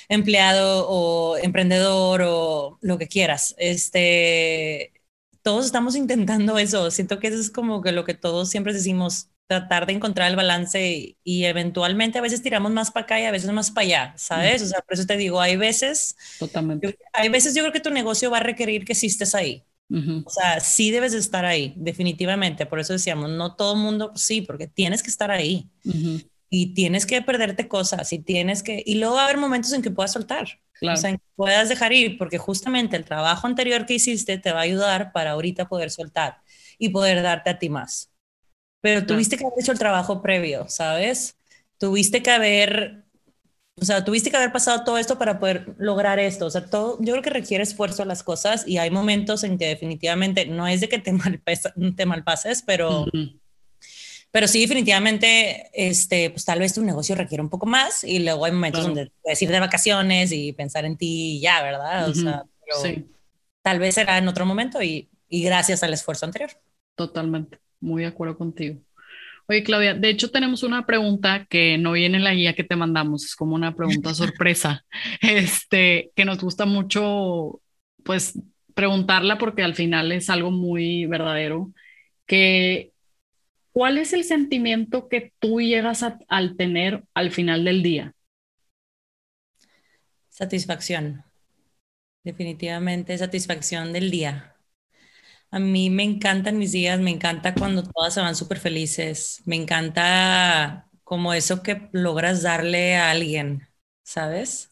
empleado 0.10 0.88
o 0.88 1.38
emprendedor 1.38 2.22
o 2.26 2.78
lo 2.82 2.98
que 2.98 3.08
quieras. 3.08 3.56
Este, 3.58 4.94
todos 5.42 5.66
estamos 5.66 5.96
intentando 5.96 6.58
eso. 6.58 6.92
Siento 6.92 7.20
que 7.20 7.28
eso 7.28 7.40
es 7.40 7.52
como 7.52 7.82
que 7.82 7.92
lo 7.92 8.06
que 8.06 8.14
todos 8.14 8.50
siempre 8.50 8.74
decimos, 8.74 9.30
tratar 9.48 9.86
de 9.86 9.94
encontrar 9.94 10.30
el 10.30 10.36
balance 10.36 11.16
y, 11.24 11.46
eventualmente 11.46 12.18
a 12.18 12.22
veces 12.22 12.42
tiramos 12.42 12.72
más 12.72 12.92
para 12.92 13.04
acá 13.04 13.20
y 13.20 13.26
a 13.26 13.32
veces 13.32 13.52
más 13.52 13.72
para 13.72 13.86
allá, 13.86 14.14
¿sabes? 14.18 14.62
O 14.64 14.66
sea, 14.66 14.80
por 14.82 14.96
eso 14.96 15.06
te 15.06 15.18
digo, 15.18 15.40
hay 15.40 15.56
veces... 15.56 16.16
Totalmente. 16.40 16.98
hay 17.14 17.30
veces 17.30 17.54
yo 17.54 17.62
creo 17.62 17.74
que 17.74 17.80
tu 17.80 17.92
negocio 17.92 18.32
va 18.32 18.38
a 18.38 18.44
requerir 18.44 18.86
que 18.86 18.94
estés 18.94 19.36
ahí. 19.36 19.64
O 19.88 20.30
sea, 20.32 20.60
sí 20.62 20.90
debes 20.90 21.12
de 21.12 21.20
estar 21.20 21.46
ahí, 21.46 21.74
definitivamente. 21.78 22.66
Por 22.66 22.80
eso 22.80 22.94
decíamos, 22.94 23.30
no 23.30 23.56
todo 23.56 23.76
el 23.76 23.80
mundo, 23.80 24.12
sí, 24.16 24.42
porque 24.42 24.68
tienes 24.68 25.04
que 25.04 25.12
estar 25.12 25.30
ahí. 25.30 25.70
Y 26.58 26.68
tienes 26.68 27.06
que 27.06 27.22
perderte 27.22 27.68
cosas 27.68 28.14
y 28.14 28.20
tienes 28.20 28.64
que... 28.64 28.82
Y 28.86 28.96
luego 28.96 29.16
va 29.16 29.24
a 29.24 29.26
haber 29.26 29.38
momentos 29.38 29.74
en 29.74 29.82
que 29.82 29.92
puedas 29.92 30.14
soltar. 30.14 30.48
O 30.82 30.96
sea, 30.96 31.10
en 31.10 31.18
que 31.18 31.26
puedas 31.36 31.68
dejar 31.68 31.92
ir, 31.92 32.18
porque 32.18 32.38
justamente 32.38 32.96
el 32.96 33.04
trabajo 33.04 33.46
anterior 33.46 33.86
que 33.86 33.96
hiciste 33.96 34.38
te 34.38 34.54
va 34.54 34.60
a 34.60 34.64
ayudar 34.64 35.12
para 35.12 35.32
ahorita 35.32 35.68
poder 35.68 35.92
soltar 35.92 36.38
y 36.78 36.90
poder 36.90 37.22
darte 37.22 37.50
a 37.50 37.60
ti 37.60 37.68
más. 37.68 38.10
Pero 38.80 39.06
tuviste 39.06 39.36
que 39.36 39.44
haber 39.44 39.60
hecho 39.60 39.74
el 39.74 39.80
trabajo 39.80 40.22
previo, 40.22 40.70
¿sabes? 40.70 41.38
Tuviste 41.78 42.24
que 42.24 42.32
haber, 42.32 43.04
o 43.78 43.84
sea, 43.84 44.06
tuviste 44.06 44.32
que 44.32 44.38
haber 44.38 44.54
pasado 44.54 44.86
todo 44.86 44.98
esto 44.98 45.18
para 45.18 45.40
poder 45.42 45.76
lograr 45.78 46.20
esto. 46.20 46.46
O 46.46 46.50
sea, 46.50 46.70
todo, 46.70 46.98
yo 47.02 47.12
creo 47.12 47.22
que 47.22 47.32
requiere 47.32 47.66
esfuerzo 47.66 48.06
las 48.06 48.24
cosas 48.24 48.66
y 48.66 48.78
hay 48.78 48.92
momentos 48.92 49.44
en 49.44 49.58
que 49.58 49.68
definitivamente 49.68 50.46
no 50.46 50.68
es 50.68 50.80
de 50.80 50.88
que 50.88 51.00
te, 51.00 51.12
malpesa, 51.12 51.74
te 51.98 52.06
malpases, 52.06 52.62
pero... 52.62 53.08
Pero 54.36 54.50
sí, 54.50 54.60
definitivamente, 54.60 55.70
este, 55.72 56.30
pues 56.30 56.44
tal 56.44 56.60
vez 56.60 56.74
tu 56.74 56.84
negocio 56.84 57.16
requiere 57.16 57.42
un 57.42 57.50
poco 57.50 57.66
más 57.68 58.04
y 58.04 58.20
luego 58.20 58.44
hay 58.44 58.52
momentos 58.52 58.84
donde 58.84 59.10
puedes 59.24 59.42
ir 59.42 59.50
de 59.50 59.62
vacaciones 59.62 60.34
y 60.34 60.52
pensar 60.52 60.84
en 60.84 60.98
ti 60.98 61.38
y 61.38 61.40
ya, 61.40 61.64
¿verdad? 61.64 62.10
O 62.10 62.14
sea, 62.14 62.44
sí. 62.84 63.06
tal 63.62 63.80
vez 63.80 63.96
será 63.96 64.18
en 64.18 64.28
otro 64.28 64.46
momento 64.46 64.84
y, 64.84 65.08
y 65.30 65.42
gracias 65.46 65.84
al 65.84 65.94
esfuerzo 65.94 66.26
anterior. 66.26 66.50
Totalmente, 66.96 67.60
muy 67.80 68.02
de 68.02 68.10
acuerdo 68.10 68.38
contigo. 68.38 68.82
Oye, 69.48 69.64
Claudia, 69.64 69.94
de 69.94 70.10
hecho 70.10 70.30
tenemos 70.30 70.64
una 70.64 70.86
pregunta 70.86 71.46
que 71.46 71.78
no 71.78 71.94
viene 71.94 72.18
en 72.18 72.26
la 72.26 72.34
guía 72.34 72.56
que 72.56 72.66
te 72.66 72.76
mandamos, 72.76 73.24
es 73.24 73.38
como 73.38 73.56
una 73.56 73.74
pregunta 73.74 74.14
sorpresa, 74.14 74.84
este, 75.22 76.12
que 76.14 76.26
nos 76.26 76.40
gusta 76.40 76.66
mucho, 76.66 77.62
pues, 78.04 78.38
preguntarla 78.74 79.38
porque 79.38 79.64
al 79.64 79.76
final 79.76 80.12
es 80.12 80.30
algo 80.30 80.52
muy 80.52 81.06
verdadero, 81.06 81.72
que 82.26 82.92
¿cuál 83.76 83.98
es 83.98 84.14
el 84.14 84.24
sentimiento 84.24 85.10
que 85.10 85.34
tú 85.40 85.60
llegas 85.60 86.02
a, 86.02 86.18
al 86.30 86.56
tener 86.56 87.04
al 87.14 87.32
final 87.32 87.66
del 87.66 87.84
día? 87.84 88.16
Satisfacción, 90.30 91.24
definitivamente 92.24 93.18
satisfacción 93.18 93.94
del 93.94 94.12
día. 94.12 94.56
A 95.52 95.60
mí 95.60 95.90
me 95.90 96.04
encantan 96.04 96.58
mis 96.58 96.72
días, 96.72 97.00
me 97.00 97.12
encanta 97.12 97.56
cuando 97.56 97.84
todas 97.84 98.14
se 98.14 98.22
van 98.22 98.36
súper 98.36 98.60
felices, 98.60 99.42
me 99.46 99.56
encanta 99.56 100.90
como 101.04 101.34
eso 101.34 101.64
que 101.64 101.90
logras 101.94 102.42
darle 102.44 102.96
a 102.96 103.12
alguien, 103.12 103.68
¿sabes? 104.04 104.72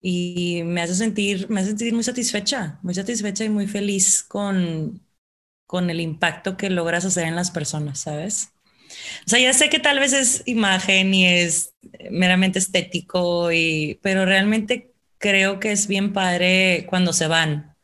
Y 0.00 0.62
me 0.64 0.82
hace 0.82 0.94
sentir, 0.96 1.48
me 1.50 1.60
hace 1.60 1.70
sentir 1.70 1.94
muy 1.94 2.04
satisfecha, 2.04 2.80
muy 2.82 2.94
satisfecha 2.94 3.44
y 3.44 3.50
muy 3.50 3.66
feliz 3.68 4.22
con, 4.24 5.02
con 5.68 5.90
el 5.90 6.00
impacto 6.00 6.56
que 6.56 6.70
logras 6.70 7.04
hacer 7.04 7.26
en 7.26 7.36
las 7.36 7.50
personas, 7.50 8.00
¿sabes? 8.00 8.48
O 9.26 9.28
sea, 9.28 9.38
ya 9.38 9.52
sé 9.52 9.68
que 9.68 9.78
tal 9.78 9.98
vez 9.98 10.14
es 10.14 10.42
imagen 10.46 11.12
y 11.12 11.26
es 11.26 11.74
meramente 12.10 12.58
estético, 12.58 13.52
y, 13.52 13.98
pero 14.00 14.24
realmente 14.24 14.94
creo 15.18 15.60
que 15.60 15.70
es 15.70 15.86
bien 15.86 16.14
padre 16.14 16.86
cuando 16.88 17.12
se 17.12 17.26
van, 17.26 17.76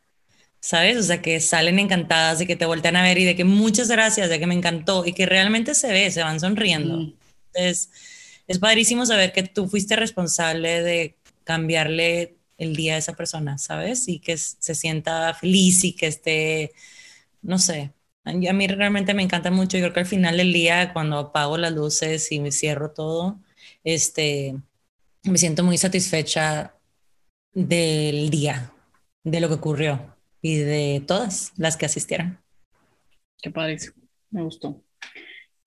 ¿sabes? 0.59 0.97
O 0.97 1.03
sea, 1.03 1.21
que 1.21 1.39
salen 1.39 1.77
encantadas 1.77 2.39
de 2.39 2.47
que 2.47 2.55
te 2.55 2.65
voltean 2.65 2.95
a 2.95 3.03
ver 3.03 3.19
y 3.19 3.23
de 3.23 3.35
que 3.35 3.43
muchas 3.43 3.87
gracias, 3.87 4.29
de 4.29 4.39
que 4.39 4.47
me 4.47 4.55
encantó 4.55 5.05
y 5.05 5.13
que 5.13 5.27
realmente 5.27 5.75
se 5.75 5.91
ve, 5.91 6.09
se 6.09 6.23
van 6.23 6.39
sonriendo. 6.39 6.97
Mm. 6.97 7.13
Entonces, 7.53 7.91
es 8.47 8.57
padrísimo 8.57 9.05
saber 9.05 9.31
que 9.31 9.43
tú 9.43 9.67
fuiste 9.67 9.95
responsable 9.95 10.81
de 10.81 11.15
cambiarle 11.43 12.33
el 12.57 12.75
día 12.75 12.95
a 12.95 12.97
esa 12.97 13.13
persona, 13.13 13.59
¿sabes? 13.59 14.07
Y 14.07 14.17
que 14.17 14.35
se 14.37 14.73
sienta 14.73 15.35
feliz 15.35 15.83
y 15.83 15.93
que 15.93 16.07
esté 16.07 16.71
no 17.45 17.59
sé, 17.59 17.93
a 18.25 18.33
mí 18.33 18.67
realmente 18.67 19.13
me 19.13 19.23
encanta 19.23 19.51
mucho. 19.51 19.77
Yo 19.77 19.83
creo 19.83 19.93
que 19.93 19.99
al 20.01 20.05
final 20.07 20.37
del 20.37 20.51
día, 20.51 20.93
cuando 20.93 21.17
apago 21.19 21.57
las 21.57 21.71
luces 21.71 22.31
y 22.31 22.39
me 22.39 22.51
cierro 22.51 22.91
todo, 22.91 23.39
este, 23.83 24.55
me 25.23 25.37
siento 25.37 25.63
muy 25.63 25.77
satisfecha 25.77 26.73
del 27.53 28.29
día, 28.31 28.71
de 29.23 29.39
lo 29.39 29.47
que 29.47 29.53
ocurrió 29.53 30.15
y 30.41 30.57
de 30.57 31.03
todas 31.05 31.53
las 31.57 31.77
que 31.77 31.85
asistieron. 31.85 32.39
Qué 33.41 33.51
padre, 33.51 33.77
me 34.31 34.41
gustó 34.41 34.81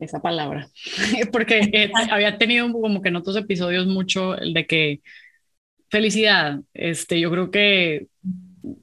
esa 0.01 0.21
palabra, 0.21 0.69
porque 1.33 1.61
eh, 1.73 1.91
había 2.11 2.38
tenido 2.38 2.71
como 2.73 3.03
que 3.03 3.09
en 3.09 3.17
otros 3.17 3.37
episodios 3.37 3.87
mucho 3.87 4.37
el 4.37 4.53
de 4.53 4.67
que 4.67 5.01
felicidad, 5.91 6.61
este, 6.75 7.19
yo 7.19 7.31
creo 7.31 7.51
que 7.51 8.07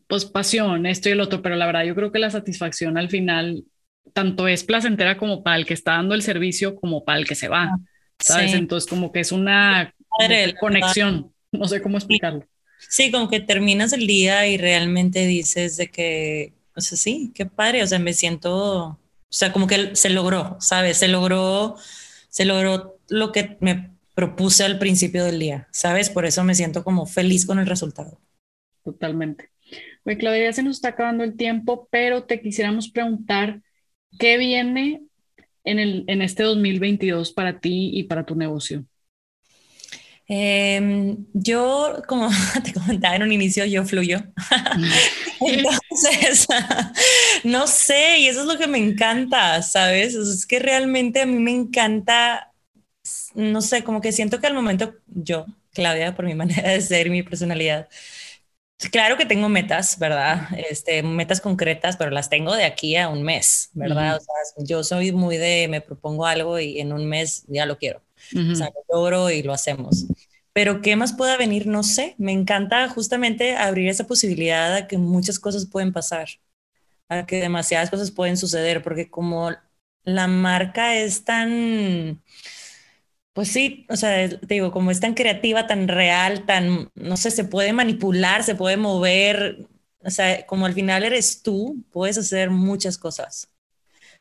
pues 0.07 0.25
pasión, 0.25 0.85
esto 0.85 1.09
y 1.09 1.13
el 1.13 1.21
otro, 1.21 1.41
pero 1.41 1.55
la 1.55 1.65
verdad 1.65 1.83
yo 1.83 1.95
creo 1.95 2.11
que 2.11 2.19
la 2.19 2.29
satisfacción 2.29 2.97
al 2.97 3.09
final 3.09 3.65
tanto 4.13 4.47
es 4.47 4.63
placentera 4.63 5.17
como 5.17 5.43
para 5.43 5.57
el 5.57 5.65
que 5.65 5.73
está 5.73 5.93
dando 5.93 6.15
el 6.15 6.21
servicio 6.21 6.75
como 6.75 7.03
para 7.03 7.19
el 7.19 7.27
que 7.27 7.35
se 7.35 7.47
va, 7.47 7.65
ah, 7.65 7.77
¿sabes? 8.19 8.53
Entonces 8.53 8.89
como 8.89 9.11
que 9.11 9.19
es 9.21 9.31
una 9.31 9.93
conexión, 10.59 11.33
no 11.51 11.67
sé 11.67 11.81
cómo 11.81 11.97
explicarlo. 11.97 12.47
Sí, 12.89 13.11
como 13.11 13.29
que 13.29 13.39
terminas 13.39 13.93
el 13.93 14.05
día 14.07 14.47
y 14.47 14.57
realmente 14.57 15.25
dices 15.25 15.77
de 15.77 15.87
que, 15.87 16.53
o 16.75 16.81
sea, 16.81 16.97
sí, 16.97 17.31
qué 17.33 17.45
padre, 17.45 17.83
o 17.83 17.87
sea, 17.87 17.99
me 17.99 18.13
siento, 18.13 18.87
o 18.87 18.99
sea, 19.29 19.51
como 19.51 19.67
que 19.67 19.95
se 19.95 20.09
logró, 20.09 20.57
¿sabes? 20.59 20.97
Se 20.97 21.07
logró, 21.07 21.77
se 22.29 22.45
logró 22.45 22.97
lo 23.07 23.31
que 23.31 23.57
me 23.59 23.91
propuse 24.13 24.63
al 24.63 24.79
principio 24.79 25.25
del 25.25 25.39
día, 25.39 25.67
¿sabes? 25.71 26.09
Por 26.09 26.25
eso 26.25 26.43
me 26.43 26.55
siento 26.55 26.83
como 26.83 27.05
feliz 27.05 27.45
con 27.45 27.59
el 27.59 27.65
resultado. 27.65 28.19
Totalmente. 28.83 29.49
Claudia, 30.13 30.45
ya 30.45 30.53
se 30.53 30.63
nos 30.63 30.77
está 30.77 30.89
acabando 30.89 31.23
el 31.23 31.35
tiempo, 31.35 31.87
pero 31.91 32.23
te 32.23 32.41
quisiéramos 32.41 32.89
preguntar, 32.89 33.61
¿qué 34.19 34.37
viene 34.37 35.01
en, 35.63 35.79
el, 35.79 36.03
en 36.07 36.21
este 36.21 36.43
2022 36.43 37.33
para 37.33 37.59
ti 37.59 37.89
y 37.93 38.03
para 38.03 38.25
tu 38.25 38.35
negocio? 38.35 38.85
Em, 40.27 41.25
yo, 41.33 42.01
como 42.07 42.29
te 42.63 42.73
comentaba 42.73 43.15
en 43.15 43.23
un 43.23 43.31
inicio, 43.31 43.65
yo 43.65 43.85
fluyo. 43.85 44.23
Entonces, 45.41 46.47
no 47.43 47.67
sé, 47.67 48.19
y 48.19 48.27
eso 48.27 48.41
es 48.41 48.47
lo 48.47 48.57
que 48.57 48.67
me 48.67 48.77
encanta, 48.77 49.61
¿sabes? 49.61 50.15
Es 50.15 50.45
que 50.45 50.59
realmente 50.59 51.21
a 51.21 51.25
mí 51.25 51.39
me 51.39 51.51
encanta, 51.51 52.51
no 53.35 53.61
sé, 53.61 53.83
como 53.83 54.01
que 54.01 54.11
siento 54.11 54.39
que 54.39 54.47
al 54.47 54.53
momento 54.53 54.95
yo, 55.07 55.45
Claudia, 55.73 56.15
por 56.15 56.25
mi 56.25 56.35
manera 56.35 56.69
de 56.71 56.81
ser, 56.81 57.09
mi 57.09 57.21
personalidad, 57.21 57.87
Claro 58.91 59.15
que 59.17 59.25
tengo 59.25 59.47
metas, 59.47 59.97
¿verdad? 59.97 60.49
Este, 60.69 61.01
metas 61.01 61.39
concretas, 61.39 61.95
pero 61.95 62.11
las 62.11 62.29
tengo 62.29 62.53
de 62.53 62.65
aquí 62.65 62.97
a 62.97 63.07
un 63.07 63.23
mes, 63.23 63.69
¿verdad? 63.73 64.17
o 64.17 64.19
sea, 64.19 64.65
yo 64.65 64.83
soy 64.83 65.13
muy 65.13 65.38
de, 65.38 65.67
me 65.69 65.79
propongo 65.81 66.25
algo 66.25 66.59
y 66.59 66.79
en 66.79 66.91
un 66.91 67.05
mes 67.07 67.45
ya 67.47 67.65
lo 67.65 67.77
quiero. 67.77 68.01
O 68.51 68.55
sea, 68.55 68.67
lo 68.67 68.97
logro 68.97 69.29
y 69.29 69.43
lo 69.43 69.53
hacemos. 69.53 70.05
Pero 70.51 70.81
¿qué 70.81 70.95
más 70.95 71.13
pueda 71.13 71.38
venir? 71.38 71.67
No 71.67 71.83
sé. 71.83 72.15
Me 72.17 72.31
encanta 72.31 72.88
justamente 72.89 73.55
abrir 73.55 73.89
esa 73.89 74.07
posibilidad 74.07 74.73
a 74.73 74.88
que 74.88 74.97
muchas 74.97 75.39
cosas 75.39 75.65
pueden 75.65 75.93
pasar, 75.93 76.27
a 77.07 77.25
que 77.25 77.41
demasiadas 77.41 77.89
cosas 77.89 78.11
pueden 78.11 78.38
suceder, 78.38 78.81
porque 78.81 79.09
como 79.09 79.51
la 80.03 80.27
marca 80.27 80.95
es 80.95 81.23
tan 81.23 82.21
pues 83.36 83.49
sí, 83.49 83.88
o 83.91 83.97
sea, 83.97 84.29
te 84.29 84.47
digo, 84.55 84.71
como 84.73 84.91
es 84.91 85.01
tan 85.01 85.15
creativa, 85.15 85.67
tan 85.67 85.89
real, 85.89 86.47
tan, 86.47 86.91
no 86.95 87.17
sé, 87.17 87.31
se 87.31 87.45
puede 87.45 87.73
manipular, 87.73 88.43
se 88.43 88.55
puede 88.55 88.77
mover, 88.77 89.67
o 90.03 90.11
sea, 90.11 90.47
como 90.47 90.67
al 90.67 90.73
final 90.75 91.03
eres 91.05 91.43
tú, 91.43 91.86
puedes 91.91 92.17
hacer 92.19 92.51
muchas 92.51 92.97
cosas. 92.97 93.51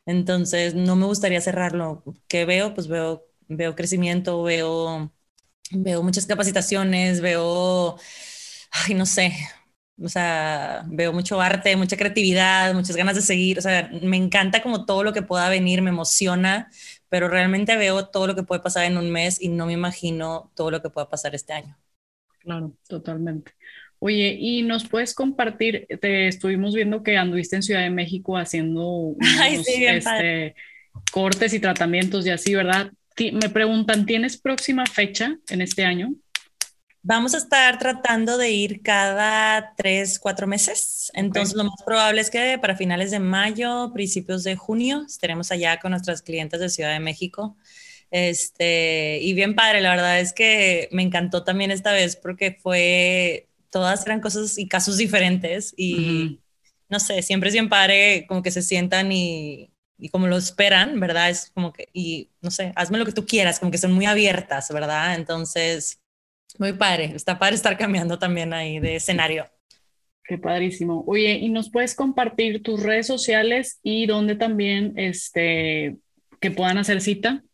Entonces, 0.06 0.74
no 0.74 0.96
me 0.96 1.06
gustaría 1.06 1.40
cerrarlo. 1.40 2.02
¿Qué 2.28 2.44
veo? 2.44 2.74
Pues 2.74 2.88
veo, 2.88 3.26
veo 3.48 3.74
crecimiento, 3.76 4.42
veo 4.42 5.12
veo 5.72 6.02
muchas 6.02 6.26
capacitaciones, 6.26 7.20
veo, 7.20 7.98
ay, 8.72 8.94
no 8.94 9.06
sé, 9.06 9.34
o 10.02 10.08
sea, 10.08 10.84
veo 10.88 11.12
mucho 11.12 11.40
arte, 11.40 11.76
mucha 11.76 11.96
creatividad, 11.96 12.74
muchas 12.74 12.96
ganas 12.96 13.14
de 13.16 13.22
seguir, 13.22 13.58
o 13.58 13.62
sea, 13.62 13.90
me 14.02 14.16
encanta 14.16 14.62
como 14.62 14.84
todo 14.86 15.04
lo 15.04 15.12
que 15.12 15.22
pueda 15.22 15.48
venir, 15.48 15.82
me 15.82 15.90
emociona, 15.90 16.70
pero 17.14 17.28
realmente 17.28 17.76
veo 17.76 18.08
todo 18.08 18.26
lo 18.26 18.34
que 18.34 18.42
puede 18.42 18.60
pasar 18.60 18.86
en 18.86 18.98
un 18.98 19.08
mes 19.08 19.40
y 19.40 19.46
no 19.46 19.66
me 19.66 19.72
imagino 19.74 20.50
todo 20.56 20.72
lo 20.72 20.82
que 20.82 20.90
pueda 20.90 21.08
pasar 21.08 21.32
este 21.36 21.52
año. 21.52 21.78
Claro, 22.40 22.76
totalmente. 22.88 23.52
Oye, 24.00 24.36
y 24.36 24.62
nos 24.62 24.88
puedes 24.88 25.14
compartir, 25.14 25.86
te 26.00 26.26
estuvimos 26.26 26.74
viendo 26.74 27.04
que 27.04 27.16
anduviste 27.16 27.54
en 27.54 27.62
Ciudad 27.62 27.82
de 27.82 27.90
México 27.90 28.36
haciendo 28.36 28.84
unos, 28.88 29.68
este, 29.68 30.56
cortes 31.12 31.54
y 31.54 31.60
tratamientos 31.60 32.26
y 32.26 32.30
así, 32.30 32.52
¿verdad? 32.52 32.90
Me 33.16 33.48
preguntan, 33.48 34.06
¿tienes 34.06 34.36
próxima 34.36 34.84
fecha 34.84 35.38
en 35.50 35.62
este 35.62 35.84
año? 35.84 36.16
Vamos 37.06 37.34
a 37.34 37.36
estar 37.36 37.78
tratando 37.78 38.38
de 38.38 38.50
ir 38.50 38.80
cada 38.80 39.74
tres, 39.76 40.18
cuatro 40.18 40.46
meses. 40.46 41.10
Entonces, 41.14 41.54
lo 41.54 41.64
más 41.64 41.82
probable 41.84 42.22
es 42.22 42.30
que 42.30 42.58
para 42.58 42.76
finales 42.76 43.10
de 43.10 43.18
mayo, 43.18 43.90
principios 43.92 44.42
de 44.42 44.56
junio, 44.56 45.04
estaremos 45.06 45.50
allá 45.52 45.78
con 45.80 45.90
nuestras 45.90 46.22
clientes 46.22 46.60
de 46.60 46.70
Ciudad 46.70 46.92
de 46.94 47.00
México. 47.00 47.58
Este, 48.10 49.18
y 49.20 49.34
bien 49.34 49.54
padre, 49.54 49.82
la 49.82 49.90
verdad 49.90 50.18
es 50.18 50.32
que 50.32 50.88
me 50.92 51.02
encantó 51.02 51.44
también 51.44 51.70
esta 51.70 51.92
vez 51.92 52.16
porque 52.16 52.56
fue, 52.62 53.50
todas 53.70 54.06
eran 54.06 54.20
cosas 54.22 54.56
y 54.56 54.66
casos 54.66 54.96
diferentes 54.96 55.74
y 55.76 56.40
no 56.88 57.00
sé, 57.00 57.20
siempre 57.20 57.48
es 57.50 57.54
bien 57.54 57.68
padre 57.68 58.24
como 58.26 58.42
que 58.42 58.50
se 58.50 58.62
sientan 58.62 59.12
y, 59.12 59.70
y 59.98 60.08
como 60.08 60.26
lo 60.26 60.38
esperan, 60.38 60.98
¿verdad? 61.00 61.28
Es 61.28 61.50
como 61.54 61.72
que, 61.74 61.88
y 61.92 62.30
no 62.40 62.50
sé, 62.50 62.72
hazme 62.76 62.96
lo 62.96 63.04
que 63.04 63.12
tú 63.12 63.26
quieras, 63.26 63.60
como 63.60 63.70
que 63.70 63.78
son 63.78 63.92
muy 63.92 64.06
abiertas, 64.06 64.70
¿verdad? 64.70 65.16
Entonces, 65.16 66.00
muy 66.58 66.72
padre, 66.72 67.12
está 67.14 67.38
padre 67.38 67.56
estar 67.56 67.76
cambiando 67.76 68.18
también 68.18 68.52
ahí 68.52 68.78
de 68.78 68.96
escenario. 68.96 69.46
Qué 70.24 70.38
padrísimo. 70.38 71.04
Oye, 71.06 71.32
¿y 71.34 71.50
nos 71.50 71.70
puedes 71.70 71.94
compartir 71.94 72.62
tus 72.62 72.82
redes 72.82 73.06
sociales 73.06 73.78
y 73.82 74.06
dónde 74.06 74.36
también 74.36 74.94
este, 74.96 75.96
que 76.40 76.50
puedan 76.50 76.78
hacer 76.78 77.02
cita? 77.02 77.44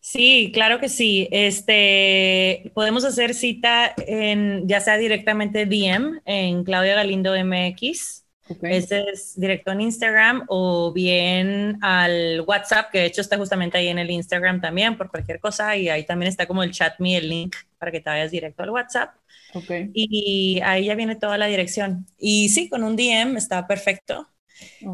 Sí, 0.00 0.50
claro 0.52 0.80
que 0.80 0.88
sí. 0.88 1.28
Este, 1.30 2.70
podemos 2.74 3.04
hacer 3.04 3.34
cita 3.34 3.94
en, 4.06 4.68
ya 4.68 4.80
sea 4.80 4.98
directamente 4.98 5.66
DM 5.66 6.20
en 6.26 6.64
Claudia 6.64 6.94
Galindo 6.94 7.32
MX 7.32 8.24
este 8.62 9.10
es 9.10 9.38
directo 9.38 9.72
en 9.72 9.80
Instagram 9.80 10.44
o 10.48 10.92
bien 10.92 11.78
al 11.82 12.42
WhatsApp, 12.46 12.90
que 12.90 12.98
de 12.98 13.06
hecho 13.06 13.20
está 13.20 13.36
justamente 13.36 13.78
ahí 13.78 13.88
en 13.88 13.98
el 13.98 14.10
Instagram 14.10 14.60
también 14.60 14.96
por 14.96 15.10
cualquier 15.10 15.40
cosa 15.40 15.76
y 15.76 15.88
ahí 15.88 16.04
también 16.04 16.28
está 16.28 16.46
como 16.46 16.62
el 16.62 16.70
chat 16.70 16.98
me, 16.98 17.16
el 17.16 17.28
link 17.28 17.56
para 17.78 17.92
que 17.92 18.00
te 18.00 18.10
vayas 18.10 18.30
directo 18.30 18.62
al 18.62 18.70
WhatsApp. 18.70 19.14
Okay. 19.54 19.90
Y 19.94 20.60
ahí 20.62 20.86
ya 20.86 20.94
viene 20.94 21.16
toda 21.16 21.38
la 21.38 21.46
dirección. 21.46 22.06
Y 22.18 22.50
sí, 22.50 22.68
con 22.68 22.84
un 22.84 22.96
DM 22.96 23.36
está 23.36 23.66
perfecto. 23.66 24.28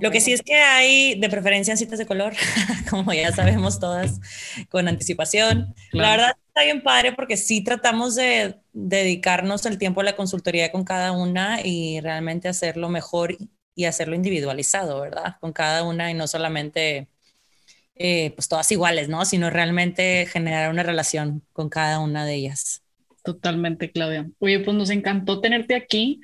Lo 0.01 0.11
que 0.11 0.21
sí 0.21 0.33
es 0.33 0.43
que 0.43 0.55
hay 0.55 1.19
de 1.19 1.29
preferencia 1.29 1.73
en 1.73 1.79
citas 1.79 1.99
de 1.99 2.07
color, 2.07 2.35
como 2.91 3.13
ya 3.13 3.33
sabemos 3.33 3.81
todas, 3.81 4.21
con 4.69 4.89
anticipación. 4.89 5.75
La 5.93 6.11
verdad 6.11 6.37
está 6.49 6.63
bien 6.63 6.83
padre 6.83 7.13
porque 7.13 7.37
sí 7.37 7.63
tratamos 7.63 8.15
de 8.15 8.57
dedicarnos 8.73 9.67
el 9.67 9.79
tiempo 9.79 10.01
a 10.01 10.05
la 10.05 10.17
consultoría 10.17 10.73
con 10.73 10.85
cada 10.85 11.13
una 11.13 11.61
y 11.65 12.01
realmente 12.01 12.49
hacerlo 12.49 12.89
mejor 12.89 13.37
y 13.75 13.85
hacerlo 13.87 14.15
individualizado, 14.15 15.01
¿verdad? 15.01 15.37
Con 15.41 15.53
cada 15.53 15.83
una 15.83 16.11
y 16.11 16.15
no 16.15 16.27
solamente 16.27 17.09
eh, 17.97 18.33
pues 18.35 18.49
todas 18.49 18.71
iguales, 18.73 19.09
¿no? 19.09 19.25
Sino 19.25 19.51
realmente 19.51 20.27
generar 20.27 20.71
una 20.71 20.83
relación 20.83 21.43
con 21.53 21.69
cada 21.69 22.01
una 22.01 22.25
de 22.25 22.35
ellas. 22.35 22.83
Totalmente, 23.23 23.91
Claudia. 23.91 24.29
Oye, 24.39 24.61
pues 24.61 24.77
nos 24.77 24.91
encantó 24.91 25.41
tenerte 25.41 25.75
aquí. 25.75 26.21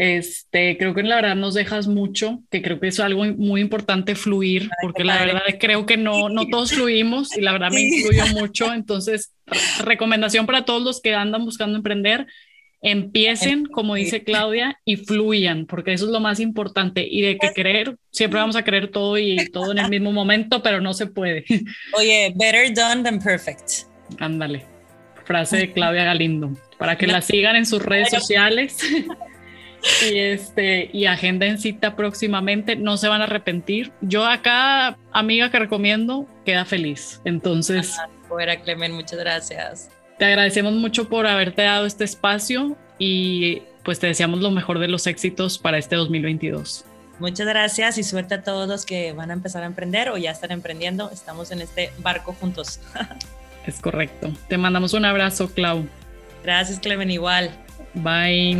Este, 0.00 0.78
creo 0.78 0.94
que 0.94 1.02
la 1.02 1.16
verdad 1.16 1.36
nos 1.36 1.52
dejas 1.52 1.86
mucho, 1.86 2.42
que 2.50 2.62
creo 2.62 2.80
que 2.80 2.88
es 2.88 2.98
algo 3.00 3.22
muy 3.36 3.60
importante 3.60 4.14
fluir, 4.14 4.70
porque 4.80 5.04
la 5.04 5.22
verdad 5.22 5.42
creo 5.60 5.84
que 5.84 5.98
no, 5.98 6.30
no 6.30 6.46
todos 6.46 6.72
fluimos 6.72 7.36
y 7.36 7.42
la 7.42 7.52
verdad 7.52 7.70
me 7.70 7.82
influyó 7.82 8.26
mucho. 8.28 8.72
Entonces, 8.72 9.34
recomendación 9.84 10.46
para 10.46 10.64
todos 10.64 10.82
los 10.82 11.02
que 11.02 11.14
andan 11.14 11.44
buscando 11.44 11.76
emprender, 11.76 12.26
empiecen, 12.80 13.66
como 13.66 13.94
dice 13.94 14.24
Claudia, 14.24 14.80
y 14.86 14.96
fluyan, 14.96 15.66
porque 15.66 15.92
eso 15.92 16.06
es 16.06 16.12
lo 16.12 16.20
más 16.20 16.40
importante. 16.40 17.06
Y 17.06 17.20
de 17.20 17.36
que 17.36 17.52
creer, 17.52 17.98
siempre 18.10 18.40
vamos 18.40 18.56
a 18.56 18.64
creer 18.64 18.88
todo 18.88 19.18
y 19.18 19.50
todo 19.52 19.72
en 19.72 19.80
el 19.80 19.90
mismo 19.90 20.12
momento, 20.12 20.62
pero 20.62 20.80
no 20.80 20.94
se 20.94 21.08
puede. 21.08 21.44
Oye, 21.92 22.32
better 22.36 22.72
done 22.72 23.02
than 23.02 23.18
perfect. 23.18 23.86
Ándale, 24.18 24.64
frase 25.26 25.58
de 25.58 25.72
Claudia 25.74 26.04
Galindo, 26.04 26.56
para 26.78 26.96
que 26.96 27.06
la 27.06 27.20
sigan 27.20 27.54
en 27.54 27.66
sus 27.66 27.82
redes 27.82 28.08
sociales 28.08 28.78
y 30.10 30.18
este 30.18 30.90
y 30.92 31.06
agenda 31.06 31.46
en 31.46 31.58
cita 31.58 31.96
próximamente, 31.96 32.76
no 32.76 32.96
se 32.96 33.08
van 33.08 33.20
a 33.20 33.24
arrepentir. 33.24 33.92
Yo 34.00 34.26
a 34.26 34.42
cada 34.42 34.98
amiga 35.12 35.50
que 35.50 35.58
recomiendo 35.58 36.26
queda 36.44 36.64
feliz. 36.64 37.20
Entonces, 37.24 37.96
fuera 38.28 38.60
Clemen, 38.60 38.92
muchas 38.92 39.18
gracias. 39.18 39.90
Te 40.18 40.26
agradecemos 40.26 40.74
mucho 40.74 41.08
por 41.08 41.26
haberte 41.26 41.62
dado 41.62 41.86
este 41.86 42.04
espacio 42.04 42.76
y 42.98 43.62
pues 43.84 43.98
te 43.98 44.06
deseamos 44.06 44.40
lo 44.40 44.50
mejor 44.50 44.78
de 44.78 44.88
los 44.88 45.06
éxitos 45.06 45.58
para 45.58 45.78
este 45.78 45.96
2022. 45.96 46.84
Muchas 47.18 47.46
gracias 47.46 47.98
y 47.98 48.02
suerte 48.02 48.34
a 48.34 48.42
todos 48.42 48.66
los 48.66 48.86
que 48.86 49.12
van 49.12 49.30
a 49.30 49.34
empezar 49.34 49.62
a 49.62 49.66
emprender 49.66 50.08
o 50.08 50.16
ya 50.16 50.30
están 50.30 50.52
emprendiendo. 50.52 51.10
Estamos 51.10 51.50
en 51.50 51.60
este 51.60 51.92
barco 51.98 52.32
juntos. 52.32 52.80
es 53.66 53.78
correcto. 53.80 54.30
Te 54.48 54.56
mandamos 54.56 54.94
un 54.94 55.04
abrazo, 55.04 55.50
Clau. 55.52 55.86
Gracias, 56.42 56.80
Clemen, 56.80 57.10
igual. 57.10 57.50
Bye. 57.94 58.58